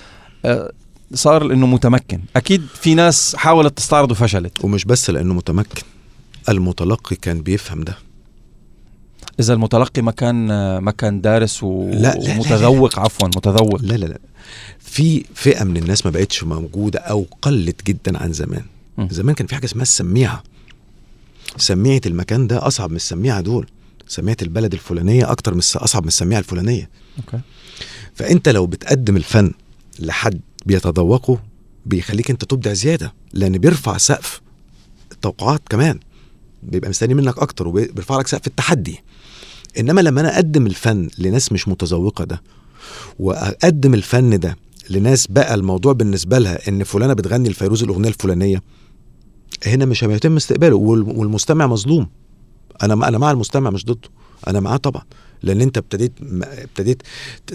آه، 0.45 0.71
صار 1.13 1.53
انه 1.53 1.67
متمكن. 1.67 2.19
أكيد 2.35 2.61
في 2.73 2.95
ناس 2.95 3.35
حاولت 3.35 3.77
تستعرض 3.77 4.11
وفشلت. 4.11 4.65
ومش 4.65 4.85
بس 4.85 5.09
لأنه 5.09 5.33
متمكن 5.33 5.81
المتلقي 6.49 7.15
كان 7.15 7.41
بيفهم 7.41 7.81
ده. 7.81 7.97
إذا 9.39 9.53
المتلقي 9.53 10.01
ما 10.01 10.11
كان 10.11 10.47
ما 10.77 10.91
كان 10.91 11.21
دارس 11.21 11.63
و... 11.63 11.89
لا، 11.89 11.97
لا، 11.97 12.13
لا، 12.19 12.35
ومتذوق 12.35 12.99
عفوا 12.99 13.27
متذوق. 13.27 13.81
لا 13.81 13.93
لا 13.93 14.05
لا. 14.05 14.19
في 14.79 15.25
فئة 15.35 15.63
من 15.63 15.77
الناس 15.77 16.05
ما 16.05 16.11
بقتش 16.11 16.43
موجودة 16.43 16.99
أو 16.99 17.25
قلت 17.41 17.85
جدا 17.87 18.17
عن 18.23 18.33
زمان. 18.33 18.63
زمان 18.99 19.35
كان 19.35 19.47
في 19.47 19.55
حاجة 19.55 19.65
اسمها 19.65 19.81
السميعة. 19.83 20.43
سميعة 21.57 22.01
المكان 22.05 22.47
ده 22.47 22.67
أصعب 22.67 22.89
من 22.89 22.95
السميعة 22.95 23.41
دول. 23.41 23.67
سميعة 24.07 24.37
البلد 24.41 24.73
الفلانية 24.73 25.31
أكتر 25.31 25.53
من 25.53 25.59
أصعب 25.59 26.01
من 26.01 26.07
السميعة 26.07 26.39
الفلانية. 26.39 26.89
أوكي. 27.17 27.39
فأنت 28.15 28.49
لو 28.49 28.65
بتقدم 28.67 29.17
الفن 29.17 29.51
لحد 29.99 30.39
بيتذوقه 30.65 31.39
بيخليك 31.85 32.29
أنت 32.31 32.43
تبدع 32.45 32.73
زيادة 32.73 33.13
لأن 33.33 33.57
بيرفع 33.57 33.97
سقف 33.97 34.41
التوقعات 35.11 35.61
كمان. 35.69 35.99
بيبقى 36.63 36.89
مستني 36.89 37.13
منك 37.13 37.37
أكتر 37.37 37.67
وبيرفع 37.67 38.19
لك 38.19 38.27
سقف 38.27 38.47
التحدي. 38.47 38.99
إنما 39.79 40.01
لما 40.01 40.21
أنا 40.21 40.35
أقدم 40.35 40.67
الفن 40.67 41.09
لناس 41.17 41.51
مش 41.51 41.67
متذوقة 41.67 42.23
ده 42.23 42.41
وأقدم 43.19 43.93
الفن 43.93 44.39
ده 44.39 44.57
لناس 44.89 45.27
بقى 45.27 45.53
الموضوع 45.53 45.93
بالنسبة 45.93 46.39
لها 46.39 46.69
إن 46.69 46.83
فلانة 46.83 47.13
بتغني 47.13 47.49
الفيروز 47.49 47.83
الأغنية 47.83 48.09
الفلانية 48.09 48.61
هنا 49.67 49.85
مش 49.85 50.03
هيتم 50.03 50.35
استقباله 50.35 50.75
وال- 50.75 51.17
والمستمع 51.17 51.67
مظلوم. 51.67 52.07
أنا 52.83 52.93
أنا 53.07 53.17
مع 53.17 53.31
المستمع 53.31 53.69
مش 53.69 53.85
ضده. 53.85 54.09
أنا 54.47 54.59
معاه 54.59 54.77
طبعا. 54.77 55.01
لأن 55.43 55.61
أنت 55.61 55.77
ابتديت 55.77 56.11
ابتديت 56.43 57.01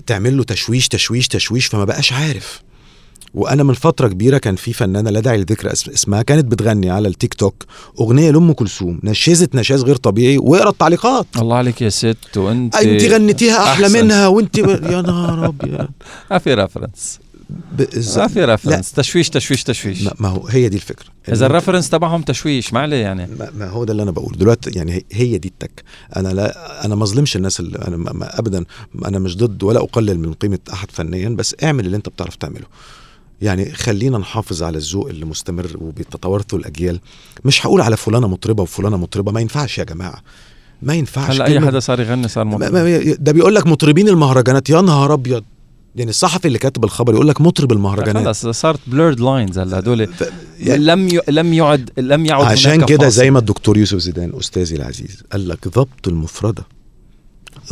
تعمل 0.06 0.36
له 0.36 0.42
تشويش 0.42 0.88
تشويش 0.88 1.28
تشويش 1.28 1.66
فما 1.66 1.84
بقاش 1.84 2.12
عارف. 2.12 2.62
وأنا 3.34 3.62
من 3.62 3.74
فترة 3.74 4.08
كبيرة 4.08 4.38
كان 4.38 4.56
في 4.56 4.72
فنانة 4.72 5.10
لا 5.10 5.20
داعي 5.20 5.36
لذكر 5.38 5.68
أس- 5.70 5.72
اسمها 5.88 6.22
كانت 6.22 6.44
بتغني 6.44 6.90
على 6.90 7.08
التيك 7.08 7.34
توك 7.34 7.64
أغنية 8.00 8.30
لأم 8.30 8.52
كلثوم 8.52 9.00
نشزت 9.04 9.54
نشاز 9.54 9.82
غير 9.82 9.96
طبيعي 9.96 10.38
واقرا 10.38 10.70
التعليقات. 10.70 11.26
الله 11.38 11.56
عليك 11.56 11.82
يا 11.82 11.88
ست 11.88 12.36
وأنت 12.36 12.76
أنت 12.76 13.02
غنيتيها 13.04 13.64
أحلى 13.72 13.86
أحسن. 13.86 14.04
منها 14.04 14.26
وأنت 14.26 14.60
ب... 14.60 14.68
يا 14.92 15.00
نهار 15.02 15.46
أبيض. 15.46 15.88
ما 16.30 16.38
في 16.38 16.54
reference. 16.54 17.18
ما 18.16 18.26
في 18.26 18.44
reference 18.44 18.92
تشويش 18.92 19.30
تشويش 19.30 19.64
تشويش. 19.64 20.02
ما 20.02 20.12
ما 20.20 20.28
هو 20.28 20.46
هي 20.46 20.68
دي 20.68 20.76
الفكرة. 20.76 21.06
إذا 21.28 21.46
ال 21.46 21.51
reference 21.51 21.90
تبعهم 21.90 22.22
تشويش 22.22 22.72
ما 22.72 22.80
عليه 22.80 22.96
يعني. 22.96 23.26
ما, 23.38 23.50
ما 23.58 23.68
هو 23.68 23.84
ده 23.84 23.92
اللي 23.92 24.02
أنا 24.02 24.10
بقوله. 24.10 24.36
دلوقتي 24.36 24.70
يعني 24.70 25.04
هي- 25.12 25.38
دي 25.38 25.48
التك. 25.48 25.84
أنا 26.16 26.28
لا 26.28 26.84
أنا 26.84 26.94
ما 26.94 27.04
أظلمش 27.04 27.36
الناس 27.36 27.60
اللي 27.60 27.78
أنا 27.78 27.96
ما 27.96 28.12
ما 28.12 28.38
ابدا 28.38 28.64
أنا 29.04 29.18
مش 29.18 29.36
ضد 29.36 29.62
ولا 29.62 29.80
أقلل 29.80 30.18
من 30.18 30.32
قيمة 30.32 30.58
أحد 30.72 30.90
فنيا 30.90 31.28
بس 31.28 31.56
اعمل 31.62 31.86
اللي 31.86 31.96
أنت 31.96 32.08
بتعرف 32.08 32.36
تعمله. 32.36 32.66
يعني 33.42 33.72
خلينا 33.72 34.18
نحافظ 34.18 34.62
على 34.62 34.78
الذوق 34.78 35.08
اللي 35.08 35.24
مستمر 35.24 35.76
وبيتوارثه 35.80 36.56
الأجيال. 36.56 37.00
مش 37.44 37.66
هقول 37.66 37.80
على 37.80 37.96
فلانة 37.96 38.28
مطربة 38.28 38.62
وفلانة 38.62 38.96
مطربة 38.96 39.32
ما 39.32 39.40
ينفعش 39.40 39.78
يا 39.78 39.84
جماعة. 39.84 40.22
ما 40.82 40.94
ينفعش. 40.94 41.30
هلا 41.30 41.46
أي 41.46 41.60
حدا 41.60 41.80
صار 41.80 42.00
يغني 42.00 42.28
صار 42.28 42.44
مطرب؟ 42.44 42.76
ده 43.24 43.32
بيقول 43.32 43.54
لك 43.54 43.66
مطربين 43.66 44.08
المهرجانات. 44.08 44.70
يا 44.70 44.80
نهار 44.80 45.12
أبيض. 45.12 45.44
يعني 45.96 46.10
الصحفي 46.10 46.48
اللي 46.48 46.58
كاتب 46.58 46.84
الخبر 46.84 47.14
يقول 47.14 47.28
لك 47.28 47.40
مطرب 47.40 47.72
المهرجانات. 47.72 48.24
خلص 48.24 48.46
صارت 48.46 48.80
blurred 48.86 49.20
lines 49.20 49.58
هلا 49.58 49.78
هدول. 49.78 50.06
ف- 50.06 50.30
يعني 50.58 50.84
لم 50.84 51.08
ي... 51.08 51.20
لم 51.28 51.52
يعد 51.52 51.90
لم 51.98 52.26
يعد 52.26 52.44
عشان 52.44 52.84
كده. 52.84 53.08
زي 53.08 53.30
ما 53.30 53.38
الدكتور 53.38 53.78
يوسف 53.78 53.98
زيدان 53.98 54.32
أستاذي 54.38 54.76
العزيز 54.76 55.22
قال 55.32 55.48
لك 55.48 55.68
ضبط 55.68 56.08
المفردة. 56.08 56.64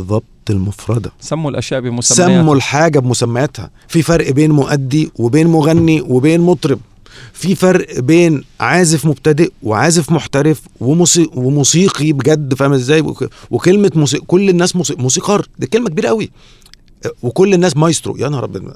ضبط 0.00 0.24
المفردة. 0.50 1.12
سموا 1.20 1.50
الأشياء 1.50 1.80
بمسميات 1.80 2.30
سموا 2.30 2.54
الحاجة 2.54 2.98
بمسمياتها. 2.98 3.70
في 3.88 4.02
فرق 4.02 4.30
بين 4.30 4.50
مؤدي 4.50 5.10
وبين 5.16 5.46
مغني 5.46 6.00
وبين 6.00 6.40
مطرب. 6.40 6.80
في 7.32 7.54
فرق 7.54 8.00
بين 8.00 8.44
عازف 8.60 9.06
مبتدئ 9.06 9.52
وعازف 9.62 10.12
محترف 10.12 10.60
وموسي... 10.80 11.28
وموسيقي 11.34 12.12
بجد 12.12 12.54
فاهم 12.54 12.72
إزاي؟ 12.72 13.00
وك... 13.00 13.30
وكلمة 13.50 13.90
موسيقى 13.94 14.24
كل 14.26 14.48
الناس 14.48 14.76
موسيقار. 14.98 15.46
دي 15.58 15.66
كلمة 15.66 15.88
كبيرة 15.88 16.08
قوي 16.08 16.30
وكل 17.22 17.54
الناس 17.54 17.76
مايسترو. 17.76 18.16
يا 18.16 18.28
نهار 18.28 18.44
أبيض. 18.44 18.72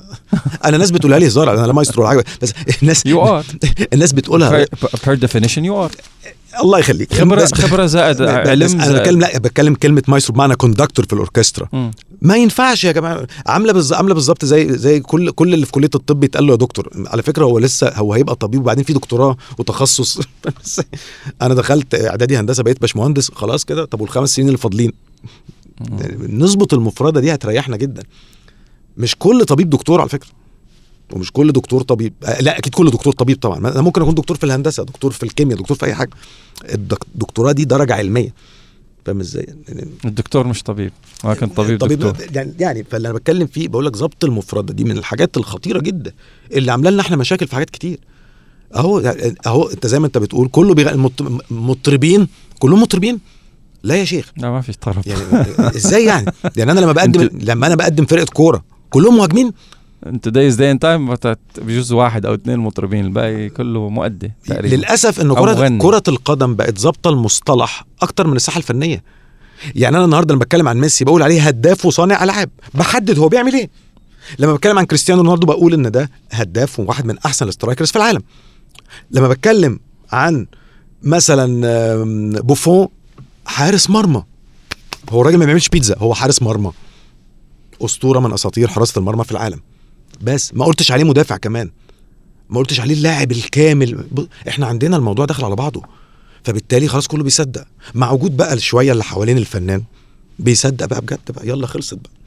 أنا 0.65 0.77
ناس 0.77 0.91
بتقولها 0.91 1.19
لي 1.19 1.27
هزار 1.27 1.55
أنا 1.55 1.67
لا 1.67 1.73
مايسترو 1.73 2.03
ولا 2.03 2.09
حاجة. 2.11 2.25
بس 2.43 2.53
الناس 2.83 3.07
you 3.07 3.23
are 3.27 3.45
الناس 3.93 4.13
بتقولها. 4.13 4.67
per 5.07 5.15
definition 5.15 5.65
you 5.65 5.85
are 5.85 5.91
الله 6.63 6.79
يخليك. 6.79 7.15
خبره 7.15 7.45
خبرة 7.45 7.87
زائد 7.87 8.23
علم 8.23 8.81
أنا 8.81 8.99
بتكلم 8.99 9.21
لا 9.21 9.39
بتكلم 9.39 9.75
كلمة 9.75 10.03
مايسترو 10.09 10.35
بمعنى 10.35 10.55
conductor 10.57 11.07
في 11.07 11.13
الأوركسترا. 11.13 11.69
ما 12.23 12.37
ينفعش 12.37 12.85
يا 12.85 12.93
جماعة. 12.93 13.27
عاملة 13.47 13.73
بالظبط 13.73 13.97
عاملة 13.99 14.15
بالظبط 14.15 14.45
زي 14.45 14.79
زي 14.79 15.01
كل 15.01 15.31
كل 15.31 15.55
اللي 15.55 15.67
في 15.67 15.73
كلية 15.73 15.91
الطب 15.95 16.25
يتقال 16.25 16.47
له 16.47 16.51
يا 16.53 16.57
دكتور. 16.57 16.89
على 17.07 17.23
فكرة 17.23 17.45
هو 17.45 17.59
لسه 17.59 17.93
هو 17.95 18.13
هيبقى 18.13 18.35
طبيب 18.35 18.61
وبعدين 18.61 18.85
في 18.85 18.93
دكتوراه 18.93 19.37
وتخصص. 19.59 20.21
أنا 21.43 21.55
دخلت 21.55 21.95
إعدادي 21.95 22.37
هندسة 22.37 22.63
بقيت 22.63 22.81
باشمهندس 22.81 23.31
خلاص 23.31 23.65
كده. 23.65 23.85
طب 23.85 24.01
والخمس 24.01 24.35
سنين 24.35 24.49
اللي 24.49 24.59
فاضلين؟ 24.59 24.93
نظبط 26.29 26.75
المفردة 26.75 27.21
دي 27.21 27.35
هتريحنا 27.35 27.77
جدا. 27.77 28.03
مش 28.97 29.17
كل 29.19 29.45
طبيب 29.45 29.71
دكتور 29.71 30.01
على 30.01 30.09
فكرة. 30.09 30.29
ومش 31.13 31.33
كل 31.33 31.53
دكتور 31.53 31.83
طبيب 31.83 32.13
لا 32.41 32.59
أكيد 32.59 32.75
كل 32.75 32.91
دكتور 32.91 33.13
طبيب 33.13 33.39
طبعا. 33.41 33.59
أنا 33.59 33.81
ممكن 33.83 34.03
أكون 34.03 34.15
دكتور 34.15 34.37
في 34.37 34.45
الهندسة 34.45 34.83
دكتور 34.85 35.11
في 35.13 35.23
الكيمياء 35.23 35.59
دكتور 35.59 35.77
في 35.77 35.87
أي 35.87 35.95
حاجة. 35.95 36.11
الدك- 36.65 37.07
الدكتوراه 37.15 37.53
دي 37.53 37.65
درجة 37.65 37.95
علمية. 37.95 38.35
فاهم 39.07 39.21
إزاي؟ 39.21 39.47
يعني 39.69 39.89
الدكتور 40.05 40.47
مش 40.47 40.63
طبيب 40.63 40.93
ولكن 41.25 41.47
طبيب 41.49 41.79
دكتور. 41.79 42.17
يعني 42.37 42.55
يعني 42.61 42.85
فاللي 42.85 43.09
أنا 43.11 43.19
بتكلم 43.19 43.47
فيه 43.47 43.69
بقول 43.69 43.87
لك 43.87 43.97
ظبط 43.97 44.25
المفردة 44.25 44.75
دي 44.75 44.85
من 44.85 44.99
الحاجات 44.99 45.37
الخطيرة 45.37 45.81
جدا. 45.81 46.13
اللي 46.53 46.73
عاملة 46.73 46.91
لنا 46.91 47.03
إحنا 47.03 47.17
مشاكل 47.17 47.47
في 47.47 47.55
حاجات 47.55 47.71
كتير. 47.71 47.99
أهو 48.77 48.99
أهو 49.47 49.69
أنت 49.69 49.87
زي 49.87 49.99
ما 49.99 50.07
أنت 50.07 50.19
بتقول 50.19 50.49
كله 50.49 50.75
بيغ... 50.75 50.91
المط- 50.91 51.43
مطربين 51.51 52.29
كلهم 52.59 52.83
مطربين. 52.83 53.19
لا 53.83 53.97
يا 53.97 54.05
شيخ. 54.05 54.33
لا 54.37 54.51
ما 54.51 54.61
في 54.61 54.73
طرب 54.73 55.07
يعني 55.07 55.23
إزاي 55.77 56.05
يعني؟ 56.05 56.33
يعني 56.57 56.73
أنا 56.73 56.81
لما 56.81 56.93
بقدم 56.93 57.29
لما 57.33 57.67
أنا 57.67 57.75
بقدم 57.75 58.07
فرقة 58.07 58.27
كورة 58.33 58.65
كلهم 58.91 59.17
مهاجمين؟ 59.17 59.53
in 60.07 60.29
this 60.29 60.55
day 60.55 60.71
and 60.71 60.79
time 60.79 61.15
بجوز 61.59 61.93
واحد 61.93 62.27
أو 62.27 62.35
اثنين 62.35 62.59
مطربين 62.59 63.05
الباقي 63.05 63.49
كله 63.49 63.89
مؤدي 63.89 64.33
تقريبا. 64.47 64.77
للأسف 64.77 65.21
إن 65.21 65.31
أو 65.31 65.35
كره. 65.35 65.79
كرة 65.79 66.03
القدم 66.09 66.55
بقت 66.55 66.79
ظابطة 66.79 67.11
المصطلح 67.11 67.85
أكتر 68.03 68.27
من 68.27 68.37
الساحة 68.37 68.59
الفنية. 68.59 69.03
يعني 69.75 69.97
أنا 69.97 70.05
النهارده 70.05 70.35
لما 70.35 70.45
بتكلم 70.45 70.69
عن 70.69 70.79
ميسي 70.79 71.05
بقول 71.05 71.23
عليه 71.23 71.43
هداف 71.43 71.87
وصانع 71.87 72.25
ألعاب. 72.25 72.51
بحدد 72.75 73.19
هو 73.19 73.29
بيعمل 73.29 73.55
إيه. 73.55 73.71
لما 74.39 74.55
بتكلم 74.55 74.79
عن 74.79 74.85
كريستيانو 74.85 75.23
رونالدو 75.23 75.47
بقول 75.47 75.75
إن 75.75 75.91
ده 75.91 76.11
هداف 76.31 76.81
وواحد 76.81 77.07
من 77.07 77.19
أحسن 77.19 77.45
ال 77.45 77.50
strikers 77.50 77.91
في 77.91 77.97
العالم. 77.97 78.23
لما 79.11 79.29
بتكلم 79.29 79.81
عن 80.13 80.47
مثلا 81.03 82.41
بوفون 82.41 82.89
حارس 83.49 83.91
مرمى. 83.91 84.25
هو 85.11 85.21
الراجل 85.21 85.39
ما 85.39 85.45
بيعملش 85.45 85.69
بيتزا 85.69 85.97
هو 85.99 86.15
حارس 86.15 86.43
مرمى. 86.43 86.73
أسطورة 87.83 88.19
من 88.21 88.33
أساطير 88.33 88.69
حراسة 88.69 88.99
المرمى 88.99 89.25
في 89.25 89.33
العالم. 89.33 89.61
بس 90.21 90.55
ما 90.55 90.65
قلتش 90.65 90.93
عليه 90.93 91.05
مدافع 91.05 91.37
كمان. 91.37 91.71
ما 92.51 92.59
قلتش 92.59 92.81
عليه 92.81 92.95
اللاعب 92.95 93.33
الكامل. 93.33 94.07
إحنا 94.49 94.67
عندنا 94.67 94.97
الموضوع 94.97 95.25
داخل 95.25 95.45
على 95.45 95.57
بعضه. 95.57 95.83
فبالتالي 96.45 96.89
خلاص 96.89 97.07
كله 97.07 97.25
بيصدق. 97.25 97.65
مع 97.95 98.11
وجود 98.11 98.37
بقى 98.37 98.55
الشويه 98.55 98.93
اللي 98.93 99.05
حوالين 99.05 99.39
الفنان 99.39 99.83
بيصدق 100.39 100.87
بقى 100.87 101.01
بجد 101.01 101.19
بقى. 101.29 101.49
يلا 101.49 101.67
خلصت 101.67 101.95
بقى. 101.95 102.18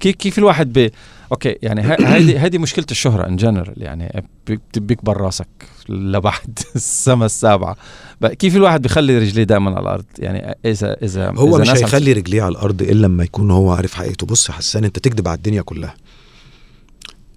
كيف 0.00 0.16
كيف 0.16 0.38
الواحد 0.38 0.72
ب 0.78 0.90
okay 1.32 1.56
يعني 1.62 1.82
هذه 2.14 2.46
هذه 2.46 2.58
مشكلة 2.58 2.86
الشهرة 2.90 3.26
in 3.28 3.36
general 3.36 3.74
يعني 3.76 4.24
بيك- 4.46 4.78
بيكبر 4.78 5.16
راسك 5.16 5.46
لبعد 5.88 6.58
السما 6.76 7.26
السابعة. 7.26 7.76
كيف 8.22 8.56
الواحد 8.56 8.82
بيخلي 8.82 9.18
رجليه 9.18 9.44
دائما 9.44 9.70
على 9.70 9.80
الأرض؟ 9.80 10.04
يعني 10.18 10.56
اذا 10.64 10.96
اذا 11.02 11.30
هو 11.30 11.56
إذا 11.56 11.72
مش 11.72 11.78
هيخلي 11.78 12.12
رجليه 12.12 12.42
على 12.42 12.52
الأرض 12.52 12.82
إلا 12.82 13.06
لما 13.06 13.24
يكون 13.24 13.50
هو 13.50 13.72
عارف 13.72 13.94
حقيقته. 13.94 14.26
بص 14.26 14.48
يا 14.48 14.54
حسان 14.54 14.84
أنت 14.84 14.98
تكذب 14.98 15.28
على 15.28 15.36
الدنيا 15.36 15.62
كلها. 15.62 15.94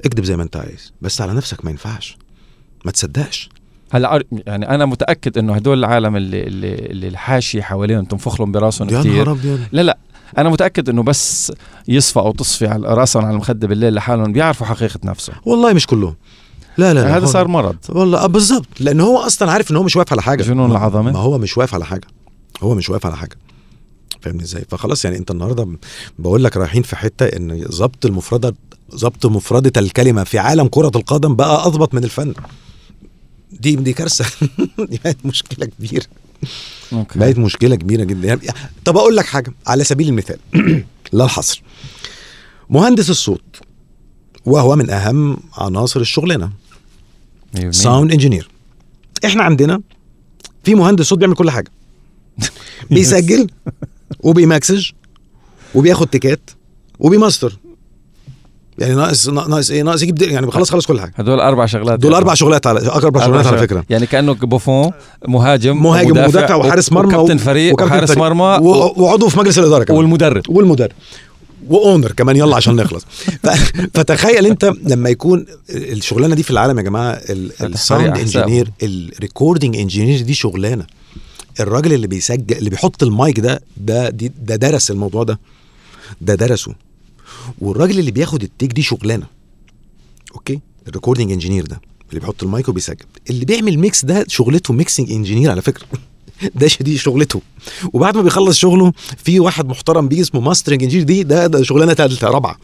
اكذب 0.05 0.23
زي 0.23 0.37
ما 0.37 0.43
أنت 0.43 0.55
عايز 0.57 0.93
بس 1.01 1.21
على 1.21 1.33
نفسك 1.33 1.65
ما 1.65 1.71
ينفعش. 1.71 2.17
ما 2.85 2.91
تصدقش. 2.91 3.49
هلا 3.91 4.23
يعني 4.47 4.69
أنا 4.69 4.85
متأكد 4.85 5.37
إنه 5.37 5.53
هدول 5.55 5.79
العالم 5.79 6.15
اللي 6.15 6.43
اللي, 6.43 6.75
اللي 6.75 7.07
الحاشية 7.07 7.61
حواليهم 7.61 8.05
تنفخ 8.05 8.39
لهم 8.41 8.51
براسهم 8.51 8.87
كثير 8.87 9.33
لا 9.71 9.81
لا. 9.81 9.97
أنا 10.37 10.49
متأكد 10.49 10.89
إنه 10.89 11.03
بس 11.03 11.53
يصفى 11.87 12.19
أو 12.19 12.31
تصفي 12.31 12.67
على 12.67 12.87
رأسهم 12.87 13.25
على 13.25 13.33
المخدة 13.33 13.67
بالليل 13.67 13.93
لحالهم 13.93 14.31
بيعرفوا 14.33 14.67
حقيقة 14.67 14.99
نفسهم 15.03 15.35
والله 15.45 15.73
مش 15.73 15.87
كلهم. 15.87 16.15
لا 16.77 16.93
لا, 16.93 16.99
لا 16.99 17.17
هذا 17.17 17.25
صار 17.25 17.47
مرض. 17.47 17.75
والله 17.89 18.23
آه 18.23 18.27
بالظبط 18.27 18.67
لأن 18.79 18.99
هو 19.01 19.17
أصلا 19.17 19.51
عارف 19.51 19.71
إن 19.71 19.75
هو 19.75 19.83
مش 19.83 19.95
واقف 19.95 20.11
على 20.13 20.21
حاجة. 20.21 20.43
جنون 20.43 20.71
العظمة. 20.71 21.11
ما 21.11 21.19
هو 21.19 21.37
مش 21.37 21.57
واقف 21.57 21.73
على 21.73 21.85
حاجة. 21.85 22.07
هو 22.63 22.75
مش 22.75 22.89
واقف 22.89 23.05
على 23.05 23.17
حاجة. 23.17 23.35
فاهمني 24.21 24.43
إزاي؟ 24.43 24.65
فخلاص 24.69 25.05
يعني 25.05 25.17
أنت 25.17 25.31
النهارده 25.31 25.67
بقول 26.19 26.43
لك 26.43 26.57
رايحين 26.57 26.81
في 26.83 26.95
حتة 26.95 27.25
إن 27.25 27.63
ضبط 27.63 28.05
المفردة 28.05 28.55
ضبط 28.95 29.25
مفردة 29.25 29.81
الكلمة 29.81 30.23
في 30.23 30.39
عالم 30.39 30.67
كرة 30.67 30.91
القدم 30.95 31.35
بقى 31.35 31.67
أضبط 31.67 31.93
من 31.93 32.03
الفن. 32.03 32.33
دي 33.51 33.75
دي 33.75 33.93
كارثة. 33.93 34.25
دي 34.79 34.99
بقت 35.05 35.17
مشكلة 35.25 35.65
كبيرة. 35.65 36.05
okay. 36.93 37.19
بقت 37.19 37.37
مشكلة 37.37 37.75
كبيرة 37.75 38.03
جدا. 38.03 38.27
يعني 38.27 38.41
طب 38.85 38.97
أقول 38.97 39.15
لك 39.17 39.25
حاجة 39.25 39.53
على 39.67 39.83
سبيل 39.83 40.07
المثال. 40.07 40.37
لا 41.13 41.25
الحصر. 41.25 41.63
مهندس 42.69 43.09
الصوت 43.09 43.61
وهو 44.45 44.75
من 44.75 44.89
أهم 44.89 45.37
عناصر 45.57 45.99
بالمية. 47.53 47.71
sound 47.71 48.11
engineer 48.11 48.49
إحنا 49.25 49.43
عندنا 49.43 49.81
في 50.63 50.75
مهندس 50.75 51.05
صوت 51.05 51.19
بيعمل 51.19 51.35
كل 51.35 51.51
حاجة. 51.51 51.71
بيسجل 52.91 53.49
وبيمكسج 54.19 54.91
وبياخد 55.75 56.07
تيكات 56.07 56.49
وبيماستر. 56.99 57.57
يعني 58.77 58.95
ناقص 58.95 59.29
ناقص 59.29 59.71
إيه؟ 59.71 59.83
ناقص 59.83 60.01
يجيب 60.01 60.21
يعني 60.21 60.51
خلاص 60.51 60.71
خلص 60.71 60.85
كل 60.85 60.99
حاجة. 61.01 61.13
هدول 61.15 61.39
أربع 61.39 61.65
شغلات. 61.65 61.99
دول 61.99 62.13
أربع 62.13 62.33
شغلات 62.33 62.67
على 62.67 62.79
أربع 62.87 63.25
شغلات 63.25 63.45
على. 63.45 63.57
فكرة. 63.57 63.83
يعني 63.89 64.05
كأنه 64.05 64.33
بوفون 64.33 64.91
مهاجم 65.27 65.83
مهاجم 65.83 66.09
ومدافع 66.09 66.55
وحارس 66.55 66.91
مرمى 66.91 67.15
وكابتن 67.15 67.37
فريق 67.37 67.73
وكابتن 67.73 67.93
وحارس. 67.93 68.17
مرمى 68.17 68.59
وعضو 68.97 69.29
في 69.29 69.39
مجلس 69.39 69.59
الإدارة 69.59 69.83
كمان. 69.83 69.97
والمدرب. 69.97 70.41
والمدرب. 70.49 70.91
و 71.69 71.76
owner 71.76 72.11
كمان. 72.11 72.35
يلا 72.35 72.55
عشان 72.55 72.75
نخلص. 72.75 73.05
فتخيل 73.93 74.45
أنت 74.45 74.71
لما 74.83 75.09
يكون 75.09 75.45
الشغلانة 75.69 76.35
دي 76.35 76.43
في 76.43 76.51
العالم 76.51 76.77
يا 76.77 76.83
جماعة 76.83 77.21
ال 77.29 77.42
sound. 77.42 78.17
engineer 78.17 78.71
ال 78.83 78.92
recording 78.92 79.77
engineer 79.77 80.21
دي 80.21 80.33
شغلانة. 80.33 80.85
الراجل 81.59 81.93
اللي 81.93 82.07
بيسجل 82.07 82.57
اللي 82.57 82.69
بيحط 82.69 83.03
المايك 83.03 83.39
ده 83.39 83.61
ده 83.77 84.09
ده 84.39 84.55
درس 84.55 84.91
الموضوع 84.91 85.23
ده. 85.23 85.39
ده 86.21 86.35
درسه. 86.35 86.73
والراجل 87.59 87.99
اللي 87.99 88.11
بياخد 88.11 88.43
ال 88.43 88.49
take 88.49 88.73
دي 88.73 88.81
شغلانة 88.81 89.27
أوكي؟ 90.35 90.59
ال 90.87 90.91
recording 90.91 91.31
engineer 91.31 91.65
ده 91.65 91.81
اللي 92.09 92.19
بيحط 92.19 92.43
المايك 92.43 92.69
وبيسجل. 92.69 93.05
اللي 93.29 93.45
بيعمل 93.45 93.79
mix 93.79 94.05
ده 94.05 94.25
شغلته 94.27 94.73
mixing 94.73 95.11
engineer 95.11 95.51
على 95.51 95.61
فكرة. 95.61 95.87
ده 96.55 96.69
دي 96.81 96.97
شغلته. 96.97 97.41
وبعد 97.93 98.17
ما 98.17 98.21
بيخلص 98.23 98.57
شغله 98.57 98.91
في 99.17 99.39
واحد 99.39 99.65
محترم 99.65 100.07
بيجي 100.07 100.21
اسمه 100.21 100.41
mastering 100.41 100.83
engineer 100.83 101.05
دي 101.05 101.23
ده 101.23 101.47
ده 101.47 101.63
شغلانة 101.63 101.93
ثالثه 101.93 102.27
رابعة. 102.27 102.57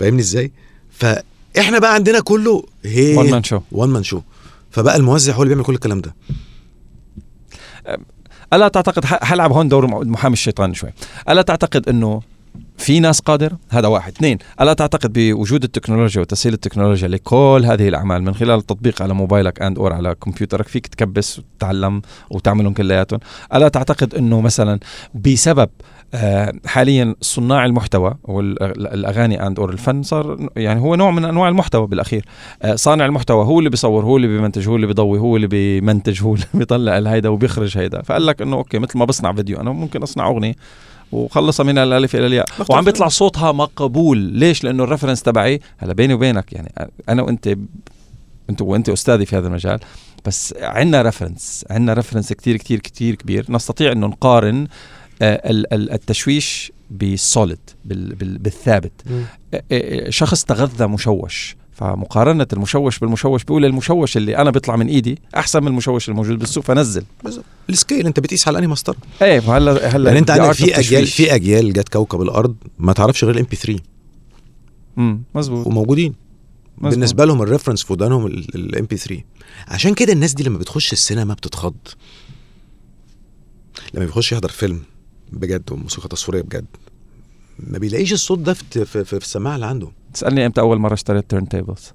فاهمني 0.00 0.20
إزاي؟ 0.20 0.52
فإحنا 0.90 1.78
بقى 1.78 1.94
عندنا 1.94 2.20
كله 2.20 2.64
هي 2.84 3.16
one 3.16 3.30
man 3.30 3.42
show 3.42 3.60
one 3.72 3.88
man 3.88 4.02
show 4.02 4.20
فبقى 4.70 4.96
الموزع 4.96 5.32
هو 5.34 5.42
اللي 5.42 5.54
بيعمل 5.54 5.64
كل 5.64 5.74
الكلام 5.74 6.00
ده. 6.00 6.14
ألا 8.52 8.68
تعتقد 8.68 9.04
حلعب 9.04 9.52
هون 9.52 9.68
دور 9.68 10.04
محامي 10.04 10.32
الشيطان 10.32 10.74
شوي. 10.74 10.90
ألا 11.28 11.42
تعتقد 11.42 11.88
إنه 11.88 12.22
في 12.78 13.00
ناس 13.00 13.20
قادرة 13.20 13.58
هذا 13.70 13.88
واحد. 13.88 14.12
اثنين 14.12 14.38
ألا 14.60 14.72
تعتقد 14.72 15.12
بوجود 15.12 15.64
التكنولوجيا 15.64 16.20
وتسهيل 16.20 16.54
التكنولوجيا 16.54 17.08
لكل 17.08 17.62
هذه 17.66 17.88
الأعمال 17.88 18.22
من 18.22 18.34
خلال 18.34 18.58
التطبيق 18.58 19.02
على 19.02 19.14
موبايلك 19.14 19.62
and 19.62 19.78
or 19.78 19.92
على 19.92 20.14
كمبيوترك؟ 20.14 20.68
فيك 20.68 20.86
تكبس 20.86 21.38
وتتعلم 21.38 22.02
وتعملهم 22.30 22.72
كلياتهم. 22.72 23.20
ألا 23.54 23.68
تعتقد 23.68 24.14
أنه 24.14 24.40
مثلا 24.40 24.78
بسبب 25.14 25.68
آه، 26.14 26.52
حاليا 26.66 27.14
صناع 27.20 27.64
المحتوى 27.64 28.14
والأغاني 28.24 29.46
and 29.46 29.58
or 29.60 29.70
الفن 29.70 30.02
صار 30.02 30.48
يعني 30.56 30.80
هو 30.80 30.94
نوع 30.94 31.10
من 31.10 31.24
أنواع 31.24 31.48
المحتوى 31.48 31.86
بالأخير. 31.86 32.24
آه، 32.62 32.74
صانع 32.74 33.06
المحتوى 33.06 33.44
هو 33.44 33.58
اللي 33.58 33.70
بيصور 33.70 34.04
هو 34.04 34.16
اللي 34.16 34.28
بيمنتج 34.28 34.68
هو 34.68 34.76
اللي 34.76 34.86
بيضوي 34.86 35.18
هو 35.18 35.36
اللي 35.36 35.46
بيمنتج 35.46 36.22
هو 36.22 36.34
اللي 36.34 36.46
بيطلع 36.54 36.98
الهيدا 36.98 37.28
وبيخرج 37.28 37.78
هيدا. 37.78 38.02
فقال 38.02 38.26
لك 38.26 38.42
إنه 38.42 38.56
okay 38.56 38.78
مثل 38.78 38.98
ما 38.98 39.04
بصنع 39.04 39.32
فيديو 39.32 39.60
أنا 39.60 39.70
ممكن 39.70 40.02
أصنع 40.02 40.26
أغنية. 40.26 40.54
وخلصها 41.12 41.64
من 41.64 41.78
الألف 41.78 42.16
إلى 42.16 42.26
الياء. 42.26 42.46
وعم. 42.70 42.84
بيطلع 42.84 43.08
صوتها 43.08 43.52
مقبول. 43.52 44.18
ليش؟ 44.18 44.64
لأنه 44.64 44.84
ال 44.84 44.88
reference 44.88 45.22
تبعي 45.22 45.60
هلا 45.78 45.92
بيني 45.92 46.14
وبينك 46.14 46.52
يعني 46.52 46.72
أنا 47.08 47.22
وأنت 47.22 47.56
أنت 48.50 48.62
وأنت 48.62 48.88
أستاذي 48.88 49.26
في 49.26 49.36
هذا 49.36 49.48
المجال 49.48 49.78
بس 50.24 50.54
عندنا 50.60 51.02
reference 51.02 51.64
عندنا 51.70 51.92
reference 51.94 52.32
كتير 52.32 52.56
كتير 52.56 52.78
كتير 52.78 53.14
كبير. 53.14 53.46
نستطيع 53.48 53.92
إنه 53.92 54.06
نقارن 54.06 54.66
آه، 55.22 55.50
ال- 55.50 55.72
ال- 55.74 55.92
التشويش 55.92 56.72
بال 56.90 57.09
solid 57.09 57.58
بال- 57.84 58.14
بال- 58.14 58.38
بالثابت. 58.38 58.92
آه، 59.54 59.62
آه، 59.72 60.10
شخص 60.10 60.44
تغذى 60.44 60.86
مشوش. 60.86 61.56
فمقارنة 61.76 62.46
المشوش 62.52 62.98
بالمشوش 62.98 63.44
بيقول 63.44 63.64
المشوش 63.64 64.16
اللي 64.16 64.36
أنا 64.36 64.50
بيطلع 64.50 64.76
من 64.76 64.86
إيدي 64.86 65.18
أحسن 65.36 65.60
من 65.62 65.68
المشوش 65.68 66.08
الموجود 66.08 66.38
بالسوق 66.38 66.64
فنزل. 66.64 67.04
ال 67.70 67.76
scale 67.76 68.06
أنت 68.06 68.20
بتقيس 68.20 68.48
على 68.48 68.58
أنهي 68.58 68.68
مسطرة؟ 68.68 68.96
إيه 69.22 69.40
فهلا 69.40 69.88
هلا 69.96 70.12
يعني 70.12 70.26
the 70.26 70.30
عندك 70.30 70.52
في 70.52 70.66
تشويش. 70.70 71.14
في 71.14 71.34
أجيال 71.34 71.72
جت 71.72 71.88
كوكب 71.88 72.22
الأرض 72.22 72.56
ما 72.78 72.92
تعرفش 72.92 73.24
غير 73.24 73.34
ال 73.34 73.46
MP3 73.50 73.82
امم 74.98 75.22
مزبوط 75.34 75.66
وموجودين. 75.66 76.14
مظبوط. 76.78 76.90
بالنسبة 76.92 77.24
لهم 77.24 77.42
ال 77.42 77.46
reference 77.46 77.82
في 77.82 77.92
ودانهم 77.92 78.26
ال 78.26 78.84
MP3 78.84 79.22
عشان 79.68 79.94
كده 79.94 80.12
الناس 80.12 80.34
دي 80.34 80.42
لما 80.42 80.58
بتخش 80.58 80.92
السينما 80.92 81.34
بتتخض. 81.34 81.74
لما 83.94 84.04
بيخش 84.04 84.32
يحضر 84.32 84.48
فيلم 84.48 84.80
بجد 85.32 85.72
وموسيقى 85.72 86.08
تصويرية 86.08 86.42
بجد 86.42 86.66
ما 87.58 87.78
بيلاقيش 87.78 88.12
الصوت 88.12 88.38
ده 88.38 88.54
في, 88.54 88.64
في, 88.70 88.84
في, 88.84 89.04
في 89.04 89.16
السماعة 89.16 89.54
اللي 89.54 89.66
عنده 89.66 89.88
تسألني 90.16 90.46
إمتى 90.46 90.60
أول 90.60 90.78
مرة 90.78 90.94
اشتريت 90.94 91.30
turntables 91.30 91.92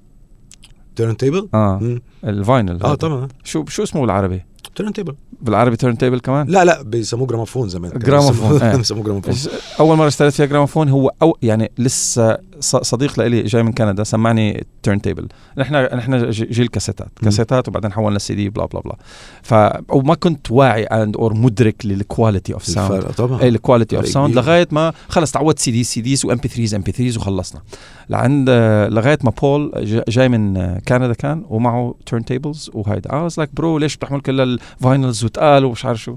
turntable 0.96 1.48
آه 1.54 1.98
ال 2.24 2.34
vinyl 2.34 2.82
آه. 2.82 2.94
طبعا. 2.94 3.28
شو 3.44 3.64
شو 3.68 3.82
اسمه 3.82 4.00
بالعربي؟ 4.00 4.42
turntable 4.76 5.14
بالعربي 5.40 5.76
turntable 5.76 6.20
كمان؟ 6.20 6.46
لا 6.46 6.64
لا 6.64 6.82
بيسموه 6.82 7.26
جراموفون 7.26 7.68
زمان 7.68 7.90
جراموفون، 7.98 8.58
بيسموه- 8.58 8.62
آه. 8.72 8.76
بيسموه 8.76 9.02
جراموفون 9.04 9.34
إيش- 9.34 9.80
أول 9.80 9.96
مرة 9.96 10.08
اشتريت 10.08 10.32
فيها 10.32 10.46
جراموفون 10.46 10.88
هو 10.88 11.12
أو 11.22 11.36
يعني 11.42 11.70
لسه 11.78 12.38
صديق 12.62 13.20
لي 13.20 13.42
جاي 13.42 13.62
من 13.62 13.72
كندا 13.72 14.04
سمعني 14.04 14.66
turntable 14.82 15.28
نحن 15.58 15.74
نحن 15.74 16.30
جيل 16.30 16.68
كاسيتات. 16.68 17.08
كاسيتات 17.22 17.68
وبعدين 17.68 17.92
حولنا 17.92 18.16
ال 18.16 18.34
CD 18.34 18.48
blah 18.48 18.66
blah 18.66 18.80
blah. 18.80 18.96
ف 19.42 19.54
وما 19.88 20.14
كنت 20.14 20.50
واعي 20.50 20.84
and 20.84 21.16
or 21.16 21.34
مدرك 21.34 21.86
لل 21.86 22.01
quality 22.01 22.54
of 22.54 22.64
sound 22.64 23.02
طبعا. 23.02 23.42
اي 23.42 23.48
ال 23.48 23.54
quality 23.54 23.96
of 23.96 24.08
sound. 24.08 24.34
لغاية 24.34 24.68
ما 24.70 24.92
خلص 25.08 25.30
تعودت 25.30 25.58
سي 25.58 25.70
دي 25.70 25.84
سي 25.84 26.00
ديز 26.00 26.26
وام 26.26 26.36
بي 26.36 26.48
3 26.48 26.76
ام 26.76 26.82
بي 26.82 26.92
3 26.92 27.18
وخلصنا. 27.18 27.62
لعند 28.10 28.50
لغاية 28.92 29.18
ما 29.24 29.30
بول 29.30 29.72
جاي 30.08 30.28
من 30.28 30.78
كندا 30.78 31.12
كان 31.12 31.44
ومعه 31.48 31.94
turntables 32.06 32.70
وهيدا. 32.74 33.10
I 33.10 33.30
was 33.30 33.34
like 33.42 33.54
bro 33.54 33.78
ليش 33.78 33.96
بتحمل 33.96 34.20
كل 34.20 34.40
ال 34.40 34.52
vinyls 34.52 35.24
وتقال 35.24 35.64
ومش 35.64 35.84
عارف 35.84 36.02
شو؟ 36.02 36.16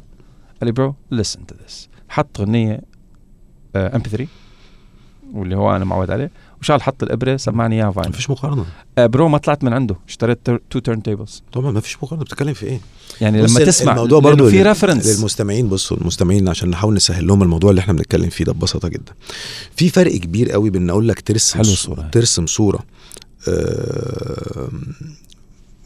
قال 0.61 0.65
لي 0.65 0.71
bro 0.71 0.95
listen 1.13 1.39
to 1.51 1.55
this. 1.55 1.73
حط 2.09 2.41
غنيه 2.41 2.81
MP3 3.75 4.27
واللي 5.35 5.55
هو 5.55 5.75
أنا 5.75 5.85
معود 5.85 6.11
عليه 6.11 6.31
وشال 6.61 6.81
حط 6.81 7.03
الإبرة 7.03 7.37
سمعني 7.37 7.75
اياها 7.75 7.91
vinyl. 7.91 8.09
مفيش 8.09 8.29
مقارنة. 8.29 8.65
آه 8.97 9.05
bro 9.05 9.27
ما 9.27 9.37
طلعت 9.37 9.63
من 9.63 9.73
عنده 9.73 9.95
اشتريت 10.07 10.39
two 10.69 10.79
turntables 10.79 11.43
طبعا 11.53 11.71
مفيش 11.71 11.97
مقارنة 12.03 12.23
بتتكلم 12.25 12.53
في 12.53 12.65
إيه؟ 12.65 12.79
يعني 13.21 13.37
لما 13.41 13.59
تسمع 13.65 13.91
الموضوع 13.91 14.19
برضو 14.19 14.49
في 14.49 14.63
reference 14.63 15.07
للمستمعين 15.19 15.69
بصوا 15.69 15.97
المستمعين 15.97 16.49
عشان 16.49 16.69
نحاول 16.69 16.93
نسهل 16.93 17.27
لهم 17.27 17.43
الموضوع 17.43 17.69
اللي 17.69 17.79
إحنا 17.79 17.93
بنتكلم 17.93 18.29
فيه 18.29 18.45
ده 18.45 18.53
ببساطة 18.53 18.87
جدا. 18.87 19.13
في 19.75 19.89
فرق 19.89 20.11
كبير 20.17 20.51
قوي 20.51 20.69
بين 20.69 20.89
أقول 20.89 21.07
لك 21.07 21.21
ترسم 21.21 21.53
حلو 21.55 21.63
ص- 21.63 21.71
الصورة. 21.71 22.09
ترسم 22.11 22.45
صورة 22.45 22.79
آه، 23.47 24.69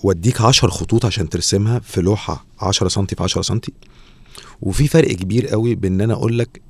واديك 0.04 0.42
10 0.42 0.70
خطوط 0.70 1.06
عشان 1.06 1.30
ترسمها 1.30 1.80
في 1.80 2.02
لوحة 2.02 2.46
10 2.62 2.88
سم 2.88 3.06
في 3.06 3.16
10 3.24 3.42
سم 3.42 3.60
وفي 4.62 4.88
فرق 4.88 5.12
كبير 5.12 5.48
قوي 5.48 5.76
بين 5.76 5.94
إن 5.94 6.02
أنا 6.02 6.14
أقول 6.14 6.40
لك 6.40 6.62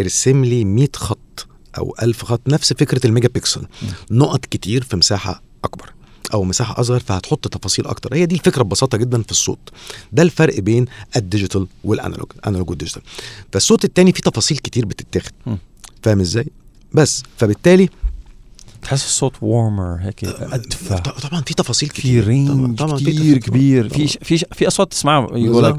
ارسم 0.00 0.44
لي 0.44 0.64
100 0.64 0.88
خط. 0.96 1.46
أو 1.78 1.94
1000 2.02 2.24
خط 2.24 2.40
نفس 2.48 2.72
فكرة 2.72 3.06
الميجا 3.06 3.28
بيكسل 3.28 3.66
نقط 4.10 4.46
كتير 4.46 4.82
في 4.82 4.96
مساحة 4.96 5.42
أكبر 5.64 5.92
أو 6.34 6.44
مساحة 6.44 6.80
أصغر 6.80 7.00
فهتحط 7.00 7.48
تفاصيل 7.48 7.86
أكتر. 7.86 8.14
هي 8.14 8.26
دي 8.26 8.34
الفكرة 8.34 8.62
ببساطة 8.62 8.98
جدا 8.98 9.22
في 9.22 9.30
الصوت. 9.30 9.58
ده 10.12 10.22
الفرق 10.22 10.60
بين 10.60 10.86
الديجيتال 11.16 11.66
والأنالوج 11.84 12.32
الانالوج 12.36 12.70
والديجيتال. 12.70 13.02
فالصوت 13.52 13.84
التاني 13.84 14.12
فيه 14.12 14.22
تفاصيل 14.22 14.58
كتير 14.58 14.86
بتتاخد. 14.86 15.32
فاهم 16.02 16.20
إزاي؟ 16.20 16.46
بس 16.94 17.22
فبالتالي 17.36 17.88
تحس 18.82 19.04
الصوت 19.04 19.32
warmer 19.42 19.96
هيك 20.00 20.24
أدفى. 20.24 21.02
طبعا 21.22 21.40
في 21.40 21.54
تفاصيل 21.54 21.88
في 21.88 21.94
كتير. 21.94 22.26
range 22.26 22.78
طبعا 22.78 22.96
في 22.96 23.04
كتير. 23.04 23.38
كبير. 23.38 23.88
في 23.88 24.06
في 24.06 24.38
في 24.52 24.66
أصوات 24.66 24.90
تسمعها 24.92 25.38
يقول 25.38 25.64
لك. 25.64 25.76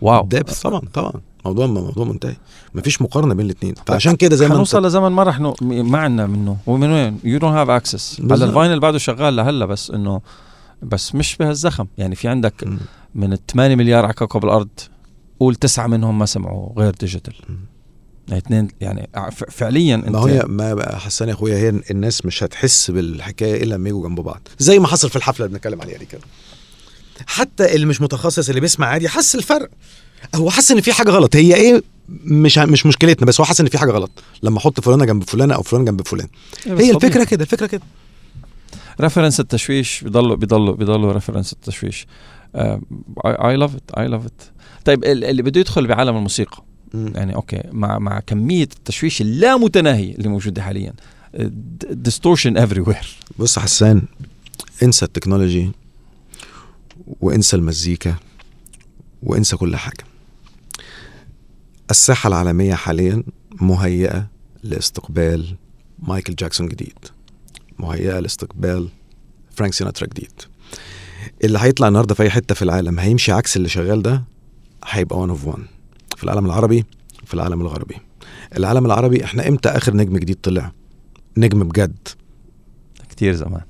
wow. 0.00 0.28
طبعا 0.62 0.80
طبعا. 0.94 1.12
موضوع 1.44 1.66
موضوع 1.66 2.04
منتهي. 2.04 2.36
مفيش 2.74 3.02
مقارنة 3.02 3.34
بين 3.34 3.46
الاثنين 3.46 3.74
فعشان 3.86 4.16
كده 4.16 4.36
زي 4.36 4.44
ما 4.44 4.50
انت 4.50 4.56
حنوصل 4.56 4.86
لزمن 4.86 5.08
ما 5.08 5.22
رح 5.22 5.40
نو... 5.40 5.54
ما 5.62 5.98
عندنا 5.98 6.26
منه. 6.26 6.56
ومن 6.66 6.90
وين؟ 6.90 7.18
you 7.24 7.38
don't 7.38 7.54
have 7.54 7.70
access 7.70 8.16
على 8.20 8.28
بالظبط. 8.28 8.48
ال 8.48 8.53
vinyl 8.53 8.80
بعده 8.80 8.98
شغال 8.98 9.36
لهلا 9.36 9.66
بس 9.66 9.90
انه 9.90 10.20
بس 10.82 11.14
مش 11.14 11.36
بهالزخم. 11.36 11.86
يعني 11.98 12.14
في 12.14 12.28
عندك 12.28 12.54
مم. 12.66 12.78
من 13.14 13.32
ال 13.32 13.46
8 13.46 13.74
مليار 13.74 14.04
على 14.04 14.14
كوكب 14.14 14.44
الأرض 14.44 14.68
قول 15.40 15.54
تسعة 15.54 15.86
منهم 15.86 16.18
ما 16.18 16.26
سمعوا 16.26 16.78
غير 16.78 16.94
ديجيتال. 17.00 17.34
يعني 18.28 18.42
اثنين 18.42 18.68
يعني 18.80 19.10
فعليا 19.50 19.94
انت 19.94 20.08
ما 20.08 20.28
هي 20.28 20.42
ما 20.48 20.96
حسان 20.96 21.28
يا 21.28 21.34
أخويا 21.34 21.56
هي 21.56 21.68
الناس 21.90 22.26
مش 22.26 22.42
هتحس 22.42 22.90
بالحكاية 22.90 23.62
إلا 23.62 23.74
لما 23.74 23.88
يجوا 23.88 24.08
جنب 24.08 24.20
بعض. 24.20 24.48
زي 24.58 24.78
ما 24.78 24.86
حصل 24.86 25.10
في 25.10 25.16
الحفلة 25.16 25.46
اللي 25.46 25.54
بنتكلم 25.54 25.80
عليها 25.82 25.98
دي 25.98 26.04
كده. 26.06 26.20
حتى 27.26 27.74
اللي 27.74 27.86
مش 27.86 28.00
متخصص 28.00 28.48
اللي 28.48 28.60
بيسمع 28.60 28.86
عادي 28.86 29.08
حس 29.08 29.34
الفرق. 29.34 29.70
هو 30.34 30.50
حس 30.50 30.70
إن 30.70 30.80
في 30.80 30.92
حاجة 30.92 31.10
غلط. 31.10 31.36
هي 31.36 31.54
إيه؟ 31.54 31.82
مش 32.24 32.58
مش 32.58 32.86
مشكلتنا 32.86 33.26
بس 33.26 33.40
هو 33.40 33.44
حس 33.44 33.60
إن 33.60 33.66
في 33.66 33.78
حاجة 33.78 33.90
غلط. 33.90 34.10
لما 34.42 34.58
أحط 34.58 34.80
فلانة 34.80 35.04
جنب 35.04 35.22
فلانة 35.24 35.54
أو 35.54 35.62
فلان 35.62 35.84
جنب 35.84 36.02
فلان. 36.06 36.28
هي 36.66 36.90
الفكرة 36.90 37.24
كده 37.24 37.42
الفكرة 37.44 37.66
كده. 37.66 37.82
reference 39.00 39.40
التشويش 39.40 40.04
بيضلوا 40.04 40.36
بيضلوا 40.36 40.74
بيضلوا 40.74 41.12
reference 41.12 41.52
التشويش. 41.52 42.06
I 43.26 43.56
love 43.56 43.74
it 43.74 43.82
I 43.98 44.08
love 44.08 44.26
it 44.26 44.42
طيب 44.84 45.04
ال- 45.04 45.24
اللي 45.24 45.42
بده 45.42 45.60
يدخل 45.60 45.86
بعالم 45.86 46.16
الموسيقى. 46.16 46.62
مم. 46.94 47.12
يعني 47.14 47.34
okay 47.34 47.60
مع 47.72 47.98
مع 47.98 48.20
كمية 48.20 48.62
التشويش 48.62 49.20
اللامتناهيه 49.20 50.14
اللي 50.14 50.28
موجودة 50.28 50.62
حاليا. 50.62 50.92
distortion 51.90 52.56
everywhere 52.56 53.16
بص 53.38 53.58
حسان 53.58 54.02
انسى 54.82 55.04
ال 55.04 55.10
technology 55.10 55.70
وانسى 57.20 57.56
المزيكا 57.56 58.14
وانسى 59.22 59.56
كل 59.56 59.76
حاجة. 59.76 60.04
الساحة 61.92 62.28
العالمية 62.28 62.74
حاليا 62.74 63.22
مهيئة 63.60 64.26
لاستقبال 64.62 65.56
مايكل 65.98 66.34
جاكسون 66.34 66.68
جديد. 66.68 66.98
مهيئة 67.78 68.20
لاستقبال 68.20 68.88
فرانك 69.50 69.72
سيناترا 69.74 70.06
جديد. 70.06 70.32
اللي 71.44 71.58
هيطلع 71.58 71.88
النهارده 71.88 72.14
في 72.14 72.22
أي 72.22 72.30
حتة 72.30 72.54
في 72.54 72.62
العالم 72.62 72.98
هيمشي 72.98 73.32
عكس 73.32 73.56
اللي 73.56 73.68
شغال 73.68 74.02
ده 74.02 74.24
هيبقى 74.84 75.18
one 75.18 75.30
of 75.30 75.46
one 75.46 75.64
في 76.16 76.24
العالم 76.24 76.46
العربي 76.46 76.84
في 77.24 77.34
العالم 77.34 77.60
الغربي. 77.60 77.96
العالم 78.56 78.86
العربي 78.86 79.24
إحنا 79.24 79.48
إمتى 79.48 79.68
آخر 79.68 79.96
نجم 79.96 80.16
جديد 80.16 80.36
طلع؟ 80.42 80.72
نجم 81.36 81.62
بجد. 81.68 82.08
كتير 83.10 83.34
زمان. 83.34 83.62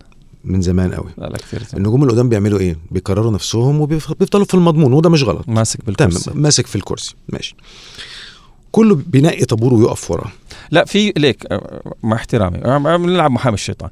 من 0.45 0.63
زمان 0.63 0.95
قوي. 0.95 1.11
لا 1.19 1.27
لا 1.27 1.37
كتير 1.37 1.63
زمان 1.63 1.77
النجوم 1.77 2.05
القدام 2.05 2.29
بيعملوا 2.29 2.59
إيه؟ 2.59 2.77
بيكرروا 2.91 3.33
نفسهم 3.33 3.81
وبيفضلوا 3.81 4.45
في 4.45 4.55
المضمون 4.55 4.93
وده 4.93 5.11
مش 5.11 5.23
غلط. 5.23 5.49
ماسك 5.49 5.81
تمام 5.83 5.95
بالكرسي 5.97 6.31
ماسك 6.35 6.67
في 6.67 6.77
الكرسي. 6.77 7.15
ماشي. 7.29 7.57
كله 8.73 8.95
بينقي 8.95 9.45
طابور 9.45 9.75
ويقف 9.75 10.11
وراه. 10.11 10.33
لا 10.71 10.85
في 10.85 11.13
ليك 11.17 11.47
آه، 11.51 11.95
مع 12.03 12.17
احترامي 12.17 12.59
آه، 12.59 12.97
بنلعب 12.97 13.31
محامي 13.31 13.55
الشيطان. 13.55 13.91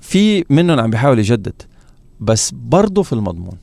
في 0.00 0.44
منهم 0.50 0.80
عم 0.80 0.90
بيحاول 0.90 1.18
يجدد 1.18 1.62
بس 2.20 2.50
برضه 2.54 3.02
في 3.02 3.12
المضمون. 3.12 3.56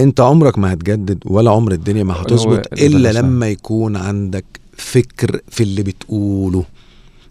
أنت 0.00 0.20
عمرك 0.20 0.58
ما 0.58 0.72
هتجدد 0.72 1.18
ولا 1.26 1.50
عمر 1.50 1.72
الدنيا 1.72 2.04
ما 2.04 2.14
هتظبط 2.14 2.72
اللي 2.72 3.10
إلا. 3.10 3.18
لما 3.18 3.48
يكون 3.48 3.96
عندك 3.96 4.44
فكر 4.76 5.40
في 5.48 5.62
اللي 5.62 5.82
بتقوله. 5.82 6.64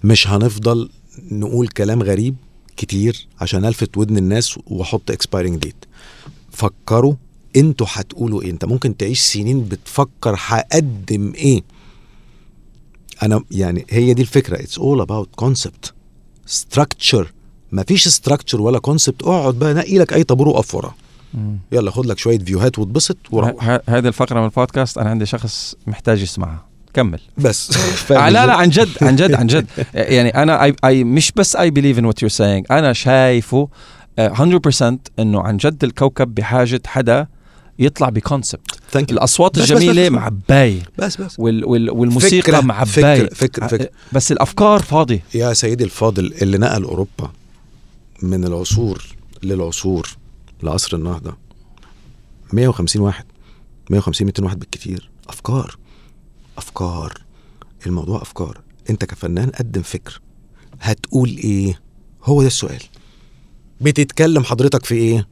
مش 0.04 0.28
هنفضل 0.28 0.90
نقول 1.32 1.68
كلام 1.68 2.04
غريب؟ 2.04 2.36
كتير 2.78 3.28
عشان 3.42 3.66
ألفت 3.66 3.98
ودن 3.98 4.18
الناس 4.18 4.60
وأحط 4.68 5.12
اكسبايرنج 5.12 5.58
ديت 5.58 5.86
فكروا 6.52 7.14
أنتوا 7.56 7.88
هتقولوا 7.90 8.42
إيه. 8.42 8.50
انت 8.52 8.66
ممكن 8.66 8.98
تعيش 8.98 9.22
سنين 9.22 9.64
بتفكر 9.64 10.36
هقدم 10.38 11.34
إيه. 11.36 11.64
أنا 13.24 13.44
يعني 13.52 13.86
هي 13.90 14.14
دي 14.14 14.22
الفكرة. 14.22 14.60
it's 14.60 14.78
all 14.78 15.02
about 15.02 15.30
concept 15.36 15.94
structure 16.46 17.32
مفيش 17.72 18.08
structure 18.08 18.62
ولا 18.62 18.80
concept 18.80 19.24
اقعد 19.24 19.56
بقى 19.56 19.74
نقي 19.74 19.98
لك 19.98 20.14
أي 20.14 20.24
طابور 20.24 20.48
وقف 20.48 20.76
وراه. 20.76 20.96
يلا 21.72 21.92
خد 21.92 22.06
لك 22.06 22.18
شوية 22.18 22.40
view 22.40 22.66
هات 22.66 22.80
واتبسط 22.80 23.18
وروح. 23.32 23.64
هذه 23.90 24.08
الفقرة 24.08 24.40
من 24.40 24.46
البودكاست. 24.46 24.98
أنا 24.98 25.10
عندي 25.10 25.26
شخص 25.26 25.76
محتاج 25.88 26.22
يسمعها. 26.22 26.66
كمل. 26.94 27.20
بس. 27.38 27.72
آه 28.12 28.30
لا 28.30 28.46
لا؟ 28.46 28.54
عن 28.54 28.70
جد 28.70 28.90
عن 29.02 29.16
جد 29.16 29.34
عن 29.34 29.48
جد. 29.48 29.66
يعني 29.94 30.30
أنا 30.30 30.72
I, 30.72 30.74
I 30.86 30.90
مش 30.94 31.32
بس 31.32 31.56
I 31.56 31.70
believe 31.72 32.00
in 32.00 32.06
what 32.06 32.24
you 32.24 32.30
saying 32.30 32.66
أنا 32.72 32.94
شايفه 32.94 33.70
آه، 34.20 34.60
100% 34.84 34.94
إنه 35.20 35.42
عن 35.42 35.58
جد 35.58 35.84
الكوكب 35.84 36.36
بحاجة 36.36 36.82
حدا 36.88 37.28
يطلع 37.80 38.10
بكونسبت. 38.10 38.80
الأصوات 38.96 39.60
بس- 39.60 39.72
الجميلة. 39.72 40.10
معبايه 40.10 40.82
بس 40.98 41.22
بس. 41.22 41.40
وال 41.40 41.66
وال 41.66 41.90
والموسيقى 41.90 42.52
فكرة- 42.62 42.64
معبايه 42.64 43.30
فكرة- 43.30 43.34
فكرة- 43.34 43.66
فكرة. 43.68 43.90
بس 44.14 44.32
الأفكار 44.32 44.80
فاضية. 44.80 45.24
يا 45.36 45.54
سيدي 45.54 45.84
الفاضل 45.84 46.34
اللي 46.42 46.58
نقل 46.58 46.84
أوروبا 46.84 47.32
من 48.22 48.46
العصور 48.46 49.04
للعصور 49.44 50.10
لعصر 50.64 50.98
النهضة 50.98 51.38
150 52.54 53.02
واحد 53.02 53.26
150 53.90 54.26
200 54.28 54.44
واحد 54.44 54.60
بالكتير 54.60 55.10
أفكار. 55.30 55.76
أفكار. 56.58 57.14
الموضوع 57.86 58.22
أفكار. 58.22 58.60
أنت 58.90 59.06
كفنان 59.06 59.50
قدم 59.50 59.82
فكر. 59.82 60.22
هتقول 60.82 61.30
إيه؟ 61.30 61.80
هو 62.24 62.42
ده 62.42 62.48
السؤال. 62.48 62.84
بتتكلم 63.82 64.44
حضرتك 64.44 64.86
في 64.86 64.96
إيه؟ 64.96 65.28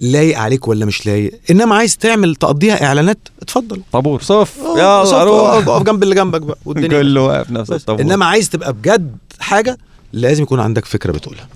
لايق 0.00 0.38
عليك 0.38 0.68
ولا 0.68 0.86
مش 0.86 1.06
لايق؟ 1.06 1.40
إنما 1.50 1.74
عايز 1.76 1.96
تعمل 1.96 2.36
تقضيها 2.36 2.84
إعلانات 2.86 3.18
اتفضل. 3.42 3.82
طابور. 3.92 4.22
صف. 4.22 4.58
آه، 4.58 4.78
يلا 4.78 5.04
صف، 5.04 5.14
روح. 5.14 5.68
أقف 5.68 5.82
جنب 5.82 6.02
اللي 6.02 6.14
جنبك 6.14 6.40
بقى 6.40 6.58
والدنيا 6.64 6.88
كله 6.88 7.20
واقف 7.22 7.50
نفس. 7.50 7.70
الطابور. 7.72 8.02
إنما 8.02 8.26
عايز 8.26 8.50
تبقى 8.50 8.72
بجد 8.72 9.16
حاجة 9.40 9.78
لازم 10.12 10.42
يكون 10.42 10.60
عندك 10.60 10.84
فكرة 10.84 11.12
بتقولها. 11.12 11.48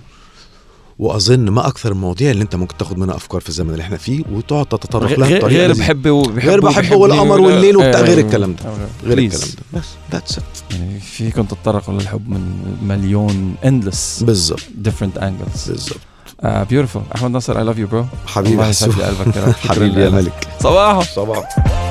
وأظن 0.99 1.49
ما 1.49 1.67
أكثر 1.69 1.93
المواضيع 1.93 2.31
اللي 2.31 2.43
أنت 2.43 2.57
ممكن 2.57 2.77
تاخد 2.77 2.99
منها 2.99 3.17
أفكار 3.17 3.41
في 3.41 3.49
الزمن 3.49 3.71
اللي 3.71 3.83
إحنا 3.83 3.97
فيه 3.97 4.25
وتقعد 4.33 4.67
تتطرق 4.67 5.19
لها 5.19 5.39
بطريقة 5.39 5.47
غير. 5.67 5.73
بحبه 5.73 6.11
وبحبه 6.11 6.49
غير 6.49 6.61
بحبه 6.61 6.97
والقمر 6.97 7.41
والليل 7.41 7.77
وبتاع 7.77 8.01
آه، 8.01 8.03
غير 8.03 8.19
الكلام 8.19 8.55
ده 8.55 8.71
آه، 8.71 8.77
غير. 9.05 9.19
الكلام 9.19 9.49
ده. 9.73 9.79
بس 9.81 9.85
ذاتس 10.13 10.39
ات 10.39 10.45
يعني 10.71 11.01
فيكم 11.01 11.43
تتطرقوا 11.45 11.95
للحب 11.95 12.29
من 12.31 12.41
مليون 12.83 13.55
endless 13.65 14.25
بالظبط. 14.25 14.61
different 14.85 15.19
angles. 15.21 15.69
بالظبط. 15.69 15.99
uh, 16.43 16.47
beautiful. 16.71 17.15
أحمد 17.15 17.31
ناصر 17.31 17.55
I 17.55 17.75
love 17.75 17.79
you 17.79 17.93
bro. 17.93 18.29
حبيبي 18.31 18.63
حبيبي 19.69 20.01
يا 20.01 20.09
لك. 20.09 20.15
ملك. 20.15 20.49
صباحو. 20.61 21.03
صباح 21.03 21.88